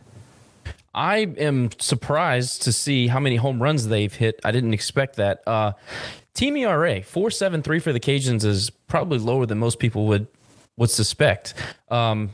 [0.94, 4.40] I am surprised to see how many home runs they've hit.
[4.44, 5.42] I didn't expect that.
[5.46, 5.72] Uh,
[6.34, 10.26] team ERA four seven three for the Cajuns is probably lower than most people would
[10.76, 11.54] would suspect.
[11.90, 12.30] Um,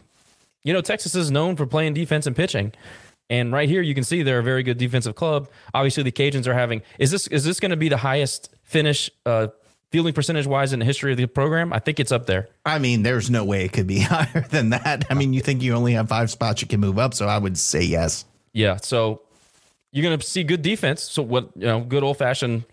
[0.62, 2.72] you know, Texas is known for playing defense and pitching.
[3.28, 5.48] And right here, you can see they're a very good defensive club.
[5.74, 6.82] Obviously, the Cajuns are having.
[6.98, 9.48] Is this is this going to be the highest finish uh,
[9.92, 11.72] fielding percentage wise in the history of the program?
[11.72, 12.48] I think it's up there.
[12.64, 15.06] I mean, there's no way it could be higher than that.
[15.10, 17.38] I mean, you think you only have five spots you can move up, so I
[17.38, 18.24] would say yes.
[18.52, 18.76] Yeah.
[18.76, 19.22] So
[19.92, 21.02] you're going to see good defense.
[21.02, 22.64] So what you know, good old fashioned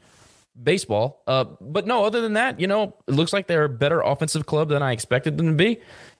[0.61, 1.21] baseball.
[1.27, 4.45] Uh, but no, other than that, you know, it looks like they're a better offensive
[4.45, 5.79] club than I expected them to be,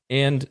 [0.09, 0.47] and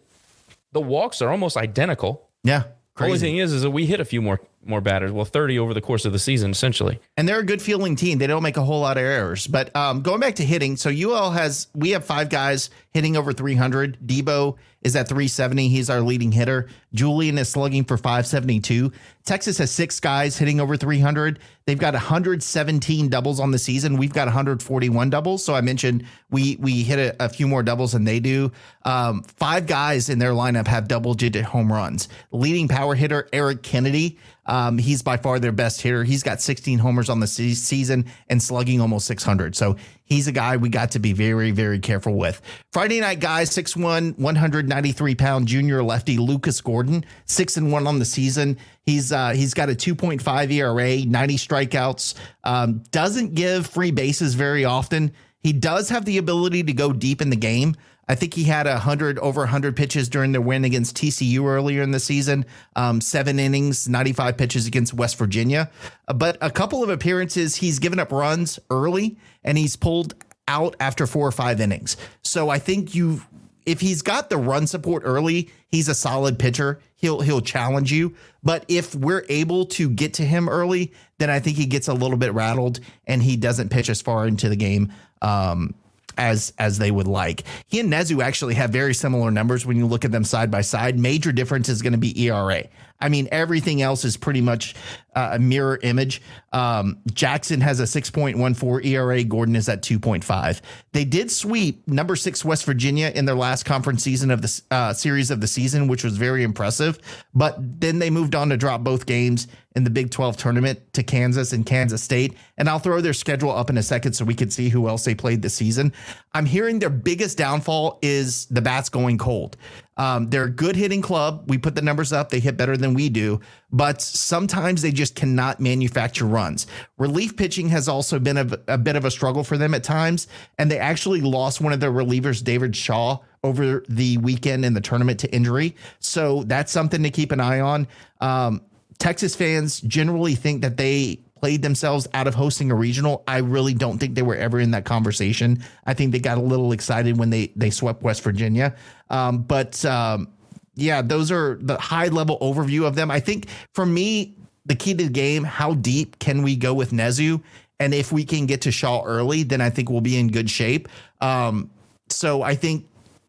[0.72, 2.28] the walks are almost identical.
[2.44, 2.64] Yeah.
[2.94, 3.08] Crazy.
[3.08, 5.12] Only thing is, is that we hit a few more more batters.
[5.12, 7.00] Well, 30 over the course of the season, essentially.
[7.16, 8.18] And they're a good fielding team.
[8.18, 9.46] They don't make a whole lot of errors.
[9.46, 13.32] But um, going back to hitting, so UL has we have five guys hitting over
[13.32, 13.98] 300.
[14.06, 15.68] Debo is at 370.
[15.68, 16.68] He's our leading hitter.
[16.92, 18.92] Julian is slugging for 572.
[19.24, 21.38] Texas has six guys hitting over 300.
[21.64, 23.96] They've got 117 doubles on the season.
[23.96, 25.44] We've got 141 doubles.
[25.44, 28.50] So I mentioned we we hit a, a few more doubles than they do.
[28.84, 32.08] Um, five guys in their lineup have double digit home runs.
[32.32, 34.18] Leading power hitter Eric Kennedy
[34.52, 36.04] um, he's by far their best hitter.
[36.04, 39.56] He's got 16 homers on the se- season and slugging almost 600.
[39.56, 42.42] So he's a guy we got to be very, very careful with.
[42.70, 48.04] Friday night guys, 6'1, 193 pound junior lefty Lucas Gordon, 6 and 1 on the
[48.04, 48.58] season.
[48.84, 52.14] He's uh, he's got a 2.5 ERA, 90 strikeouts,
[52.44, 55.12] um, doesn't give free bases very often.
[55.42, 57.74] He does have the ability to go deep in the game.
[58.08, 61.82] I think he had a hundred over hundred pitches during their win against TCU earlier
[61.82, 62.44] in the season.
[62.74, 65.70] Um, seven innings, ninety five pitches against West Virginia.
[66.08, 70.14] Uh, but a couple of appearances, he's given up runs early, and he's pulled
[70.48, 71.96] out after four or five innings.
[72.22, 73.22] So I think you,
[73.64, 76.80] if he's got the run support early, he's a solid pitcher.
[76.96, 78.14] He'll he'll challenge you.
[78.42, 81.94] But if we're able to get to him early, then I think he gets a
[81.94, 84.92] little bit rattled and he doesn't pitch as far into the game.
[85.20, 85.74] Um,
[86.16, 87.44] as as they would like.
[87.66, 90.60] He and Nezu actually have very similar numbers when you look at them side by
[90.60, 90.98] side.
[90.98, 92.64] Major difference is going to be ERA.
[93.02, 94.74] I mean, everything else is pretty much
[95.14, 96.22] uh, a mirror image.
[96.52, 99.24] Um, Jackson has a 6.14 ERA.
[99.24, 100.60] Gordon is at 2.5.
[100.92, 104.92] They did sweep number six West Virginia in their last conference season of the uh,
[104.92, 106.98] series of the season, which was very impressive.
[107.34, 111.02] But then they moved on to drop both games in the Big 12 tournament to
[111.02, 112.36] Kansas and Kansas State.
[112.58, 115.04] And I'll throw their schedule up in a second so we can see who else
[115.04, 115.92] they played this season.
[116.34, 119.56] I'm hearing their biggest downfall is the bats going cold.
[120.02, 121.44] Um, they're a good hitting club.
[121.46, 122.30] We put the numbers up.
[122.30, 123.38] They hit better than we do,
[123.70, 126.66] but sometimes they just cannot manufacture runs.
[126.98, 130.26] Relief pitching has also been a, a bit of a struggle for them at times,
[130.58, 134.80] and they actually lost one of their relievers, David Shaw, over the weekend in the
[134.80, 135.76] tournament to injury.
[136.00, 137.86] So that's something to keep an eye on.
[138.20, 138.62] Um,
[138.98, 143.24] Texas fans generally think that they played themselves out of hosting a regional.
[143.26, 145.64] I really don't think they were ever in that conversation.
[145.84, 148.76] I think they got a little excited when they they swept West Virginia.
[149.10, 150.28] Um, but um,
[150.76, 153.10] yeah, those are the high level overview of them.
[153.10, 154.36] I think for me,
[154.66, 157.42] the key to the game: how deep can we go with Nezu?
[157.80, 160.48] And if we can get to Shaw early, then I think we'll be in good
[160.48, 160.88] shape.
[161.20, 161.72] Um,
[162.08, 162.86] so I think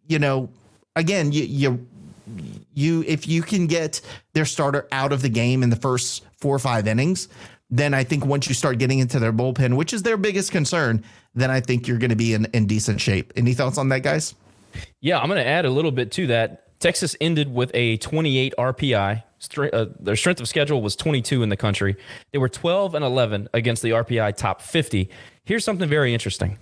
[0.08, 0.50] you know,
[0.96, 1.88] again, you you
[2.76, 4.02] you if you can get
[4.34, 7.28] their starter out of the game in the first four or five innings,
[7.74, 11.04] then I think once you start getting into their bullpen, which is their biggest concern,
[11.34, 13.34] then I think you're going to be in, in decent shape.
[13.36, 14.36] Any thoughts on that, guys?
[15.02, 16.80] Yeah, I'm going to add a little bit to that.
[16.80, 19.24] Texas ended with a 28 RPI,
[19.58, 21.96] uh, their strength of schedule was 22 in the country.
[22.32, 25.10] They were 12 and 11 against the RPI top 50.
[25.44, 26.60] Here's something very interesting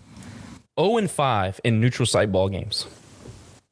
[0.79, 2.87] 0 and 5 in neutral site ball games.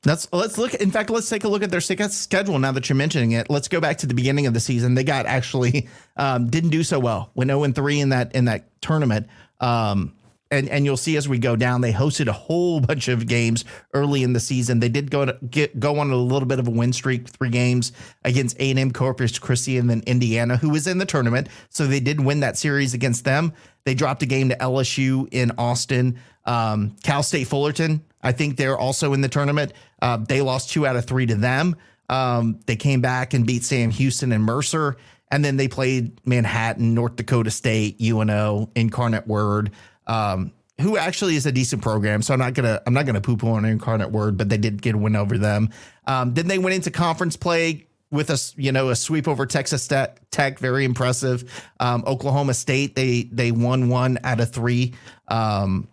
[0.05, 0.73] Let's let's look.
[0.75, 3.49] In fact, let's take a look at their schedule now that you're mentioning it.
[3.49, 4.95] Let's go back to the beginning of the season.
[4.95, 7.31] They got actually um, didn't do so well.
[7.35, 9.27] Went 0 and 3 in that in that tournament.
[9.59, 10.13] Um,
[10.51, 13.65] and and you'll see as we go down, they hosted a whole bunch of games
[13.93, 14.79] early in the season.
[14.79, 17.49] They did go to get go on a little bit of a win streak, three
[17.49, 17.91] games
[18.23, 21.47] against A and M, Corpus Christi, and then Indiana, who was in the tournament.
[21.69, 23.53] So they did win that series against them.
[23.85, 26.19] They dropped a game to LSU in Austin.
[26.45, 29.73] Um, Cal State Fullerton, I think they're also in the tournament.
[30.01, 31.75] Uh, they lost two out of three to them.
[32.09, 34.97] Um, they came back and beat Sam Houston and Mercer.
[35.31, 39.71] And then they played Manhattan, North Dakota State, UNO, Incarnate Word,
[40.09, 42.21] um, who actually is a decent program.
[42.21, 44.57] So I'm not gonna I'm not gonna poo poo on an Incarnate Word, but they
[44.57, 45.69] did get a win over them.
[46.07, 49.87] Um, then they went into conference play with a you know a sweep over Texas
[49.87, 51.69] Tech, very impressive.
[51.79, 54.95] Um, Oklahoma State they they won one out of three
[55.27, 55.87] um,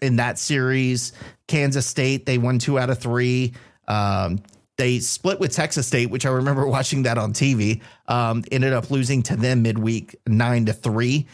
[0.00, 1.12] in that series.
[1.46, 3.52] Kansas State they won two out of three.
[3.86, 4.40] Um,
[4.78, 7.82] they split with Texas State, which I remember watching that on TV.
[8.08, 11.26] Um, ended up losing to them midweek nine to three.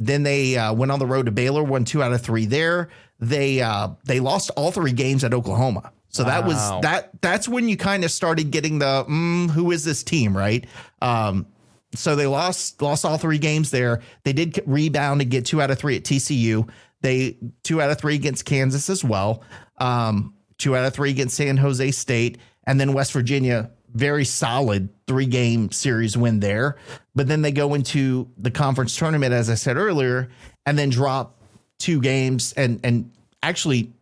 [0.00, 2.88] Then they uh, went on the road to Baylor, won two out of three there.
[3.20, 5.92] They uh, they lost all three games at Oklahoma.
[6.08, 6.30] So wow.
[6.30, 7.10] that was that.
[7.20, 10.66] That's when you kind of started getting the mm, who is this team, right?
[11.02, 11.46] Um,
[11.94, 14.00] so they lost lost all three games there.
[14.24, 16.68] They did rebound and get two out of three at TCU.
[17.02, 19.44] They two out of three against Kansas as well.
[19.76, 24.88] Um, two out of three against San Jose State, and then West Virginia very solid
[25.06, 26.76] three game series win there.
[27.20, 30.30] But then they go into the conference tournament, as I said earlier,
[30.64, 31.38] and then drop
[31.78, 33.10] two games and and
[33.42, 33.92] actually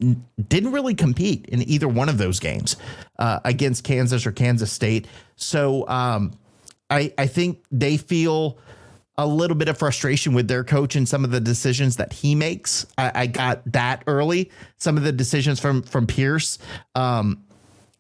[0.49, 2.77] didn't really compete in either one of those games
[3.19, 5.09] uh, against Kansas or Kansas State.
[5.35, 6.31] So um,
[6.90, 8.59] I I think they feel
[9.16, 12.36] a little bit of frustration with their coach and some of the decisions that he
[12.36, 12.86] makes.
[12.97, 14.53] I, I got that early.
[14.77, 16.61] Some of the decisions from from Pierce.
[16.95, 17.43] Um,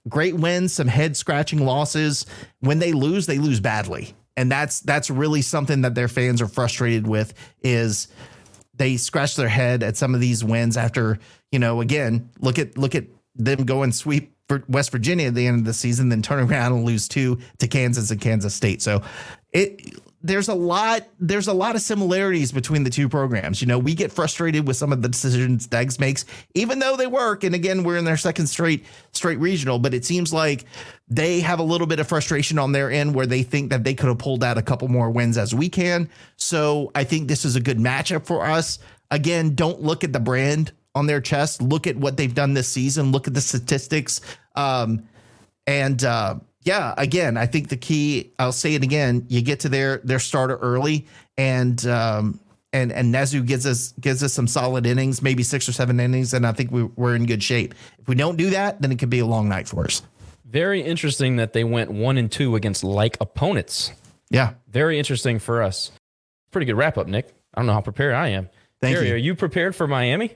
[0.08, 2.24] great wins, some head scratching losses.
[2.60, 4.14] When they lose, they lose badly.
[4.38, 8.06] And that's that's really something that their fans are frustrated with is
[8.72, 11.18] they scratch their head at some of these wins after,
[11.50, 15.34] you know, again, look at look at them go and sweep for West Virginia at
[15.34, 18.54] the end of the season, then turn around and lose two to Kansas and Kansas
[18.54, 18.80] State.
[18.80, 19.02] So
[19.52, 23.60] it there's a lot there's a lot of similarities between the two programs.
[23.60, 26.24] You know, we get frustrated with some of the decisions Deggs makes,
[26.54, 27.44] even though they work.
[27.44, 30.64] And again, we're in their second straight straight regional, but it seems like
[31.08, 33.94] they have a little bit of frustration on their end where they think that they
[33.94, 36.10] could have pulled out a couple more wins as we can.
[36.36, 38.80] So I think this is a good matchup for us.
[39.10, 41.62] Again, don't look at the brand on their chest.
[41.62, 43.12] Look at what they've done this season.
[43.12, 44.20] Look at the statistics.
[44.56, 45.08] Um,
[45.66, 46.36] and uh,
[46.68, 48.30] yeah, again, I think the key.
[48.38, 49.24] I'll say it again.
[49.28, 51.06] You get to their their starter early,
[51.38, 52.38] and um,
[52.74, 56.34] and and Nezu gives us gives us some solid innings, maybe six or seven innings,
[56.34, 57.74] and I think we, we're in good shape.
[57.98, 60.02] If we don't do that, then it could be a long night for us.
[60.44, 63.92] Very interesting that they went one and two against like opponents.
[64.28, 65.90] Yeah, very interesting for us.
[66.50, 67.32] Pretty good wrap up, Nick.
[67.54, 68.50] I don't know how prepared I am.
[68.82, 69.14] Thank Gary, you.
[69.14, 70.34] Are you prepared for Miami?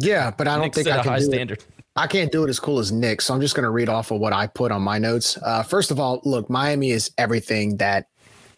[0.00, 1.58] Yeah, but I don't Nick think set I a can high do standard.
[1.58, 1.83] It.
[1.96, 4.10] I can't do it as cool as Nick, so I'm just going to read off
[4.10, 5.38] of what I put on my notes.
[5.40, 8.08] Uh, first of all, look, Miami is everything that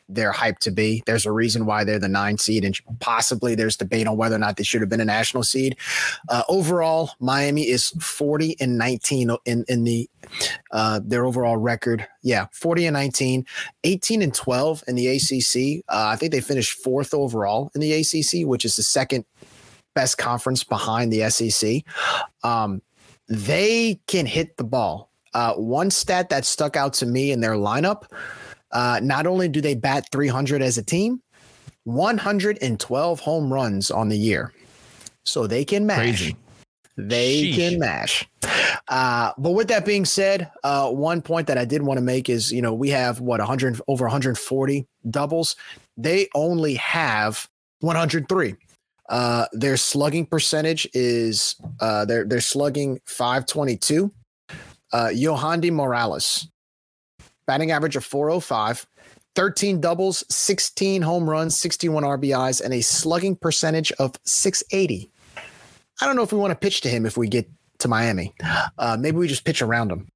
[0.09, 1.03] they're hyped to be.
[1.05, 4.39] There's a reason why they're the nine seed, and possibly there's debate on whether or
[4.39, 5.77] not they should have been a national seed.
[6.29, 10.09] Uh, overall, Miami is 40 and 19 in in the
[10.71, 12.07] uh, their overall record.
[12.23, 13.47] Yeah, 40 and 19,
[13.85, 15.85] 18 and 12 in the ACC.
[15.89, 19.25] Uh, I think they finished fourth overall in the ACC, which is the second
[19.95, 21.83] best conference behind the SEC.
[22.45, 22.83] Um,
[23.29, 25.11] they can hit the ball.
[25.35, 28.05] Uh, one stat that stuck out to me in their lineup
[28.73, 31.23] uh, not only do they bat 300 as a team,
[31.85, 34.53] 112 home runs on the year.
[35.25, 35.99] So they can mash.
[35.99, 36.37] Crazy.
[36.97, 37.55] They Sheesh.
[37.55, 38.29] can mash.
[38.89, 42.29] Uh, but with that being said, uh, one point that I did want to make
[42.29, 45.57] is, you know, we have what 100 over 140 doubles.
[45.97, 47.49] They only have
[47.81, 48.55] 103.
[49.09, 54.13] Uh, their slugging percentage is uh, they're they're slugging 522.
[54.93, 55.11] Uh,
[55.73, 56.49] Morales,
[57.47, 58.87] batting average of 405,
[59.35, 65.11] 13 doubles, 16 home runs, 61 RBIs, and a slugging percentage of 680.
[66.01, 68.35] I don't know if we want to pitch to him if we get to Miami.
[68.79, 70.09] Uh, maybe we just pitch around him.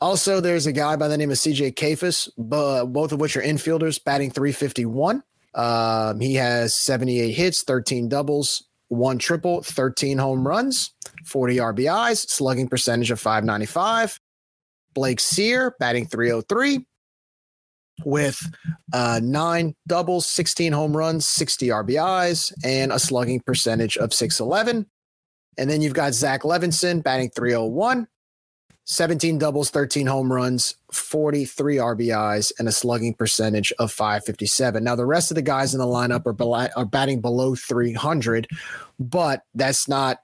[0.00, 4.02] Also, there's a guy by the name of CJ Kayfus, both of which are infielders,
[4.02, 5.22] batting 351.
[5.54, 10.94] Um, he has 78 hits, 13 doubles, one triple, 13 home runs,
[11.26, 14.18] 40 RBIs, slugging percentage of 595.
[14.94, 16.84] Blake Cyr batting 303,
[18.04, 18.50] with
[18.92, 24.86] uh, nine doubles, 16 home runs, 60 RBIs, and a slugging percentage of 611.
[25.58, 28.06] And then you've got Zach Levenson batting 301,
[28.84, 34.82] 17 doubles, 13 home runs, 43 RBIs, and a slugging percentage of 557.
[34.82, 38.48] Now, the rest of the guys in the lineup are, are batting below 300,
[38.98, 40.18] but that's not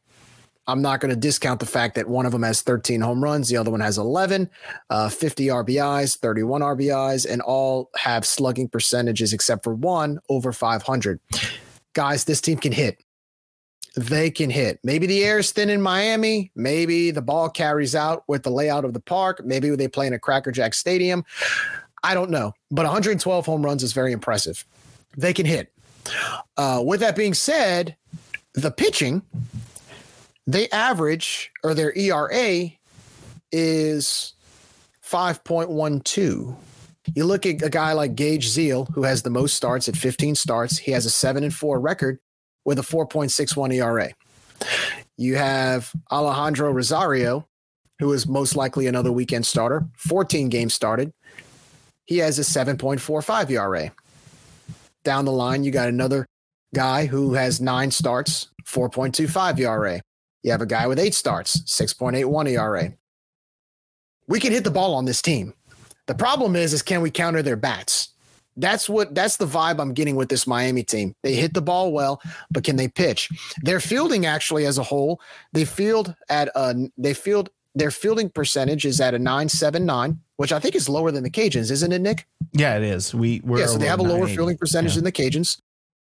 [0.68, 3.48] I'm not going to discount the fact that one of them has 13 home runs,
[3.48, 4.50] the other one has 11,
[4.90, 11.20] uh, 50 RBIs, 31 RBIs, and all have slugging percentages except for one over 500.
[11.94, 13.02] Guys, this team can hit.
[13.98, 14.78] They can hit.
[14.84, 16.52] Maybe the air is thin in Miami.
[16.54, 19.44] Maybe the ball carries out with the layout of the park.
[19.44, 21.24] Maybe they play in a Crackerjack Stadium.
[22.04, 22.52] I don't know.
[22.70, 24.64] But 112 home runs is very impressive.
[25.16, 25.72] They can hit.
[26.56, 27.96] Uh, with that being said,
[28.54, 29.22] the pitching
[30.46, 32.70] they average or their ERA
[33.50, 34.32] is
[35.04, 36.56] 5.12.
[37.14, 40.36] You look at a guy like Gage Ziehl, who has the most starts at 15
[40.36, 40.78] starts.
[40.78, 42.20] He has a 7 and 4 record
[42.68, 44.10] with a 4.61 ERA.
[45.16, 47.48] You have Alejandro Rosario,
[47.98, 51.14] who is most likely another weekend starter, 14 games started.
[52.04, 53.90] He has a 7.45 ERA.
[55.02, 56.26] Down the line, you got another
[56.74, 60.02] guy who has nine starts, 4.25 ERA.
[60.42, 62.92] You have a guy with eight starts, 6.81 ERA.
[64.26, 65.54] We can hit the ball on this team.
[66.04, 68.10] The problem is, is can we counter their bats?
[68.58, 71.14] That's what that's the vibe I'm getting with this Miami team.
[71.22, 72.20] They hit the ball well,
[72.50, 73.28] but can they pitch?
[73.62, 75.20] Their fielding actually as a whole,
[75.52, 80.58] they field at a they field their fielding percentage is at a 979, which I
[80.58, 82.26] think is lower than the Cajuns, isn't it, Nick?
[82.52, 83.14] Yeah, it is.
[83.14, 84.96] We we're yeah, so they have a lower fielding percentage Yeah.
[84.96, 85.60] than the Cajuns.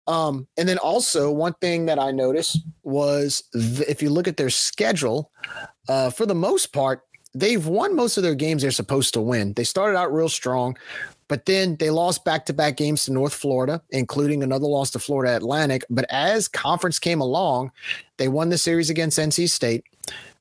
[0.08, 4.38] Um, and then also one thing that I noticed was th- if you look at
[4.38, 5.32] their schedule,
[5.90, 7.02] uh, for the most part,
[7.36, 9.54] they've won most of their games they're supposed to win.
[9.54, 10.78] They started out real strong,
[11.30, 15.86] but then they lost back-to-back games to North Florida, including another loss to Florida Atlantic.
[15.90, 17.72] But as conference came along,
[18.18, 19.86] they won the series against NC State.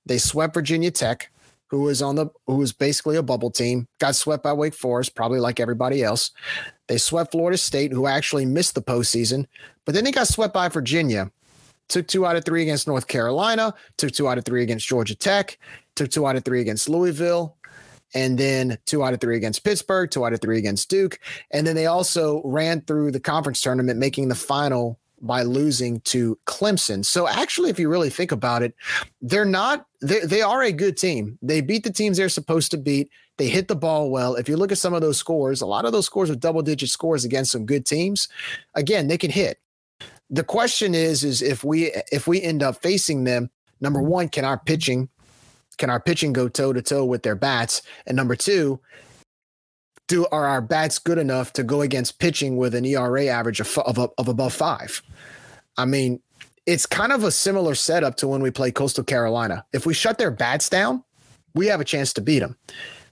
[0.06, 1.30] They swept Virginia Tech,
[1.68, 3.86] who was on the who was basically a bubble team.
[4.00, 6.30] Got swept by Wake Forest, probably like everybody else.
[6.88, 9.46] They swept Florida State, who actually missed the postseason,
[9.84, 11.30] but then they got swept by Virginia.
[11.88, 13.74] Took two out of three against North Carolina.
[13.98, 15.58] Took two out of three against Georgia Tech.
[15.96, 17.56] Took two out of three against Louisville.
[18.14, 21.20] And then two out of three against Pittsburgh, two out of three against Duke.
[21.50, 26.38] And then they also ran through the conference tournament, making the final by losing to
[26.46, 27.04] Clemson.
[27.04, 28.74] So actually, if you really think about it,
[29.20, 31.38] they're not they, they are a good team.
[31.42, 33.10] They beat the teams they're supposed to beat.
[33.36, 34.34] They hit the ball well.
[34.34, 36.62] If you look at some of those scores, a lot of those scores are double
[36.62, 38.28] digit scores against some good teams.
[38.74, 39.58] Again, they can hit.
[40.30, 44.44] The question is is if we if we end up facing them, number 1, can
[44.44, 45.08] our pitching
[45.78, 47.82] can our pitching go toe to toe with their bats?
[48.06, 48.78] And number 2,
[50.08, 53.78] do are our bats good enough to go against pitching with an ERA average of
[53.78, 55.02] of, of above 5?
[55.76, 56.20] I mean,
[56.66, 59.64] it's kind of a similar setup to when we play Coastal Carolina.
[59.72, 61.02] If we shut their bats down,
[61.54, 62.58] we have a chance to beat them.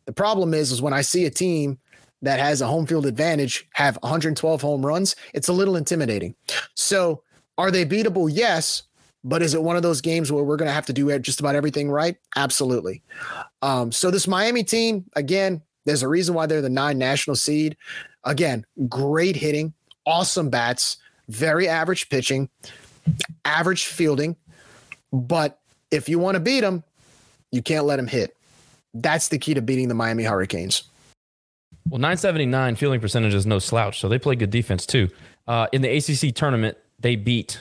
[0.05, 1.79] The problem is, is when I see a team
[2.23, 6.35] that has a home field advantage have 112 home runs, it's a little intimidating.
[6.75, 7.23] So,
[7.59, 8.29] are they beatable?
[8.31, 8.83] Yes.
[9.27, 11.41] But is it one of those games where we're going to have to do just
[11.41, 12.17] about everything right?
[12.37, 13.03] Absolutely.
[13.61, 17.77] Um, so, this Miami team, again, there's a reason why they're the nine national seed.
[18.23, 19.75] Again, great hitting,
[20.05, 20.99] awesome bats,
[21.29, 22.49] very average pitching,
[23.45, 24.37] average fielding.
[25.13, 25.59] But
[25.91, 26.85] if you want to beat them,
[27.51, 28.37] you can't let them hit.
[28.95, 30.85] That's the key to beating the Miami Hurricanes.
[31.89, 35.09] Well, 979 fielding percentage is no slouch, so they play good defense too.
[35.49, 37.59] Uh, in the ACC tournament, they beat.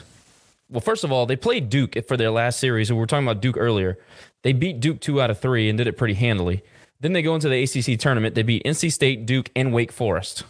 [0.68, 2.90] Well, first of all, they played Duke for their last series.
[2.90, 3.98] and We were talking about Duke earlier.
[4.42, 6.62] They beat Duke two out of three and did it pretty handily.
[7.00, 8.34] Then they go into the ACC tournament.
[8.34, 10.44] They beat NC State, Duke, and Wake Forest.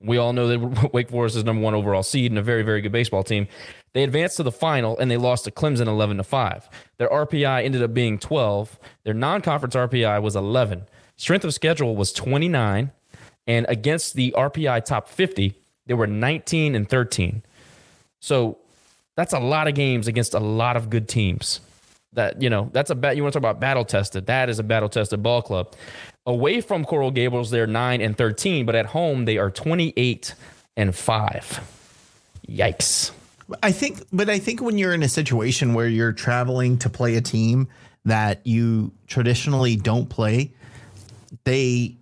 [0.00, 2.80] We all know that Wake Forest is number one overall seed and a very, very
[2.80, 3.46] good baseball team.
[3.92, 6.68] They advanced to the final and they lost to Clemson 11 to 5.
[6.98, 8.78] Their RPI ended up being 12.
[9.04, 10.84] Their non conference RPI was 11.
[11.16, 12.92] Strength of schedule was 29.
[13.46, 15.54] And against the RPI top 50,
[15.86, 17.42] they were 19 and 13.
[18.20, 18.58] So
[19.16, 21.60] that's a lot of games against a lot of good teams.
[22.12, 23.16] That, you know, that's a bet.
[23.16, 24.26] You want to talk about battle tested.
[24.26, 25.74] That is a battle tested ball club.
[26.24, 30.34] Away from Coral Gables, they're 9 and 13, but at home, they are 28
[30.76, 31.72] and 5.
[32.48, 33.10] Yikes.
[33.62, 37.16] I think, but I think when you're in a situation where you're traveling to play
[37.16, 37.68] a team
[38.04, 40.52] that you traditionally don't play,
[41.44, 41.96] they,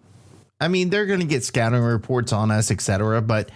[0.60, 3.50] I mean, they're going to get scouting reports on us, et cetera, but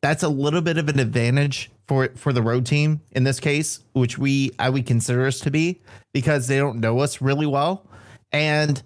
[0.00, 3.82] that's a little bit of an advantage for for the road team in this case,
[3.92, 5.80] which we I would consider us to be
[6.12, 7.86] because they don't know us really well.
[8.30, 8.80] And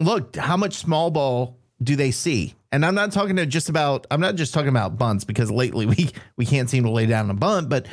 [0.00, 2.54] look, how much small ball do they see?
[2.70, 5.86] And I'm not talking to just about I'm not just talking about bunts because lately
[5.86, 7.86] we we can't seem to lay down a bunt, but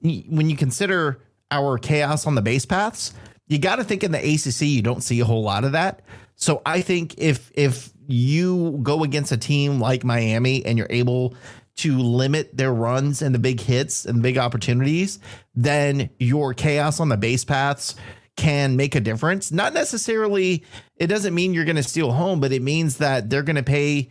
[0.00, 1.20] when you consider
[1.50, 3.14] our chaos on the base paths,
[3.48, 6.02] you got to think in the ACC you don't see a whole lot of that.
[6.36, 11.34] So I think if if you go against a team like Miami and you're able
[11.78, 15.20] to limit their runs and the big hits and big opportunities,
[15.54, 17.94] then your chaos on the base paths
[18.36, 19.52] can make a difference.
[19.52, 20.64] Not necessarily,
[20.96, 23.62] it doesn't mean you're going to steal home, but it means that they're going to
[23.62, 24.10] pay.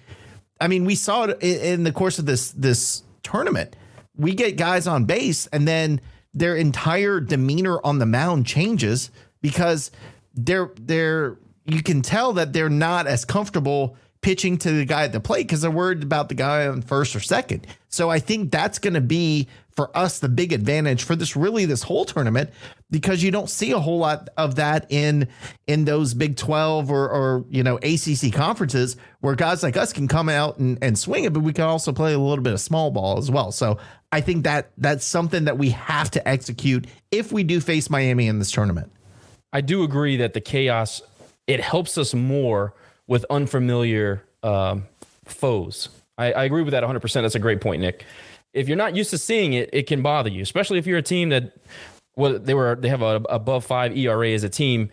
[0.61, 3.75] I mean, we saw it in the course of this this tournament.
[4.15, 6.01] We get guys on base, and then
[6.33, 9.11] their entire demeanor on the mound changes
[9.41, 9.91] because
[10.33, 13.97] they're they're you can tell that they're not as comfortable
[14.27, 17.15] pitching to the guy at the plate because they're worried about the guy on first
[17.15, 17.65] or second.
[17.87, 21.63] So I think that's going to be for us the big advantage for this really
[21.63, 22.49] this whole tournament
[22.91, 25.29] because you don't see a whole lot of that in
[25.65, 30.09] in those Big 12 or or you know ACC conferences where guys like us can
[30.09, 32.59] come out and, and swing it, but we can also play a little bit of
[32.59, 33.53] small ball as well.
[33.53, 33.79] So
[34.11, 38.27] I think that that's something that we have to execute if we do face Miami
[38.27, 38.91] in this tournament.
[39.53, 41.01] I do agree that the chaos
[41.47, 42.73] it helps us more
[43.07, 44.85] with unfamiliar um,
[45.25, 45.89] foes.
[46.17, 47.13] I, I, agree with that 100%.
[47.21, 48.05] That's a great point, Nick.
[48.53, 51.03] If you're not used to seeing it, it can bother you, especially if you're a
[51.03, 51.53] team that
[52.15, 54.89] well, they were they have a above five ERA as a team.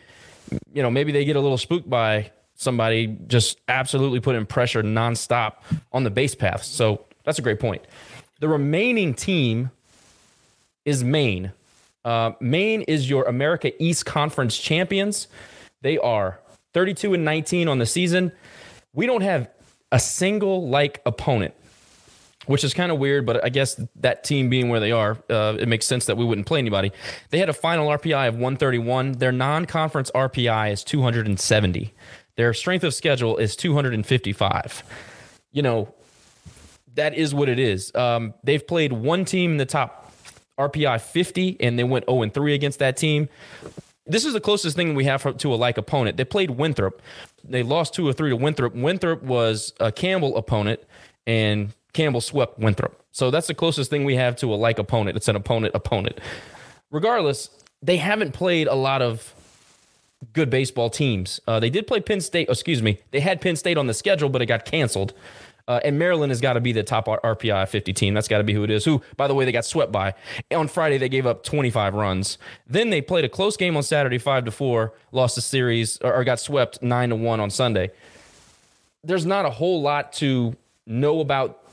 [0.73, 5.55] You know, maybe they get a little spooked by somebody just absolutely putting pressure nonstop
[5.93, 6.63] on the base path.
[6.63, 7.83] So that's a great point.
[8.41, 9.71] The remaining team
[10.85, 11.53] is Maine.
[12.05, 15.29] Uh, Maine is your America East Conference champions.
[15.81, 16.41] They are
[16.75, 18.33] 32 and 19 on the season.
[18.93, 19.49] We don't have
[19.91, 21.55] a single like opponent,
[22.47, 25.57] which is kind of weird, but I guess that team being where they are, uh,
[25.59, 26.93] it makes sense that we wouldn't play anybody.
[27.31, 29.13] They had a final RPI of 131.
[29.13, 31.95] Their non conference RPI is 270.
[32.37, 34.83] Their strength of schedule is 255.
[35.53, 35.95] You know,
[36.95, 37.95] that is what it is.
[37.95, 40.13] Um, they've played one team in the top
[40.59, 43.29] RPI 50, and they went 0 3 against that team.
[44.07, 46.17] This is the closest thing we have to a like opponent.
[46.17, 47.01] They played Winthrop.
[47.43, 48.75] They lost two or three to Winthrop.
[48.75, 50.81] Winthrop was a Campbell opponent,
[51.27, 53.01] and Campbell swept Winthrop.
[53.13, 55.17] So that's the closest thing we have to a like opponent.
[55.17, 56.21] It's an opponent opponent.
[56.91, 57.49] Regardless,
[57.83, 59.35] they haven't played a lot of
[60.33, 61.41] good baseball teams.
[61.47, 62.49] Uh, they did play Penn State.
[62.49, 62.99] Excuse me.
[63.11, 65.15] They had Penn State on the schedule, but it got canceled.
[65.67, 68.13] Uh, and Maryland has got to be the top RPI 50 team.
[68.13, 68.85] That's got to be who it is.
[68.85, 70.15] Who, by the way, they got swept by.
[70.53, 72.37] On Friday, they gave up 25 runs.
[72.67, 76.15] Then they played a close game on Saturday, 5 to 4, lost the series, or,
[76.15, 77.91] or got swept 9 to 1 on Sunday.
[79.03, 80.55] There's not a whole lot to
[80.87, 81.64] know about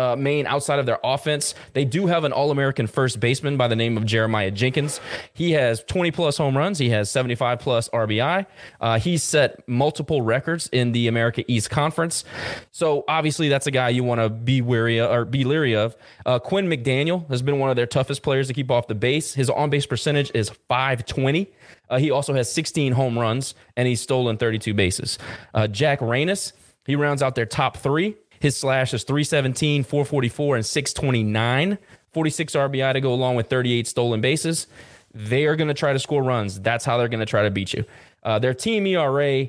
[0.00, 1.54] uh, Maine outside of their offense.
[1.74, 5.00] They do have an All American first baseman by the name of Jeremiah Jenkins.
[5.34, 6.78] He has 20 plus home runs.
[6.78, 8.46] He has 75 plus RBI.
[8.80, 12.24] Uh, he's set multiple records in the America East Conference.
[12.70, 15.94] So obviously, that's a guy you want to be wary of, or be leery of.
[16.24, 19.34] Uh, Quinn McDaniel has been one of their toughest players to keep off the base.
[19.34, 21.52] His on base percentage is 520.
[21.90, 25.18] Uh, he also has 16 home runs and he's stolen 32 bases.
[25.52, 26.52] Uh, Jack Reynes,
[26.86, 28.16] he rounds out their top three.
[28.40, 31.78] His slash is 317, 444, and 629.
[32.12, 34.66] 46 RBI to go along with 38 stolen bases.
[35.14, 36.58] They are going to try to score runs.
[36.60, 37.84] That's how they're going to try to beat you.
[38.22, 39.48] Uh, their team ERA,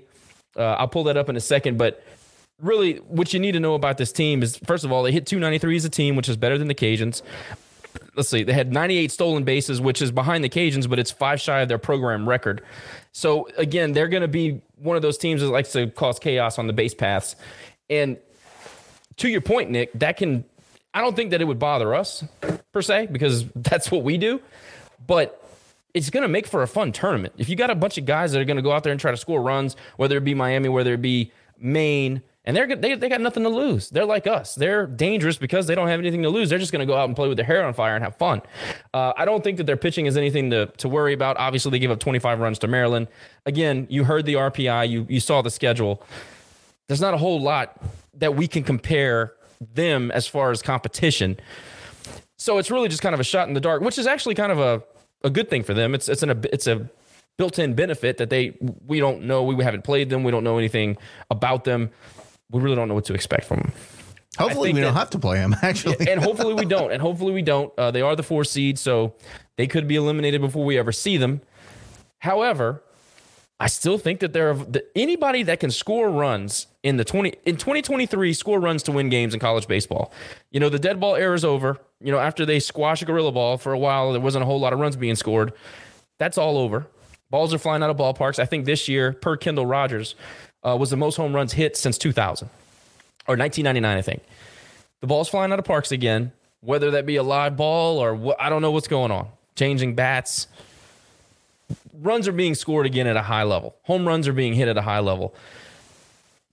[0.55, 2.03] uh, I'll pull that up in a second, but
[2.59, 5.25] really what you need to know about this team is first of all, they hit
[5.25, 7.21] 293 as a team, which is better than the Cajuns.
[8.15, 11.39] Let's see, they had 98 stolen bases, which is behind the Cajuns, but it's five
[11.41, 12.61] shy of their program record.
[13.11, 16.59] So again, they're going to be one of those teams that likes to cause chaos
[16.59, 17.35] on the base paths.
[17.89, 18.17] And
[19.17, 20.45] to your point, Nick, that can,
[20.93, 22.23] I don't think that it would bother us
[22.71, 24.41] per se because that's what we do,
[25.05, 25.37] but
[25.93, 27.33] it's going to make for a fun tournament.
[27.37, 28.99] If you got a bunch of guys that are going to go out there and
[28.99, 32.95] try to score runs, whether it be Miami, whether it be Maine, and they're they,
[32.95, 33.89] they got nothing to lose.
[33.89, 34.55] They're like us.
[34.55, 36.49] They're dangerous because they don't have anything to lose.
[36.49, 38.15] They're just going to go out and play with their hair on fire and have
[38.15, 38.41] fun.
[38.93, 41.37] Uh, I don't think that their pitching is anything to, to worry about.
[41.37, 43.09] Obviously, they gave up 25 runs to Maryland.
[43.45, 44.89] Again, you heard the RPI.
[44.89, 46.01] You you saw the schedule.
[46.87, 47.79] There's not a whole lot
[48.15, 51.39] that we can compare them as far as competition.
[52.37, 54.51] So it's really just kind of a shot in the dark, which is actually kind
[54.51, 54.83] of a,
[55.23, 55.93] a good thing for them.
[55.93, 56.89] It's it's an it's a
[57.37, 59.43] built-in benefit that they we don't know.
[59.43, 60.23] We haven't played them.
[60.23, 60.97] We don't know anything
[61.29, 61.91] about them.
[62.49, 63.73] We really don't know what to expect from them
[64.37, 66.07] hopefully we that, don't have to play them actually.
[66.07, 67.71] And hopefully we don't and hopefully we don't.
[67.77, 69.13] Uh, they are the four seed so
[69.57, 71.41] they could be eliminated before we ever see them.
[72.19, 72.83] However
[73.61, 74.57] I still think that there are
[74.95, 79.35] anybody that can score runs in the 20 in 2023 score runs to win games
[79.35, 80.11] in college baseball.
[80.49, 81.77] You know, the dead ball era is over.
[81.99, 84.59] You know, after they squash a gorilla ball for a while, there wasn't a whole
[84.59, 85.53] lot of runs being scored.
[86.17, 86.87] That's all over.
[87.29, 88.39] Balls are flying out of ballparks.
[88.39, 90.15] I think this year, per Kendall Rogers,
[90.63, 92.49] uh, was the most home runs hit since 2000.
[93.27, 94.23] or 1999, I think.
[95.01, 96.31] The ball's flying out of parks again,
[96.61, 99.27] whether that be a live ball or what, I don't know what's going on.
[99.55, 100.47] Changing bats.
[101.93, 103.75] Runs are being scored again at a high level.
[103.83, 105.35] Home runs are being hit at a high level.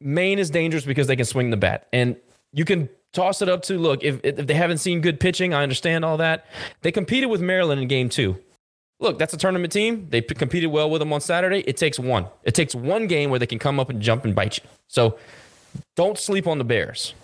[0.00, 1.88] Maine is dangerous because they can swing the bat.
[1.92, 2.16] And
[2.52, 5.62] you can toss it up to look, if, if they haven't seen good pitching, I
[5.62, 6.46] understand all that.
[6.82, 8.38] They competed with Maryland in game two.
[9.00, 10.08] Look, that's a tournament team.
[10.10, 11.60] They p- competed well with them on Saturday.
[11.60, 12.26] It takes one.
[12.42, 14.64] It takes one game where they can come up and jump and bite you.
[14.88, 15.18] So
[15.96, 17.14] don't sleep on the Bears.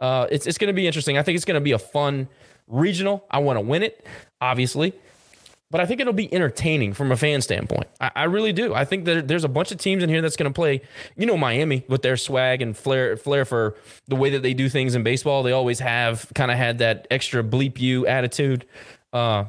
[0.00, 1.16] Uh, it's it's going to be interesting.
[1.16, 2.28] I think it's going to be a fun
[2.66, 3.24] regional.
[3.30, 4.06] I want to win it,
[4.40, 4.92] obviously,
[5.70, 7.88] but I think it'll be entertaining from a fan standpoint.
[8.00, 8.74] I, I really do.
[8.74, 10.82] I think that there's a bunch of teams in here that's going to play.
[11.16, 13.76] You know, Miami with their swag and flair, flair for
[14.06, 15.42] the way that they do things in baseball.
[15.42, 18.66] They always have kind of had that extra bleep you attitude.
[19.12, 19.46] Uh,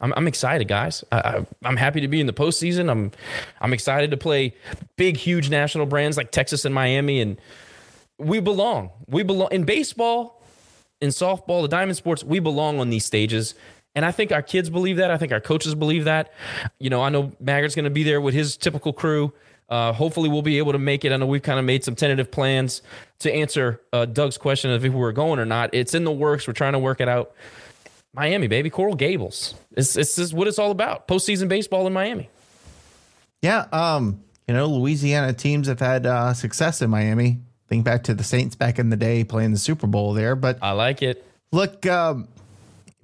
[0.00, 1.04] I'm, I'm excited, guys.
[1.10, 2.90] I, am happy to be in the postseason.
[2.90, 3.12] I'm
[3.60, 4.54] I'm excited to play
[4.96, 7.40] big, huge national brands like Texas and Miami, and
[8.18, 8.90] we belong.
[9.06, 10.42] We belong in baseball,
[11.00, 12.22] in softball, the diamond sports.
[12.22, 13.54] We belong on these stages,
[13.96, 15.10] and I think our kids believe that.
[15.10, 16.32] I think our coaches believe that.
[16.78, 19.32] You know, I know Maggard's going to be there with his typical crew.
[19.70, 21.12] Uh, hopefully, we'll be able to make it.
[21.12, 22.82] I know we've kind of made some tentative plans
[23.20, 25.70] to answer uh, Doug's question of if we were going or not.
[25.72, 26.46] It's in the works.
[26.46, 27.32] We're trying to work it out.
[28.12, 29.54] Miami, baby, Coral Gables.
[29.72, 31.08] It's, it's, it's what it's all about.
[31.08, 32.28] Postseason baseball in Miami.
[33.42, 33.66] Yeah.
[33.72, 37.40] Um, you know, Louisiana teams have had uh, success in Miami.
[37.68, 40.36] Think back to the Saints back in the day playing the Super Bowl there.
[40.36, 41.26] But I like it.
[41.50, 42.28] Look, um,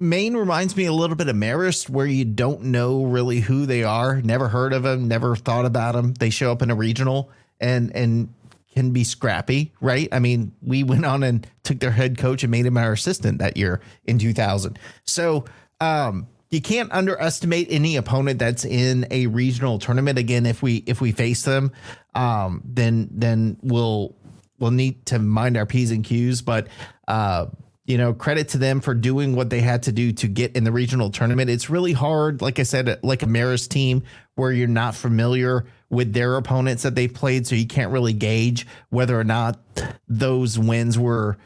[0.03, 3.83] Maine reminds me a little bit of Marist, where you don't know really who they
[3.83, 4.21] are.
[4.21, 5.07] Never heard of them.
[5.07, 6.13] Never thought about them.
[6.15, 7.31] They show up in a regional
[7.61, 8.33] and and
[8.73, 10.09] can be scrappy, right?
[10.11, 13.37] I mean, we went on and took their head coach and made him our assistant
[13.39, 14.77] that year in 2000.
[15.05, 15.45] So,
[15.79, 20.19] um, you can't underestimate any opponent that's in a regional tournament.
[20.19, 21.71] Again, if we if we face them,
[22.13, 24.15] um, then then we'll
[24.59, 26.41] we'll need to mind our p's and q's.
[26.41, 26.67] But
[27.07, 27.45] uh,
[27.85, 30.63] you know, credit to them for doing what they had to do to get in
[30.63, 31.49] the regional tournament.
[31.49, 34.03] It's really hard, like I said, like a Marist team
[34.35, 38.65] where you're not familiar with their opponents that they've played, so you can't really gauge
[38.89, 39.59] whether or not
[40.07, 41.37] those wins were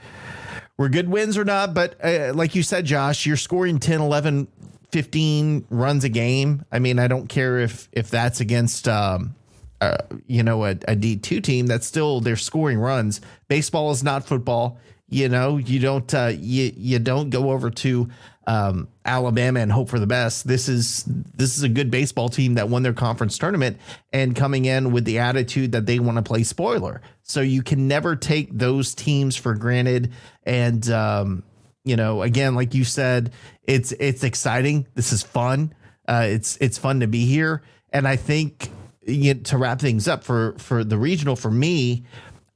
[0.77, 1.73] were good wins or not.
[1.73, 4.47] But uh, like you said, Josh, you're scoring 10, 11,
[4.91, 6.64] 15 runs a game.
[6.72, 9.34] I mean, I don't care if if that's against um,
[9.81, 9.97] uh,
[10.27, 11.65] you know a a D2 team.
[11.65, 13.22] That's still they're scoring runs.
[13.47, 14.77] Baseball is not football
[15.10, 18.10] you know, you don't uh, you you don't go over to
[18.46, 20.48] um, Alabama and hope for the best.
[20.48, 23.78] This is this is a good baseball team that won their conference tournament
[24.12, 27.02] and coming in with the attitude that they want to play spoiler.
[27.24, 30.12] So you can never take those teams for granted.
[30.44, 31.44] And um,
[31.86, 33.32] you know, again, like you said,
[33.64, 34.88] it's it's exciting.
[34.94, 35.74] This is fun.
[36.08, 37.62] Uh, it's it's fun to be here.
[37.92, 38.70] And I think
[39.06, 42.06] you know, to wrap things up for for the regional for me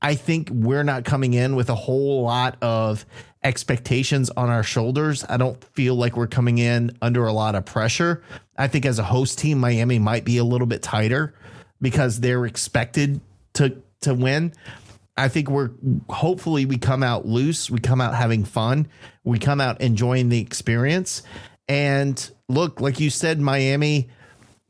[0.02, 3.06] I think we're not coming in with a whole lot of
[3.44, 5.26] expectations on our shoulders.
[5.28, 8.23] I don't feel like we're coming in under a lot of pressure.
[8.57, 11.34] I think as a host team, Miami might be a little bit tighter
[11.82, 13.22] because they're expected
[13.53, 14.53] to to win.
[15.18, 15.72] I think we're
[16.10, 18.88] hopefully we come out loose, we come out having fun,
[19.23, 21.22] we come out enjoying the experience.
[21.68, 24.10] And look, like you said, Miami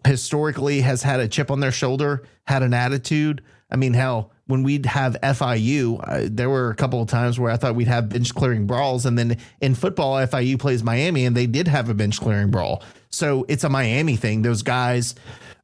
[0.06, 3.44] historically has had a chip on their shoulder, had an attitude.
[3.70, 7.52] I mean, hell, when we'd have FIU, uh, there were a couple of times where
[7.52, 9.06] I thought we'd have bench clearing brawls.
[9.06, 12.84] And then in football, FIU plays Miami and they did have a bench clearing brawl.
[13.10, 14.42] So it's a Miami thing.
[14.42, 15.16] Those guys,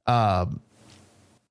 [0.06, 0.46] uh,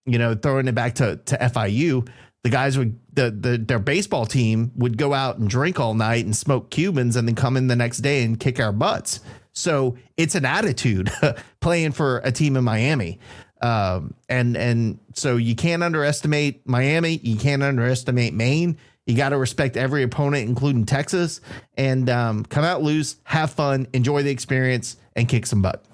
[0.07, 2.09] you know, throwing it back to, to FIU,
[2.43, 6.25] the guys would, the, the, their baseball team would go out and drink all night
[6.25, 9.21] and smoke Cubans and then come in the next day and kick our butts.
[9.53, 11.11] So it's an attitude
[11.61, 13.19] playing for a team in Miami.
[13.67, 17.19] Um, and and so you can't underestimate Miami.
[17.23, 18.79] You can't underestimate Maine.
[19.07, 21.41] You got to respect every opponent, including Texas,
[21.77, 25.85] and um, come out, loose, have fun, enjoy the experience, and kick some butt.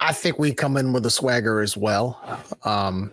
[0.00, 2.20] I think we come in with a swagger as well.
[2.64, 3.12] Um,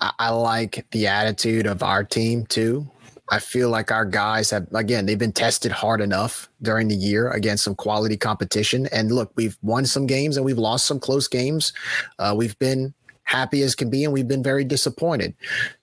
[0.00, 2.88] I, I like the attitude of our team too.
[3.30, 7.30] I feel like our guys have again they've been tested hard enough during the year
[7.30, 8.86] against some quality competition.
[8.92, 11.72] And look, we've won some games and we've lost some close games.
[12.18, 12.94] Uh, we've been
[13.24, 15.34] happy as can be, and we've been very disappointed.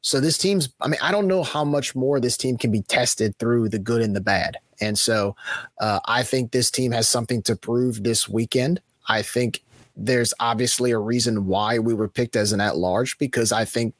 [0.02, 2.82] So this team's I mean I don't know how much more this team can be
[2.82, 4.58] tested through the good and the bad.
[4.82, 5.36] And so
[5.80, 8.82] uh, I think this team has something to prove this weekend.
[9.08, 9.62] I think
[9.96, 13.94] there's obviously a reason why we were picked as an at large because I think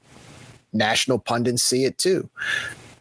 [0.74, 2.30] national pundits see it too.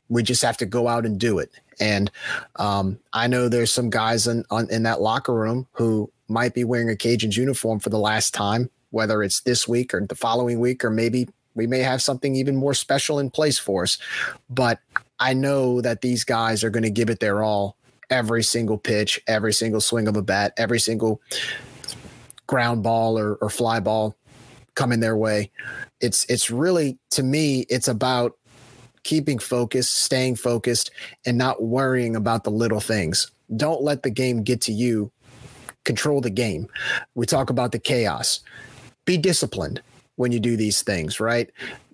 [0.09, 1.51] We just have to go out and do it.
[1.81, 2.11] And
[2.57, 6.65] um, I know there's some guys in on, in that locker room who might be
[6.65, 10.61] wearing a Cajuns uniform for the last time, whether it's this week or the following
[10.61, 13.99] week, or maybe we may have something even more special in place for us.
[14.51, 14.81] But
[15.19, 17.77] I know that these guys are going to give it their all
[18.11, 21.21] every single pitch, every single swing of a bat, every single
[22.47, 24.17] ground ball or, or fly ball
[24.75, 25.51] coming their way.
[26.01, 28.37] It's it's really to me, it's about
[29.05, 30.91] keeping focused, staying focused,
[31.25, 33.31] and not worrying about the little things.
[33.57, 35.13] Don't let the game get to you.
[35.85, 36.67] Control the game.
[37.15, 38.41] We talk about the chaos.
[39.05, 39.83] Be disciplined
[40.17, 41.51] when you do these things, right?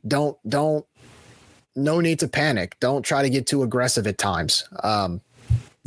[0.07, 0.87] Don't don't
[1.77, 2.77] no need to panic.
[2.81, 4.65] Don't try to get too aggressive at times.
[4.83, 5.21] Um,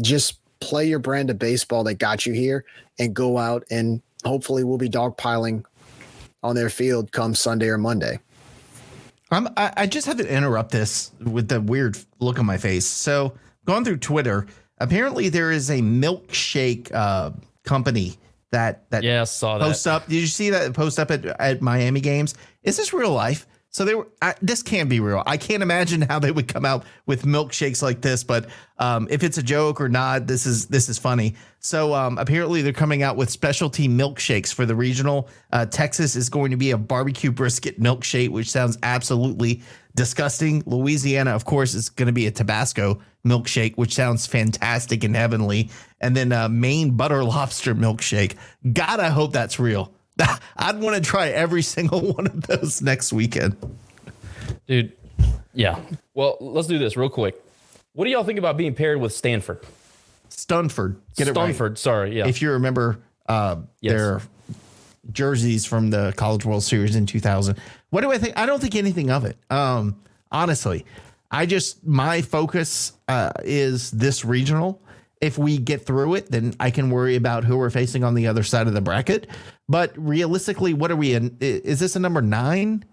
[0.01, 2.65] just play your brand of baseball that got you here
[2.99, 5.63] and go out and hopefully we'll be dogpiling
[6.41, 8.19] on their field come Sunday or Monday.
[9.33, 12.85] I'm, I, I just have to interrupt this with the weird look on my face.
[12.85, 13.33] So,
[13.65, 14.47] going through Twitter,
[14.79, 17.31] apparently there is a milkshake uh,
[17.63, 18.17] company
[18.51, 20.07] that that yeah saw that post up.
[20.07, 22.35] Did you see that post up at, at Miami games?
[22.63, 23.47] Is this real life?
[23.73, 24.07] So they were.
[24.21, 25.23] I, this can't be real.
[25.25, 28.23] I can't imagine how they would come out with milkshakes like this.
[28.23, 28.45] But
[28.77, 31.33] um, if it's a joke or not, this is this is funny.
[31.57, 35.27] So um, apparently they're coming out with specialty milkshakes for the regional.
[35.51, 39.63] Uh, Texas is going to be a barbecue brisket milkshake, which sounds absolutely
[39.95, 40.61] disgusting.
[40.67, 45.71] Louisiana, of course, is going to be a Tabasco milkshake, which sounds fantastic and heavenly.
[45.99, 48.35] And then uh, Maine butter lobster milkshake.
[48.71, 49.95] God, I hope that's real.
[50.57, 53.55] I'd want to try every single one of those next weekend.
[54.67, 54.93] Dude,
[55.53, 55.79] yeah.
[56.13, 57.35] Well, let's do this real quick.
[57.93, 59.63] What do y'all think about being paired with Stanford?
[60.29, 60.97] Stunford.
[61.15, 61.77] Get it right.
[61.77, 62.17] sorry.
[62.17, 62.27] Yeah.
[62.27, 63.93] If you remember uh, Yes.
[63.93, 64.21] their
[65.11, 67.57] jerseys from the College World Series in 2000.
[67.89, 68.37] What do I think?
[68.37, 69.37] I don't think anything of it.
[69.49, 69.99] Um,
[70.31, 70.85] honestly,
[71.29, 74.81] I just, my focus uh, is this regional.
[75.23, 78.27] If we get through it, then I can worry about who we're facing on the
[78.27, 79.27] other side of the bracket.
[79.69, 81.37] But realistically, what are we in?
[81.39, 82.83] Is this a number nine?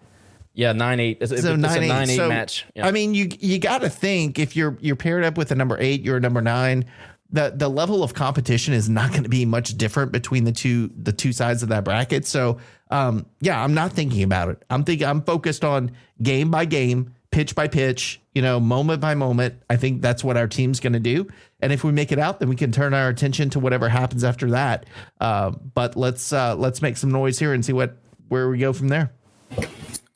[0.54, 1.18] yeah, nine eight.
[1.20, 2.08] It's, it's So a nine eight.
[2.10, 2.66] eight So, match.
[2.74, 2.86] Yeah.
[2.86, 5.76] I mean, you you got to think if you're you're paired up with a number
[5.80, 6.84] eight, you're a number nine.
[7.32, 10.90] The the level of competition is not going to be much different between the two
[10.96, 12.26] the two sides of that bracket.
[12.26, 12.58] So,
[12.90, 14.62] um, yeah, I'm not thinking about it.
[14.70, 15.92] I'm thinking I'm focused on
[16.22, 19.62] game by game, pitch by pitch, you know, moment by moment.
[19.68, 21.28] I think that's what our team's going to do.
[21.60, 24.24] And if we make it out, then we can turn our attention to whatever happens
[24.24, 24.86] after that.
[25.20, 27.96] Uh, but let's uh, let's make some noise here and see what
[28.28, 29.12] where we go from there.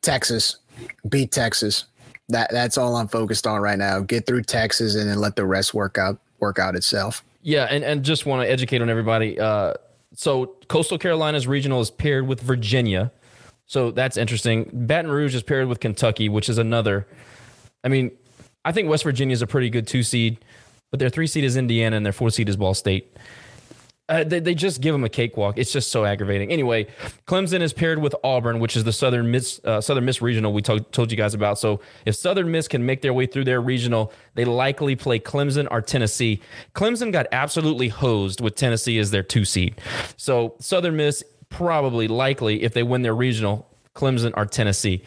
[0.03, 0.57] Texas,
[1.09, 1.85] beat Texas.
[2.28, 4.01] That that's all I'm focused on right now.
[4.01, 7.24] Get through Texas and then let the rest work out work out itself.
[7.43, 9.39] Yeah, and, and just want to educate on everybody.
[9.39, 9.74] Uh,
[10.15, 13.12] so Coastal Carolina's regional is paired with Virginia.
[13.66, 14.70] So that's interesting.
[14.73, 17.07] Baton Rouge is paired with Kentucky, which is another.
[17.82, 18.11] I mean,
[18.65, 20.45] I think West Virginia is a pretty good two seed,
[20.91, 23.16] but their three seed is Indiana and their four seed is Ball State.
[24.07, 25.57] Uh, they, they just give them a cakewalk.
[25.57, 26.51] It's just so aggravating.
[26.51, 26.89] Anyway,
[27.27, 30.61] Clemson is paired with Auburn, which is the Southern Miss uh, Southern Miss regional we
[30.61, 31.59] told told you guys about.
[31.59, 35.66] So if Southern Miss can make their way through their regional, they likely play Clemson
[35.70, 36.43] or Tennessee.
[36.74, 39.81] Clemson got absolutely hosed with Tennessee as their two seed.
[40.19, 41.24] So Southern Miss
[41.56, 45.05] probably likely if they win their regional, Clemson or Tennessee.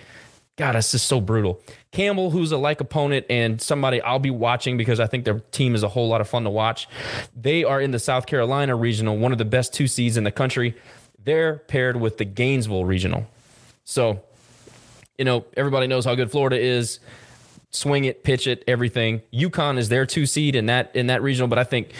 [0.56, 1.62] God, that's just so brutal.
[1.92, 5.76] Campbell, who's a like opponent and somebody I'll be watching because I think their team
[5.76, 6.88] is a whole lot of fun to watch.
[7.36, 10.32] They are in the South Carolina regional, one of the best two seeds in the
[10.32, 10.76] country.
[11.24, 13.28] They're paired with the Gainesville regional.
[13.84, 14.24] So,
[15.18, 17.00] you know, everybody knows how good Florida is.
[17.78, 19.22] Swing it, pitch it, everything.
[19.32, 21.92] UConn is their two seed in that in that regional, but I think,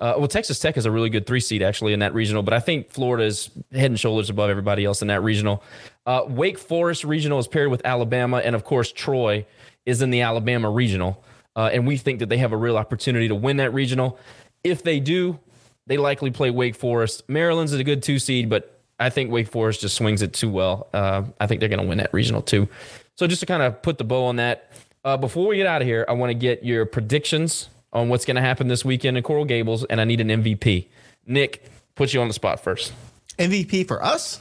[0.00, 2.54] uh, well, Texas Tech is a really good three seed actually in that regional, but
[2.54, 5.62] I think Florida is head and shoulders above everybody else in that regional.
[6.06, 9.44] Uh, Wake Forest regional is paired with Alabama, and of course Troy
[9.84, 11.22] is in the Alabama regional,
[11.54, 14.18] uh, and we think that they have a real opportunity to win that regional.
[14.64, 15.38] If they do,
[15.86, 17.28] they likely play Wake Forest.
[17.28, 20.88] Maryland's a good two seed, but I think Wake Forest just swings it too well.
[20.92, 22.68] Uh, I think they're going to win that regional too.
[23.14, 24.70] So just to kind of put the bow on that,
[25.06, 28.24] uh, before we get out of here, I want to get your predictions on what's
[28.24, 30.88] going to happen this weekend in Coral Gables, and I need an MVP.
[31.24, 31.64] Nick,
[31.94, 32.92] put you on the spot first.
[33.38, 34.40] MVP for us?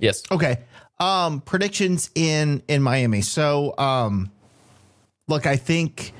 [0.00, 0.24] Yes.
[0.32, 0.58] Okay.
[0.98, 3.20] Um, predictions in in Miami.
[3.20, 4.32] So, um,
[5.28, 6.12] look, I think.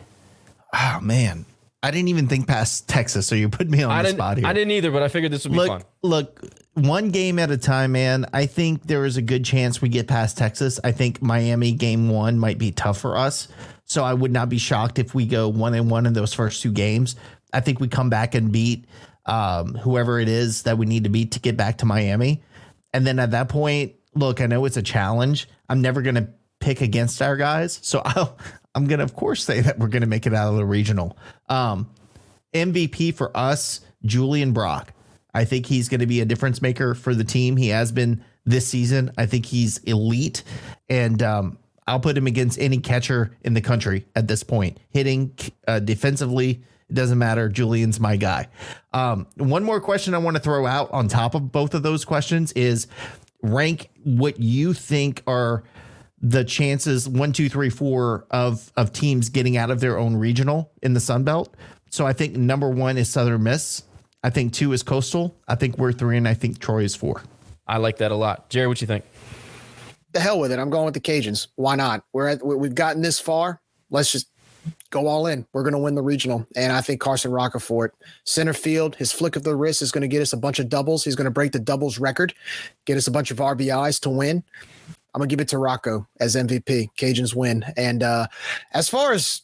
[0.73, 1.45] Oh man,
[1.85, 3.27] I didn't even think past Texas.
[3.27, 4.47] So you put me on I the spot here.
[4.47, 5.83] I didn't either, but I figured this would be look, fun.
[6.03, 6.41] look,
[6.73, 8.25] one game at a time, man.
[8.33, 10.81] I think there is a good chance we get past Texas.
[10.83, 13.49] I think Miami game one might be tough for us.
[13.85, 16.63] So I would not be shocked if we go one and one in those first
[16.63, 17.17] two games.
[17.53, 18.87] I think we come back and beat
[19.27, 22.43] um, whoever it is that we need to beat to get back to Miami.
[22.95, 25.51] And then at that point, look, I know it's a challenge.
[25.69, 26.29] I'm never going to
[26.61, 27.79] pick against our guys.
[27.83, 28.39] So I'll,
[28.75, 30.65] I'm going to, of course, say that we're going to make it out of the
[30.65, 31.17] regional.
[31.49, 31.89] Um,
[32.53, 34.93] MVP for us, Julian Brock.
[35.35, 37.57] I think he's going to be a difference maker for the team.
[37.57, 39.13] He has been this season.
[39.19, 40.45] I think he's elite,
[40.89, 44.79] and um, I'll put him against any catcher in the country at this point.
[44.91, 45.37] Hitting
[45.67, 47.49] uh, defensively, it doesn't matter.
[47.49, 48.49] Julian's my guy.
[48.93, 52.05] Um, one more question I want to throw out on top of both of those
[52.05, 52.87] questions is
[53.43, 55.65] rank what you think are
[56.25, 60.73] the chances one, two, three, four of of teams getting out of their own regional
[60.83, 61.55] in the Sun Belt.
[61.91, 63.83] So I think number one is Southern Miss.
[64.25, 65.37] I think two is Coastal.
[65.47, 67.23] I think we're three, and I think Troy is four.
[67.67, 68.49] I like that a lot.
[68.49, 69.05] Jerry, what do you think?
[70.13, 70.59] The hell with it.
[70.59, 71.49] I'm going with the Cajuns.
[71.57, 72.05] Why not?
[72.15, 73.61] We're at we- we've gotten this far.
[73.91, 74.29] Let's just
[74.89, 75.47] go all in.
[75.53, 77.91] We're going to win the regional, and I think Carson Roccaforte,
[78.25, 80.71] center field, his flick of the wrist is going to get us a bunch of
[80.71, 81.05] doubles.
[81.05, 82.33] He's going to break the doubles record,
[82.87, 84.43] get us a bunch of RBIs to win.
[85.15, 86.89] I'm gonna give it to Rocco as MVP.
[86.97, 87.65] Cajuns win.
[87.77, 88.27] And uh,
[88.73, 89.43] as far as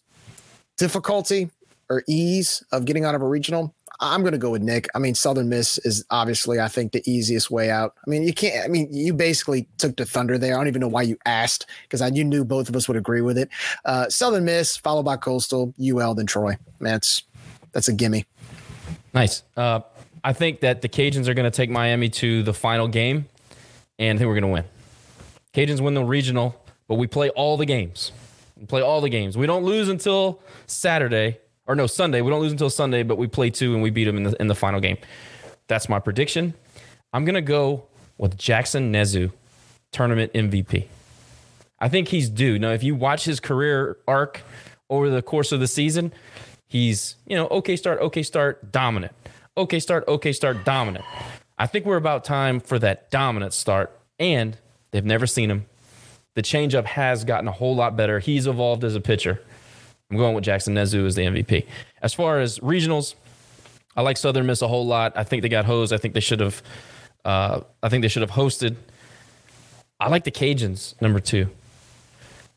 [0.77, 1.51] difficulty
[1.89, 4.89] or ease of getting out of a regional, I'm gonna go with Nick.
[4.95, 7.95] I mean, Southern Miss is obviously, I think, the easiest way out.
[8.05, 8.65] I mean, you can't.
[8.65, 10.55] I mean, you basically took the thunder there.
[10.55, 12.97] I don't even know why you asked because I you knew both of us would
[12.97, 13.49] agree with it.
[13.85, 16.57] Uh, Southern Miss followed by Coastal, UL, then Troy.
[16.81, 17.23] Man, that's
[17.73, 18.27] that's a gimme.
[19.15, 19.43] Nice.
[19.57, 19.81] Uh,
[20.25, 23.27] I think that the Cajuns are going to take Miami to the final game,
[23.99, 24.65] and I think we're going to win.
[25.55, 26.55] Cajuns win the regional,
[26.87, 28.13] but we play all the games.
[28.57, 29.37] We play all the games.
[29.37, 32.21] We don't lose until Saturday or no Sunday.
[32.21, 34.41] We don't lose until Sunday, but we play two and we beat them in the
[34.41, 34.99] in the final game.
[35.67, 36.55] That's my prediction.
[37.13, 37.87] I'm gonna go
[38.19, 39.33] with Jackson Nezuh,
[39.93, 40.87] tournament MVP.
[41.81, 42.59] I think he's due.
[42.59, 44.43] Now, if you watch his career arc
[44.91, 46.13] over the course of the season,
[46.69, 49.13] he's you know okay start, okay start, dominant.
[49.57, 51.05] Okay start, okay start, dominant.
[51.59, 54.57] I think we're about time for that dominant start, and
[54.91, 55.67] They've never seen him.
[56.35, 58.19] The changeup has gotten a whole lot better.
[58.19, 59.41] He's evolved as a pitcher.
[60.11, 61.67] I'm going with Jackson Nezuh as the MVP.
[62.03, 63.15] As far as regionals,
[63.97, 65.13] I like Southern Miss a whole lot.
[65.17, 65.93] I think they got hosed.
[65.93, 66.63] I think they should have.
[67.25, 68.77] Uh, I think they should have hosted.
[69.99, 71.51] I like the Cajuns number two.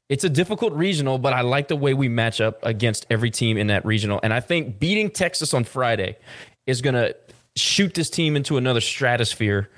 [0.10, 3.58] It's a difficult regional, but I like the way we match up against every team
[3.58, 4.20] in that regional.
[4.22, 6.18] And I think beating Texas on Friday
[6.66, 7.16] is going to
[7.56, 9.70] shoot this team into another stratosphere,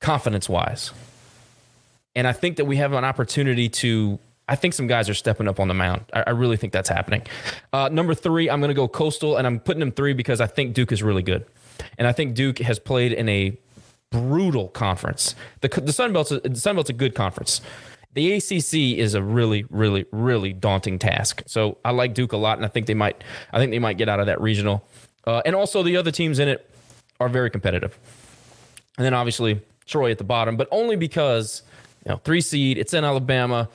[0.00, 0.92] confidence wise.
[2.16, 4.18] And I think that we have an opportunity to.
[4.46, 6.04] I think some guys are stepping up on the mound.
[6.12, 7.22] I, I really think that's happening.
[7.72, 10.46] Uh, number three, I'm going to go Coastal, and I'm putting them three because I
[10.46, 11.46] think Duke is really good,
[11.98, 13.56] and I think Duke has played in a
[14.10, 15.34] brutal conference.
[15.60, 17.60] The the Sun Belt's the Sun Belt's a good conference.
[18.12, 21.42] The ACC is a really, really, really daunting task.
[21.46, 23.24] So I like Duke a lot, and I think they might.
[23.52, 24.86] I think they might get out of that regional.
[25.26, 26.70] Uh, and also the other teams in it
[27.18, 27.98] are very competitive.
[28.96, 31.62] And then obviously Troy at the bottom, but only because
[32.04, 33.68] you know, three seed, it's in Alabama.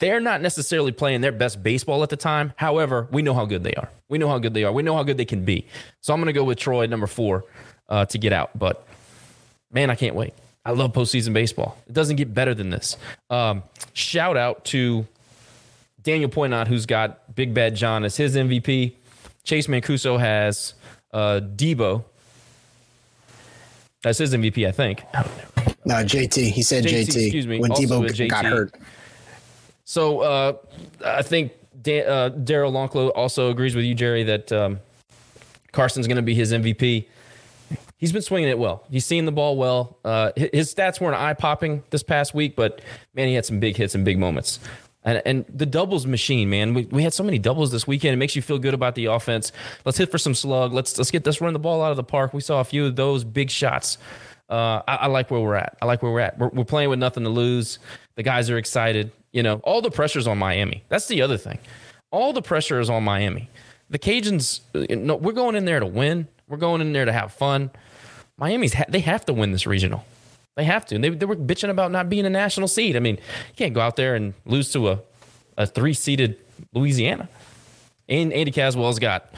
[0.00, 2.52] They're not necessarily playing their best baseball at the time.
[2.56, 3.90] However, we know how good they are.
[4.08, 4.72] We know how good they are.
[4.72, 5.66] We know how good they can be.
[6.00, 7.44] So I'm going to go with Troy number four
[7.88, 8.58] uh, to get out.
[8.58, 8.86] But
[9.70, 10.32] man, I can't wait.
[10.64, 11.76] I love postseason baseball.
[11.86, 12.96] It doesn't get better than this.
[13.28, 15.06] Um, shout out to
[16.02, 18.94] Daniel Poinot, who's got Big Bad John as his MVP.
[19.44, 20.74] Chase Mancuso has
[21.12, 22.04] uh, Debo.
[24.02, 25.02] That's his MVP, I think.
[25.84, 26.50] No, JT.
[26.50, 27.06] He said JT.
[27.06, 27.60] Excuse me.
[27.60, 28.74] When also Debo got hurt.
[29.84, 30.52] So uh,
[31.04, 34.80] I think Dan, uh, Daryl Lonklow also agrees with you, Jerry, that um,
[35.72, 37.06] Carson's going to be his MVP.
[37.96, 38.84] He's been swinging it well.
[38.90, 39.98] He's seeing the ball well.
[40.04, 42.80] Uh, his stats weren't eye popping this past week, but
[43.14, 44.58] man, he had some big hits and big moments.
[45.02, 46.74] And, and the doubles machine, man.
[46.74, 48.14] We, we had so many doubles this weekend.
[48.14, 49.50] It makes you feel good about the offense.
[49.84, 50.72] Let's hit for some slug.
[50.72, 52.34] Let's let's get let's run the ball out of the park.
[52.34, 53.96] We saw a few of those big shots.
[54.50, 55.78] Uh, I, I like where we're at.
[55.80, 56.38] I like where we're at.
[56.38, 57.78] We're, we're playing with nothing to lose.
[58.16, 59.12] The guys are excited.
[59.32, 60.82] You know, all the pressure's on Miami.
[60.88, 61.58] That's the other thing.
[62.10, 63.48] All the pressure is on Miami.
[63.88, 66.26] The Cajuns, uh, no, we're going in there to win.
[66.48, 67.70] We're going in there to have fun.
[68.36, 70.04] Miami's ha- they have to win this regional.
[70.56, 70.96] They have to.
[70.96, 72.96] And they, they were bitching about not being a national seed.
[72.96, 75.00] I mean, you can't go out there and lose to a,
[75.56, 76.38] a three seeded
[76.72, 77.28] Louisiana.
[78.08, 79.32] And Andy Caswell's got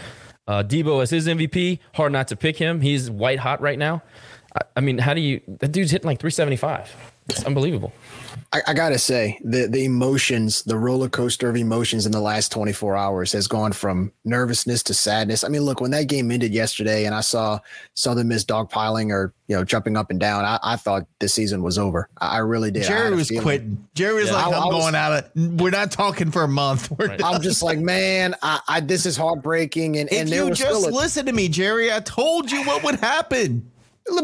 [0.49, 1.81] uh, Debo as his MVP.
[1.95, 2.81] Hard not to pick him.
[2.81, 4.03] He's white hot right now.
[4.55, 5.41] I, I mean, how do you?
[5.61, 6.95] That dude's hitting like 375.
[7.29, 7.93] It's unbelievable.
[8.53, 12.51] I, I gotta say the the emotions, the roller coaster of emotions in the last
[12.51, 15.45] 24 hours has gone from nervousness to sadness.
[15.45, 17.61] I mean, look, when that game ended yesterday, and I saw
[17.95, 21.63] Southern Miss dogpiling or you know jumping up and down, I, I thought the season
[21.63, 22.09] was over.
[22.21, 22.83] I, I really did.
[22.83, 23.43] Jerry a was feeling.
[23.45, 23.89] quitting.
[23.95, 24.35] Jerry was Yeah.
[24.37, 26.91] like, I- I'm I was- going out of, we're not talking for a month.
[26.91, 29.97] We're I'm just like, man, I, I this is heartbreaking.
[29.97, 32.65] And if and there you was just a, listen to me, Jerry, I told you
[32.65, 33.71] what would happen.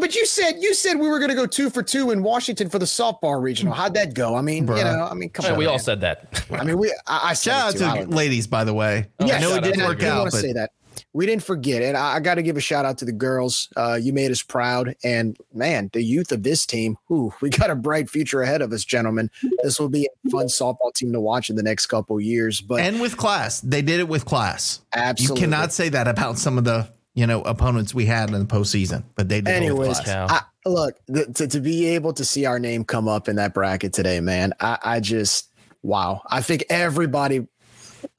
[0.01, 2.69] But you said you said we were going to go two for two in Washington
[2.69, 3.75] for the softball regional.
[3.75, 4.35] How'd that go?
[4.35, 5.59] I mean, you know, I mean, come Yeah, on.
[5.59, 6.45] we all said that.
[6.51, 6.91] I mean, we.
[7.07, 9.07] I, I said Shout out to I ladies, by the way.
[9.21, 9.89] Yeah, I know it didn't out.
[9.89, 10.71] work I out, want to but say that.
[11.13, 11.83] we didn't forget.
[11.83, 13.69] And I, I got to give a shout out to the girls.
[13.77, 14.95] Uh, you made us proud.
[15.05, 18.73] And man, the youth of this team, who we got a bright future ahead of
[18.73, 19.31] us, gentlemen.
[19.63, 22.61] This will be a fun softball team to watch in the next couple years.
[22.61, 24.81] But and with class, they did it with class.
[24.95, 25.41] Absolutely.
[25.43, 26.89] You cannot say that about some of the
[27.19, 29.49] you know opponents we had in the postseason, but they did.
[29.49, 30.31] Anyways, it with class.
[30.31, 33.53] I, look the, to to be able to see our name come up in that
[33.53, 34.53] bracket today, man.
[34.61, 35.51] I, I just
[35.83, 36.23] wow.
[36.31, 37.49] I think everybody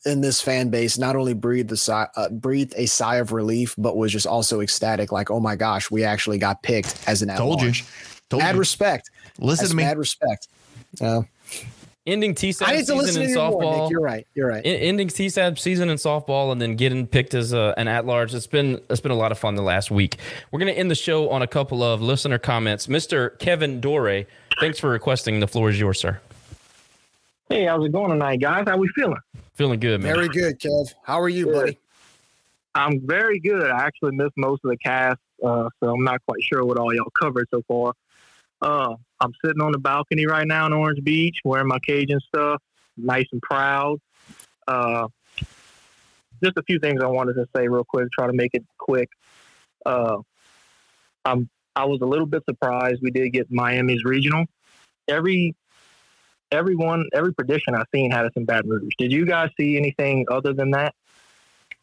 [0.06, 3.74] in this fan base not only breathed a sigh, uh, breathed a sigh of relief,
[3.78, 5.14] but was just also ecstatic.
[5.14, 7.72] Like, oh my gosh, we actually got picked as an Told you.
[8.30, 8.60] Told Mad you.
[8.60, 9.12] respect.
[9.40, 9.84] Listen That's to me.
[9.84, 10.50] Mad respect.
[11.00, 11.22] Uh,
[12.10, 13.82] Ending TSAT I to season listen in to you more, softball.
[13.84, 13.92] Nick.
[13.92, 14.28] You're right.
[14.34, 14.66] You're right.
[14.66, 18.34] En- ending CSAT season in softball and then getting picked as a, an at large.
[18.34, 20.18] It's been it's been a lot of fun the last week.
[20.52, 22.88] We're gonna end the show on a couple of listener comments.
[22.88, 23.38] Mr.
[23.40, 24.26] Kevin Dore,
[24.60, 25.40] thanks for requesting.
[25.40, 26.20] The floor is yours, sir.
[27.50, 28.66] Hey, how's it going tonight, guys?
[28.68, 29.18] How we feeling?
[29.54, 30.14] Feeling good, man.
[30.14, 30.94] Very good, Kev.
[31.04, 31.54] How are you, Good.
[31.54, 31.78] buddy?
[32.76, 33.70] I'm very good.
[33.70, 36.94] I actually missed most of the cast, uh, so I'm not quite sure what all
[36.94, 37.94] y'all covered so far.
[38.62, 42.62] Uh, I'm sitting on the balcony right now in Orange Beach, wearing my Cajun stuff,
[42.98, 44.00] nice and proud.
[44.68, 45.08] Uh,
[46.44, 48.10] just a few things I wanted to say real quick.
[48.12, 49.10] Try to make it quick.
[49.86, 50.18] Uh,
[51.26, 54.46] I'm I was a little bit surprised we did get Miami's regional.
[55.08, 55.56] Every
[56.52, 58.94] everyone every prediction I've seen had us in Baton Rouge.
[58.98, 60.94] Did you guys see anything other than that?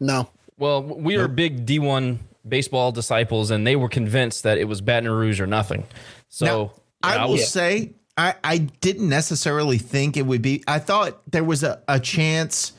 [0.01, 0.29] No.
[0.59, 5.11] Well, we are big D1 baseball disciples, and they were convinced that it was Baton
[5.11, 5.85] Rouge or nothing.
[6.29, 6.73] So
[7.03, 10.65] I will was- say I, I didn't necessarily think it would be.
[10.67, 12.73] I thought there was a, a chance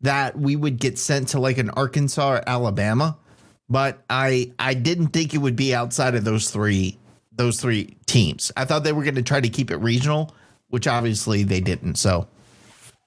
[0.00, 3.18] that we would get sent to like an Arkansas or Alabama,
[3.68, 6.98] but I I didn't think it would be outside of those three
[7.32, 8.50] those three teams.
[8.56, 10.34] I thought they were going to try to keep it regional,
[10.68, 11.96] which obviously they didn't.
[11.96, 12.26] So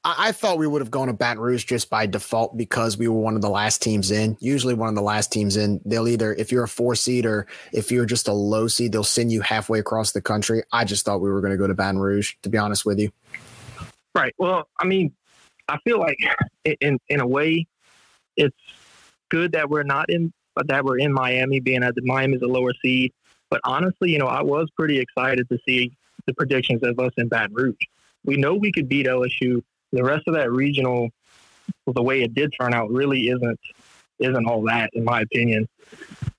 [0.03, 3.07] I, I thought we would have gone to Baton Rouge just by default because we
[3.07, 4.38] were one of the last teams in.
[4.40, 7.48] Usually, one of the last teams in, they'll either, if you're a four seed or
[7.72, 10.64] if you're just a low seed, they'll send you halfway across the country.
[10.72, 12.99] I just thought we were going to go to Baton Rouge, to be honest with
[12.99, 13.11] you.
[14.14, 14.34] Right.
[14.38, 15.14] Well, I mean,
[15.68, 16.18] I feel like
[16.82, 17.65] in in a way,
[18.36, 18.57] it's
[19.30, 22.48] good that we're not in but that we're in Miami, being that Miami is a
[22.48, 23.14] lower seed.
[23.49, 25.95] But honestly, you know, I was pretty excited to see
[26.26, 27.76] the predictions of us in Baton Rouge.
[28.23, 29.64] We know we could beat LSU.
[29.92, 31.10] The rest of that regional,
[31.86, 33.60] the way it did turn out, really isn't
[34.20, 35.68] isn't all that, in my opinion.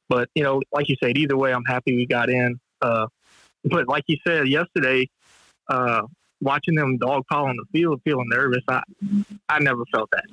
[0.09, 2.59] But you know, like you said, either way, I'm happy we got in.
[2.81, 3.07] Uh,
[3.65, 5.09] but like you said yesterday,
[5.69, 6.03] uh,
[6.41, 8.83] watching them dog pile on the field, feeling nervous, I
[9.49, 10.25] I never felt that.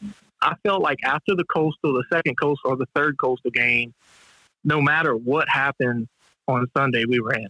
[0.42, 3.94] I felt like after the coastal, the second coastal or the third coastal game,
[4.64, 6.08] no matter what happened
[6.48, 7.48] on Sunday, we were in.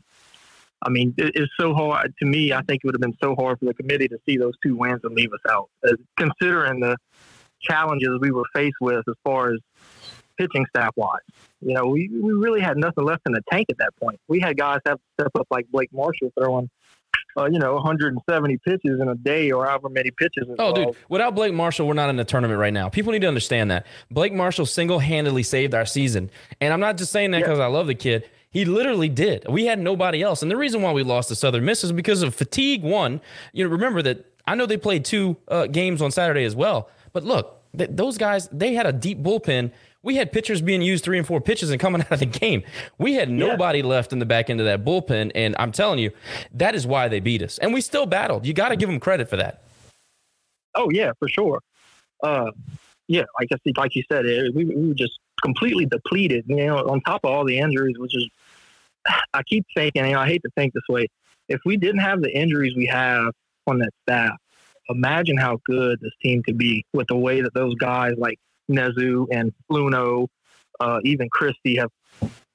[0.81, 2.53] I mean, it, it's so hard to me.
[2.53, 4.75] I think it would have been so hard for the committee to see those two
[4.75, 6.95] wins and leave us out, uh, considering the
[7.61, 9.59] challenges we were faced with as far as
[10.37, 11.19] pitching staff wise.
[11.61, 14.19] You know, we, we really had nothing left in the tank at that point.
[14.27, 16.69] We had guys have to step up like Blake Marshall throwing,
[17.37, 20.47] uh, you know, 170 pitches in a day or however many pitches.
[20.57, 22.87] Oh, dude, without Blake Marshall, we're not in the tournament right now.
[22.87, 23.85] People need to understand that.
[24.09, 26.31] Blake Marshall single handedly saved our season.
[26.61, 28.29] And I'm not just saying that because I love the kid.
[28.51, 29.45] He literally did.
[29.47, 30.41] We had nobody else.
[30.41, 32.81] And the reason why we lost to Southern Miss is because of fatigue.
[32.81, 33.21] One,
[33.53, 36.89] you know, remember that I know they played two uh, games on Saturday as well.
[37.13, 39.71] But look, th- those guys, they had a deep bullpen.
[40.01, 42.63] We had pitchers being used three and four pitches and coming out of the game.
[42.97, 45.31] We had nobody left in the back end of that bullpen.
[45.35, 46.11] And I'm telling you,
[46.53, 47.59] that is why they beat us.
[47.59, 48.47] And we still battled.
[48.47, 49.63] You got to give them credit for that.
[50.75, 51.61] Oh yeah, for sure.
[52.23, 52.51] Uh,
[53.07, 56.45] yeah, like I see, like you said, it, we, we were just completely depleted.
[56.47, 58.27] You know, on top of all the injuries, which is,
[59.33, 61.07] I keep thinking, you know, I hate to think this way.
[61.47, 63.31] If we didn't have the injuries we have
[63.67, 64.37] on that staff,
[64.89, 68.39] imagine how good this team could be with the way that those guys like
[68.69, 70.27] Nezuh and Luno,
[70.79, 71.89] uh, even Christie have,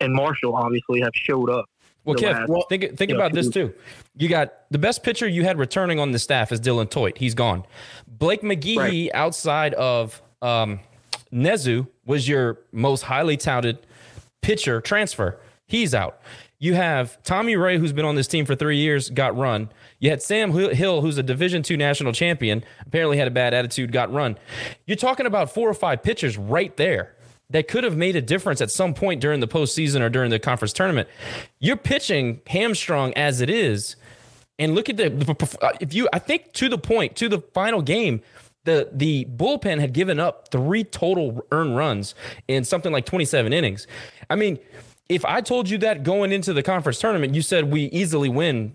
[0.01, 1.67] and Marshall obviously have showed up.
[2.05, 3.73] Well, Kev, last, think think you know, about this too.
[4.17, 7.17] You got the best pitcher you had returning on the staff is Dylan Theut.
[7.17, 7.65] He's gone.
[8.07, 10.81] Blake McGee, outside of um,
[11.35, 13.79] Nezuh, was your most highly touted
[14.41, 15.41] pitcher transfer.
[15.67, 16.21] He's out.
[16.59, 19.71] You have Tommy Ray, who's been on this team for three years, got run.
[19.99, 23.91] You had Sam Hill, who's a Division two national champion, apparently had a bad attitude,
[23.93, 24.39] got run.
[24.87, 27.15] You're talking about four or five pitchers right there
[27.51, 30.39] that could have made a difference at some point during the postseason or during the
[30.39, 31.09] conference tournament.
[31.59, 33.97] You're pitching hamstrung as it is,
[34.59, 37.83] and look at the, uh, if you I think to the point to the final
[37.83, 38.23] game.
[38.65, 42.15] The, the bullpen had given up three total earned runs
[42.49, 43.87] in something like 27 innings.
[44.31, 44.59] I mean,
[45.09, 48.75] if I told you that going into the conference tournament, you said we easily win,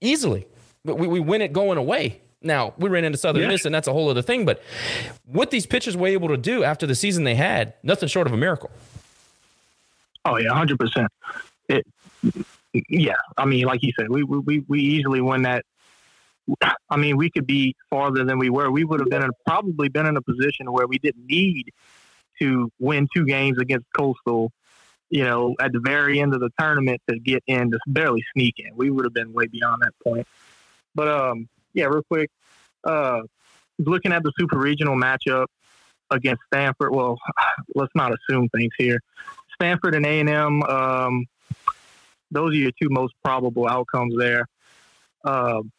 [0.00, 0.46] easily,
[0.84, 2.20] but we, we win it going away.
[2.42, 3.48] Now we ran into Southern Yeah.
[3.48, 4.44] Miss, and that's a whole other thing.
[4.44, 4.60] But
[5.26, 8.32] what these pitchers were able to do after the season they had, nothing short of
[8.32, 8.70] a miracle.
[10.24, 11.06] Oh yeah, hundred percent.
[11.68, 11.86] It,
[12.88, 13.14] yeah.
[13.38, 15.64] I mean, like you said, we we we- we easily win that.
[16.90, 18.70] I mean, we could be farther than we were.
[18.70, 21.70] We would have been in, probably been in a position where we didn't need
[22.40, 24.52] to win two games against Coastal.
[25.08, 28.54] You know, at the very end of the tournament to get in, to barely sneak
[28.58, 28.74] in.
[28.74, 30.26] We would have been way beyond that point.
[30.94, 32.30] But um, yeah, real quick,
[32.84, 33.20] uh,
[33.78, 35.46] looking at the super regional matchup
[36.10, 36.94] against Stanford.
[36.94, 37.18] Well,
[37.74, 39.00] let's not assume things here.
[39.54, 40.62] Stanford and A and M.
[40.62, 41.26] Um,
[42.30, 44.46] those are your two most probable outcomes there.
[45.24, 45.70] Um,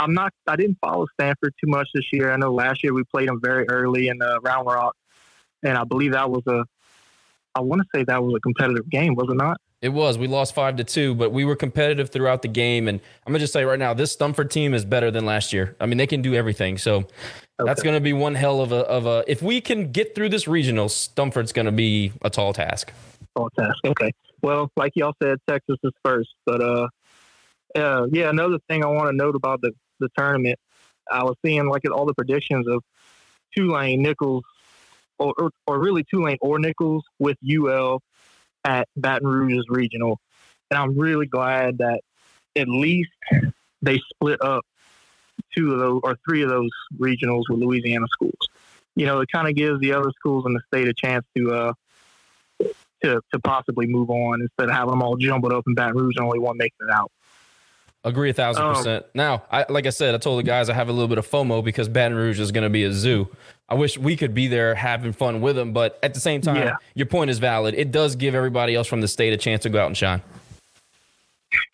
[0.00, 0.32] I'm not.
[0.46, 2.32] I didn't follow Stanford too much this year.
[2.32, 4.96] I know last year we played them very early in uh, Round Rock,
[5.62, 6.64] and I believe that was a.
[7.54, 9.60] I want to say that was a competitive game, was it not?
[9.82, 10.16] It was.
[10.16, 12.88] We lost five to two, but we were competitive throughout the game.
[12.88, 15.76] And I'm gonna just say right now, this Stumford team is better than last year.
[15.80, 16.78] I mean, they can do everything.
[16.78, 17.06] So
[17.58, 19.24] that's gonna be one hell of a of a.
[19.26, 22.92] If we can get through this regional, Stumford's gonna be a tall task.
[23.36, 23.78] Tall task.
[23.84, 24.12] Okay.
[24.42, 26.88] Well, like y'all said, Texas is first, but uh,
[27.74, 28.30] uh, yeah.
[28.30, 30.58] Another thing I want to note about the the tournament,
[31.10, 32.82] I was seeing like all the predictions of
[33.56, 34.44] Tulane, Nicholls,
[35.18, 38.02] or or, or really Tulane or Nicholls with UL
[38.64, 40.18] at Baton Rouge's regional,
[40.70, 42.00] and I'm really glad that
[42.56, 43.10] at least
[43.82, 44.64] they split up
[45.56, 48.48] two of those or three of those regionals with Louisiana schools.
[48.96, 51.52] You know, it kind of gives the other schools in the state a chance to
[51.52, 51.72] uh,
[53.02, 56.14] to to possibly move on instead of having them all jumbled up in Baton Rouge
[56.16, 57.10] and only one making it out.
[58.02, 59.06] Agree a thousand Um, percent.
[59.14, 61.28] Now, I like I said, I told the guys I have a little bit of
[61.28, 63.28] FOMO because Baton Rouge is going to be a zoo.
[63.68, 66.56] I wish we could be there having fun with them, but at the same time,
[66.56, 66.76] Yeah.
[66.94, 67.74] your point is valid.
[67.74, 70.22] It does give everybody else from the state a chance to go out and shine.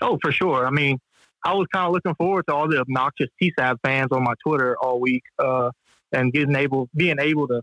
[0.02, 0.66] Oh, for sure.
[0.66, 0.98] I mean,
[1.44, 4.76] I was kind of looking forward to all the obnoxious TSAB fans on my Twitter
[4.82, 5.70] all week, uh,
[6.12, 7.62] and getting able, being able to,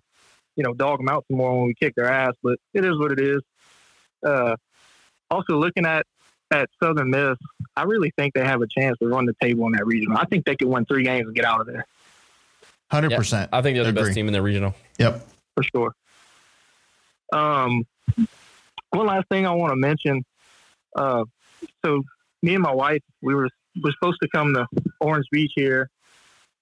[0.55, 2.33] you know, dog them out some more when we kick their ass.
[2.41, 3.41] But it is what it is.
[4.25, 4.55] Uh,
[5.29, 6.05] also, looking at
[6.53, 7.37] at Southern Miss,
[7.75, 10.17] I really think they have a chance to run the table in that regional.
[10.17, 11.85] I think they could win three games and get out of there
[12.91, 13.49] Hundred Yeah, percent.
[13.51, 14.03] I think they're the Agree.
[14.03, 14.75] best team in the regional.
[14.99, 15.25] Yep.
[15.55, 15.95] for sure.
[17.33, 17.85] Um,
[18.91, 20.23] one last thing I want to mention.
[20.95, 21.23] Uh,
[21.83, 22.03] so
[22.43, 23.49] me and my wife, we were
[23.83, 24.67] we're supposed to come to
[25.01, 25.89] Orange Beach here.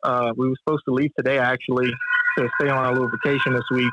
[0.04, 1.92] Uh, we were supposed to leave today actually
[2.38, 3.92] to stay on our little vacation this week.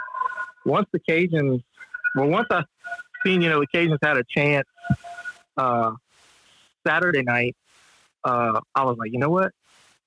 [0.64, 1.60] Once the Cajuns,
[2.14, 2.62] well, once I
[3.26, 4.68] seen you know the Cajuns had a chance
[5.58, 5.92] uh,
[6.86, 7.56] Saturday night,
[8.24, 9.52] uh, I was like, you know what,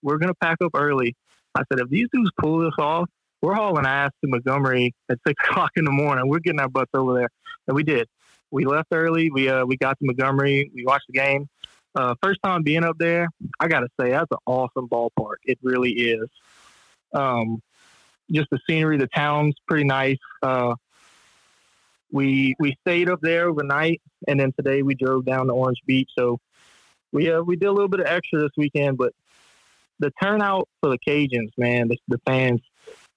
[0.01, 1.15] we're gonna pack up early.
[1.53, 3.09] I said, if these dudes pull this off,
[3.41, 6.27] we're hauling ass to Montgomery at six o'clock in the morning.
[6.27, 7.29] We're getting our butts over there,
[7.67, 8.07] and we did.
[8.51, 9.29] We left early.
[9.31, 10.71] We uh, we got to Montgomery.
[10.73, 11.47] We watched the game.
[11.93, 13.27] Uh, first time being up there,
[13.59, 15.37] I gotta say that's an awesome ballpark.
[15.43, 16.29] It really is.
[17.13, 17.61] Um,
[18.31, 20.17] just the scenery, the town's pretty nice.
[20.41, 20.75] Uh,
[22.11, 26.09] we we stayed up there overnight, and then today we drove down to Orange Beach.
[26.17, 26.39] So
[27.11, 29.13] we uh, we did a little bit of extra this weekend, but
[29.99, 32.61] the turnout for the Cajuns, man, the, the fans.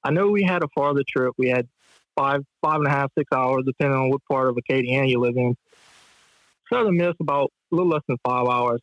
[0.02, 1.34] I know we had a farther trip.
[1.38, 1.66] We had
[2.14, 5.36] five, five and a half, six hours, depending on what part of Acadiana you live
[5.36, 5.56] in.
[6.70, 8.80] Southern Miss about a little less than five hours.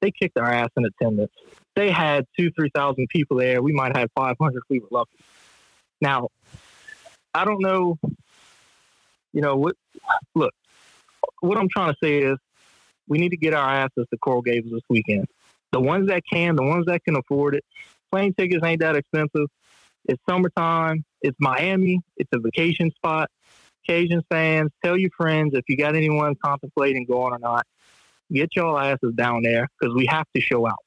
[0.00, 1.32] They kicked our ass in attendance.
[1.74, 3.62] They had two, three thousand people there.
[3.62, 5.18] We might have five hundred if we were lucky.
[6.00, 6.28] Now,
[7.34, 7.98] I don't know.
[9.34, 9.76] You know what?
[10.34, 10.54] Look,
[11.40, 12.38] what I'm trying to say is,
[13.06, 15.26] we need to get our asses to Coral Gables this weekend.
[15.72, 17.64] The ones that can, the ones that can afford it.
[18.10, 19.48] Plane tickets ain't that expensive.
[20.06, 21.04] It's summertime.
[21.20, 22.00] It's Miami.
[22.16, 23.28] It's a vacation spot.
[23.86, 27.66] Cajun fans, tell your friends if you got anyone contemplating going or not.
[28.32, 30.78] Get y'all asses down there because we have to show out.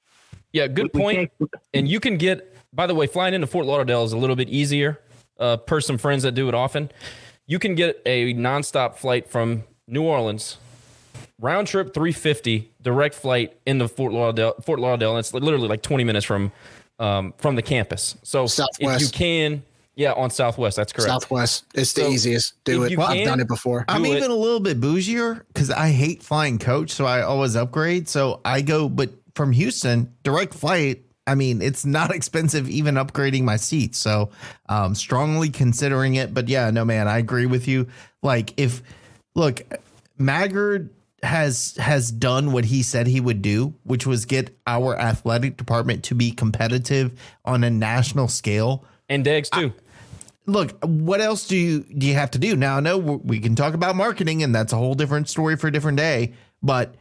[0.54, 1.32] Yeah, good We- we point.
[1.74, 4.50] And you can get, by the way, flying into Fort Lauderdale is a little bit
[4.50, 5.00] easier.
[5.40, 6.90] Uh, per some friends that do it often,
[7.48, 10.58] you can get a nonstop flight from New Orleans,
[11.40, 14.54] round trip 350, direct flight into Fort Lauderdale.
[14.66, 16.52] Fort Lauderdale, and it's literally like 20 minutes from
[17.00, 18.16] um, from the campus.
[18.24, 19.02] So if Southwest.
[19.02, 19.64] you can,
[19.96, 21.10] yeah, on Southwest, that's correct.
[21.12, 21.66] Southwest.
[21.76, 22.64] It's the So, easiest.
[22.64, 22.96] Do if it.
[22.98, 23.86] you I've done it before.
[23.88, 24.18] I'm Do it.
[24.18, 28.08] even a little bit bougier because I hate flying coach, so I always upgrade.
[28.10, 31.04] So I go, but from Houston, direct flight.
[31.28, 33.96] I mean, it's not expensive even upgrading my seat.
[33.96, 34.32] So,
[34.70, 36.34] um, strongly considering it.
[36.34, 37.88] But yeah, no, man, I agree with you.
[38.24, 38.82] Like, if
[39.36, 39.62] look,
[40.18, 40.90] Maggard
[41.24, 46.04] has has done what he said he would do, which was get our athletic department
[46.06, 47.12] to be competitive
[47.44, 48.84] on a national scale.
[49.10, 49.74] And Deggs too.
[50.46, 52.56] look, what else do you do you have to do?
[52.56, 55.68] Now I know we can talk about marketing, and that's a whole different story for
[55.68, 56.34] a different day.
[56.62, 56.96] But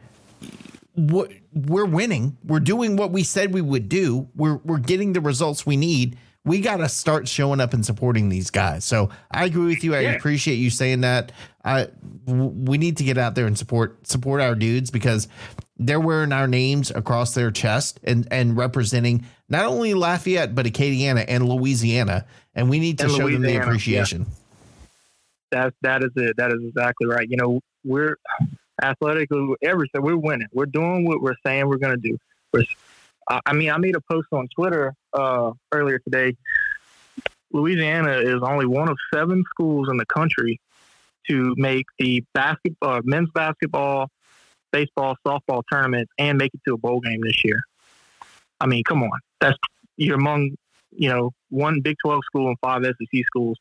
[0.97, 2.37] we're winning.
[2.43, 4.27] We're doing what we said we would do.
[4.35, 6.17] We're we're getting the results we need.
[6.43, 8.85] We got to start showing up and supporting these guys.
[8.85, 9.93] So I agree with you.
[9.95, 10.11] I Yeah.
[10.13, 11.31] appreciate you saying that.
[11.63, 11.87] I
[12.25, 15.27] we need to get out there and support support our dudes because
[15.77, 21.25] they're wearing our names across their chest and and representing not only Lafayette but Acadiana
[21.27, 22.25] and Louisiana.
[22.55, 23.63] And we need to And show them the Louisiana, yeah.
[23.63, 24.25] appreciation.
[25.51, 26.37] That that is it.
[26.37, 27.27] That is exactly right.
[27.29, 28.17] You know, we're
[28.81, 30.01] athletically everything.
[30.01, 30.47] We're winning.
[30.53, 32.17] We're doing what we're saying we're going to do.
[32.53, 32.63] We're,
[33.45, 36.35] I mean, I made a post on Twitter uh, earlier today.
[37.51, 40.59] Louisiana is only one of seven schools in the country
[41.29, 44.09] to make the basketball, men's basketball,
[44.71, 47.61] baseball, softball tournaments and make it to a bowl game this year.
[48.59, 49.19] I mean, come on.
[49.39, 49.57] That's
[49.97, 50.55] you're among
[50.91, 53.57] you know one Big Twelve school and five SEC schools.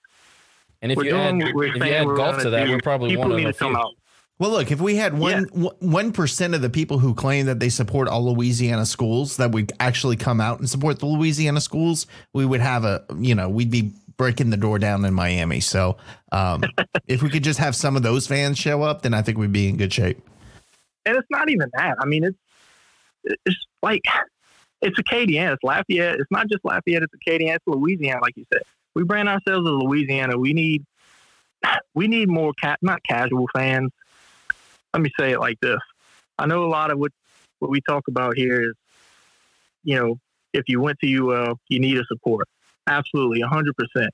[0.82, 3.32] And if We're you add, if you add golf gonna that, we're probably People one
[3.32, 3.76] of the few.
[3.76, 3.94] out.
[4.38, 7.70] Well, look, if we had one one percent of the people who claim that they
[7.70, 12.44] support all Louisiana schools that would actually come out and support the Louisiana schools, we
[12.44, 15.60] would have a you know we'd be breaking the door down in Miami.
[15.60, 15.96] So
[16.32, 16.62] um,
[17.06, 19.52] if we could just have some of those fans show up, then I think we'd
[19.52, 20.20] be in good shape.
[21.06, 21.96] and it's not even that.
[21.98, 22.38] I mean, it's
[23.24, 24.02] it's like
[24.82, 26.20] it's Acadiana, it's Lafayette.
[26.20, 28.62] It's not just Lafayette, it's Acadiana, it's Louisiana, like you said.
[28.94, 30.38] We brand ourselves as Louisiana.
[30.38, 30.84] We need
[31.94, 33.90] we need more ca- not casual fans.
[34.96, 35.76] Let me say it like this.
[36.38, 37.12] I know a lot of what
[37.58, 38.72] what we talk about here is,
[39.84, 40.18] you know,
[40.54, 42.48] if you went to UL, you need a support.
[42.86, 44.10] Absolutely, hundred percent.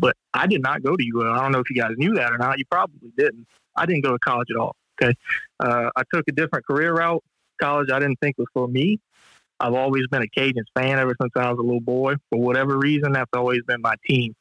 [0.00, 1.30] But I did not go to UL.
[1.30, 2.58] I don't know if you guys knew that or not.
[2.58, 3.46] You probably didn't.
[3.76, 4.74] I didn't go to college at all.
[5.00, 5.14] Okay.
[5.60, 7.22] Uh, I took a different career route.
[7.62, 8.98] College, I didn't think was for me.
[9.60, 12.14] I've always been a Cajuns fan ever since I was a little boy.
[12.30, 14.34] For whatever reason, that's always been my team.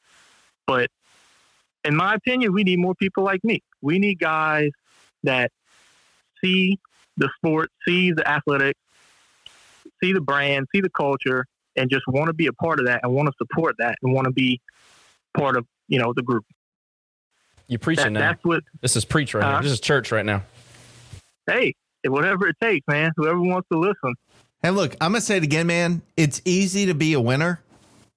[0.65, 0.89] But
[1.83, 3.61] in my opinion, we need more people like me.
[3.83, 4.71] We need guys
[5.25, 5.51] that
[6.45, 6.79] see
[7.17, 8.79] the sport, see the athletics,
[10.03, 11.45] see the brand, see the culture,
[11.75, 14.13] and just want to be a part of that and want to support that and
[14.13, 14.61] want to be
[15.37, 16.45] part of you know the group.
[17.67, 18.19] You preaching That- now.
[18.19, 18.63] That's what.
[18.81, 19.53] This is preach right Huh?
[19.53, 19.61] here.
[19.63, 20.43] This is church right now.
[21.47, 21.73] Hey,
[22.05, 23.11] whatever it takes, man.
[23.17, 24.13] Whoever wants to listen.
[24.63, 26.01] And look, I'm gonna say it again, man.
[26.17, 27.61] It's easy to be a winner.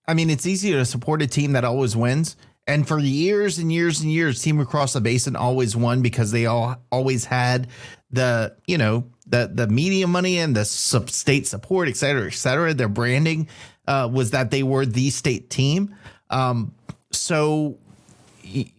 [0.06, 2.36] I mean, it's easy to support a team that always wins.
[2.68, 6.44] And for years and years and years, Team Across the Basin always won because they
[6.46, 7.68] all always had
[8.10, 12.34] the, you know, the the media money and the sub- state support, et cetera, et
[12.34, 12.74] cetera.
[12.74, 13.48] Their branding
[13.86, 15.94] uh, was that they were the state team.
[16.28, 16.74] Um,
[17.10, 17.78] so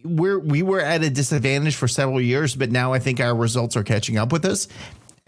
[0.04, 3.76] we're we were at a disadvantage for several years, but now I think our results
[3.76, 4.68] are catching up with us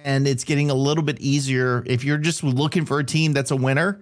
[0.05, 3.51] and it's getting a little bit easier if you're just looking for a team that's
[3.51, 4.01] a winner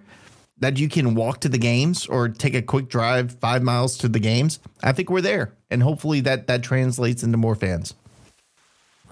[0.61, 4.07] that you can walk to the games or take a quick drive five miles to
[4.07, 7.93] the games i think we're there and hopefully that that translates into more fans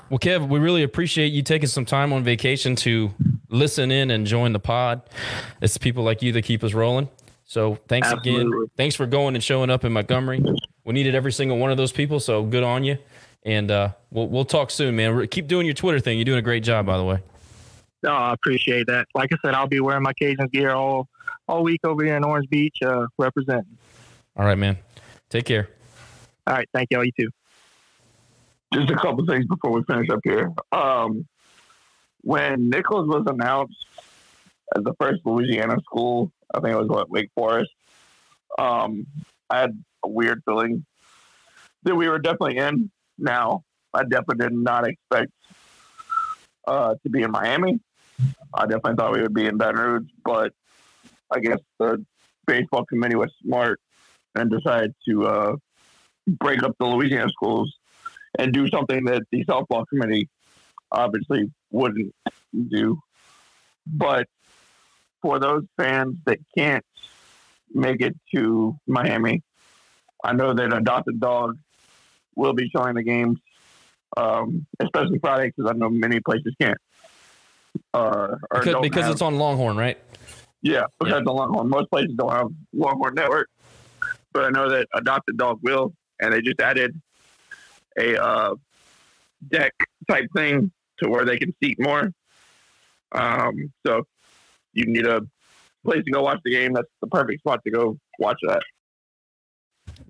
[0.10, 3.12] Well, Kev, we really appreciate you taking some time on vacation to
[3.50, 5.04] listen in and join the pod.
[5.62, 7.10] It's people like you that keep us rolling.
[7.46, 8.52] So thanks again.
[8.76, 10.44] Thanks for going and showing up in Montgomery.
[10.84, 12.98] We needed every single one of those people, so good on you.
[13.44, 15.28] And uh, we'll we'll talk soon, man.
[15.28, 16.18] Keep doing your Twitter thing.
[16.18, 17.20] You're doing a great job, by the way.
[18.02, 19.08] No, I appreciate that.
[19.14, 21.08] Like I said, I'll be wearing my Cajun gear all
[21.50, 23.78] all week over here in Orange Beach, uh, representing.
[24.38, 24.78] All right, man.
[25.30, 25.68] Take care.
[26.46, 27.04] All right, thank y'all.
[27.04, 27.30] You too.
[28.74, 30.52] just a couple things before we finish up here.
[30.72, 31.28] Um,
[32.22, 33.86] when Nicholls was announced
[34.76, 37.72] as the first Louisiana school, I think it was what Wake Forest.
[38.60, 39.08] Um,
[39.50, 40.86] I had a weird feeling
[41.84, 42.92] that we were definitely in.
[43.18, 43.64] Now,
[43.94, 45.32] I definitely did not expect
[46.68, 47.80] uh, to be in Miami.
[48.54, 50.54] I definitely thought we would be in Baton Rouge, but
[51.32, 52.04] I guess the
[52.48, 53.80] baseball committee was smart
[54.36, 55.56] and decided to uh,
[56.28, 57.74] break up the Louisiana schools
[58.38, 60.30] and do something that the softball committee
[60.92, 62.14] obviously wouldn't
[62.70, 63.00] do.
[63.86, 64.28] But
[65.22, 66.86] for those fans that can't
[67.74, 69.42] make it to Miami,
[70.24, 71.58] I know that Adopted Dog
[72.36, 73.40] will be showing the games,
[74.18, 76.78] um, especially Friday, because I know many places can't.
[77.94, 79.98] Uh, or Because, because have- it's on Longhorn, right?
[80.62, 81.70] Yeah, because the Longhorn.
[81.70, 83.50] Most places don't have Longhorn Network,
[84.34, 87.00] but I know that Adopted Dog will, and they just added
[87.98, 88.56] a uh,
[89.50, 89.74] deck
[90.10, 92.12] type thing to where they can seat more.
[93.12, 94.04] Um, so
[94.74, 95.22] you need a
[95.84, 96.74] place to go watch the game.
[96.74, 98.62] That's the perfect spot to go watch that.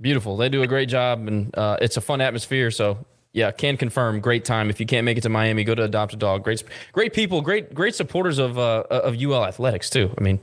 [0.01, 0.37] Beautiful.
[0.37, 2.71] They do a great job, and uh, it's a fun atmosphere.
[2.71, 4.19] So, yeah, can confirm.
[4.19, 4.69] Great time.
[4.69, 6.43] If you can't make it to Miami, go to Adopt a Dog.
[6.43, 7.41] Great, great people.
[7.41, 10.13] Great, great supporters of uh, of UL athletics too.
[10.17, 10.39] I mean,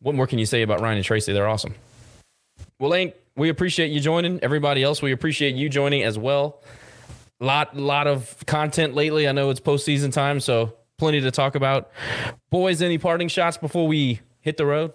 [0.00, 1.32] what more can you say about Ryan and Tracy?
[1.32, 1.74] They're awesome.
[2.78, 4.38] Well, Lane, we appreciate you joining.
[4.42, 6.62] Everybody else, we appreciate you joining as well.
[7.40, 9.28] Lot, lot of content lately.
[9.28, 11.90] I know it's postseason time, so plenty to talk about.
[12.50, 14.92] Boys, any parting shots before we hit the road?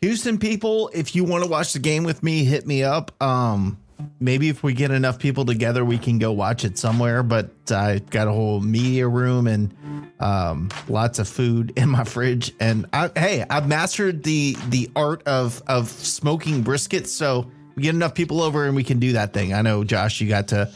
[0.00, 3.12] Houston people, if you want to watch the game with me, hit me up.
[3.22, 3.78] Um,
[4.20, 7.22] maybe if we get enough people together, we can go watch it somewhere.
[7.22, 9.74] But I've got a whole media room and
[10.20, 12.52] um, lots of food in my fridge.
[12.60, 17.08] And I, hey, I've mastered the the art of of smoking briskets.
[17.08, 19.54] So we get enough people over and we can do that thing.
[19.54, 20.70] I know, Josh, you got to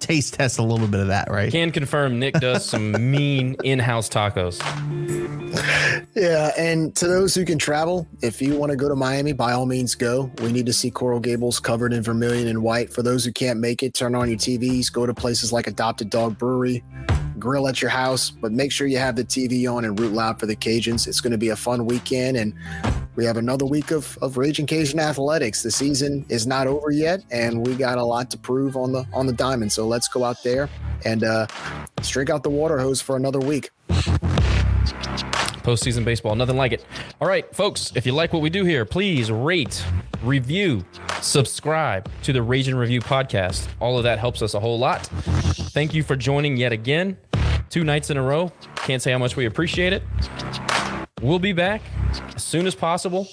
[0.00, 1.50] taste test a little bit of that, right?
[1.50, 4.60] Can confirm Nick does some mean in-house tacos.
[6.14, 9.52] Yeah, and to those who can travel, if you want to go to Miami, by
[9.52, 10.30] all means go.
[10.42, 12.92] We need to see Coral Gables covered in vermilion and white.
[12.92, 16.10] For those who can't make it, turn on your TVs, go to places like Adopted
[16.10, 16.82] Dog Brewery,
[17.38, 20.40] grill at your house, but make sure you have the TV on and root loud
[20.40, 21.06] for the Cajuns.
[21.06, 22.54] It's going to be a fun weekend, and
[23.14, 25.62] we have another week of, of Raging Cajun athletics.
[25.62, 29.06] The season is not over yet, and we got a lot to prove on the
[29.12, 29.72] on the diamond.
[29.72, 30.68] So let's go out there
[31.04, 31.46] and uh,
[32.02, 33.70] strike out the water hose for another week.
[35.66, 36.86] Postseason baseball, nothing like it.
[37.20, 39.84] All right, folks, if you like what we do here, please rate,
[40.22, 40.84] review,
[41.20, 43.66] subscribe to the Rage Review podcast.
[43.80, 45.06] All of that helps us a whole lot.
[45.72, 47.18] Thank you for joining yet again,
[47.68, 48.52] two nights in a row.
[48.76, 50.04] Can't say how much we appreciate it.
[51.20, 51.82] We'll be back
[52.36, 53.26] as soon as possible.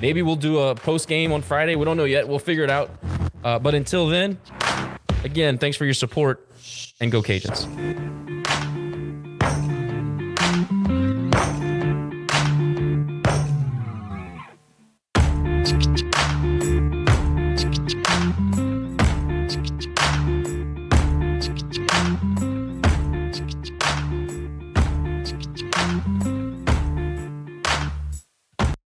[0.00, 1.74] Maybe we'll do a post game on Friday.
[1.74, 2.28] We don't know yet.
[2.28, 2.90] We'll figure it out.
[3.42, 4.38] Uh, but until then,
[5.24, 6.46] again, thanks for your support
[7.00, 8.19] and go Cajuns.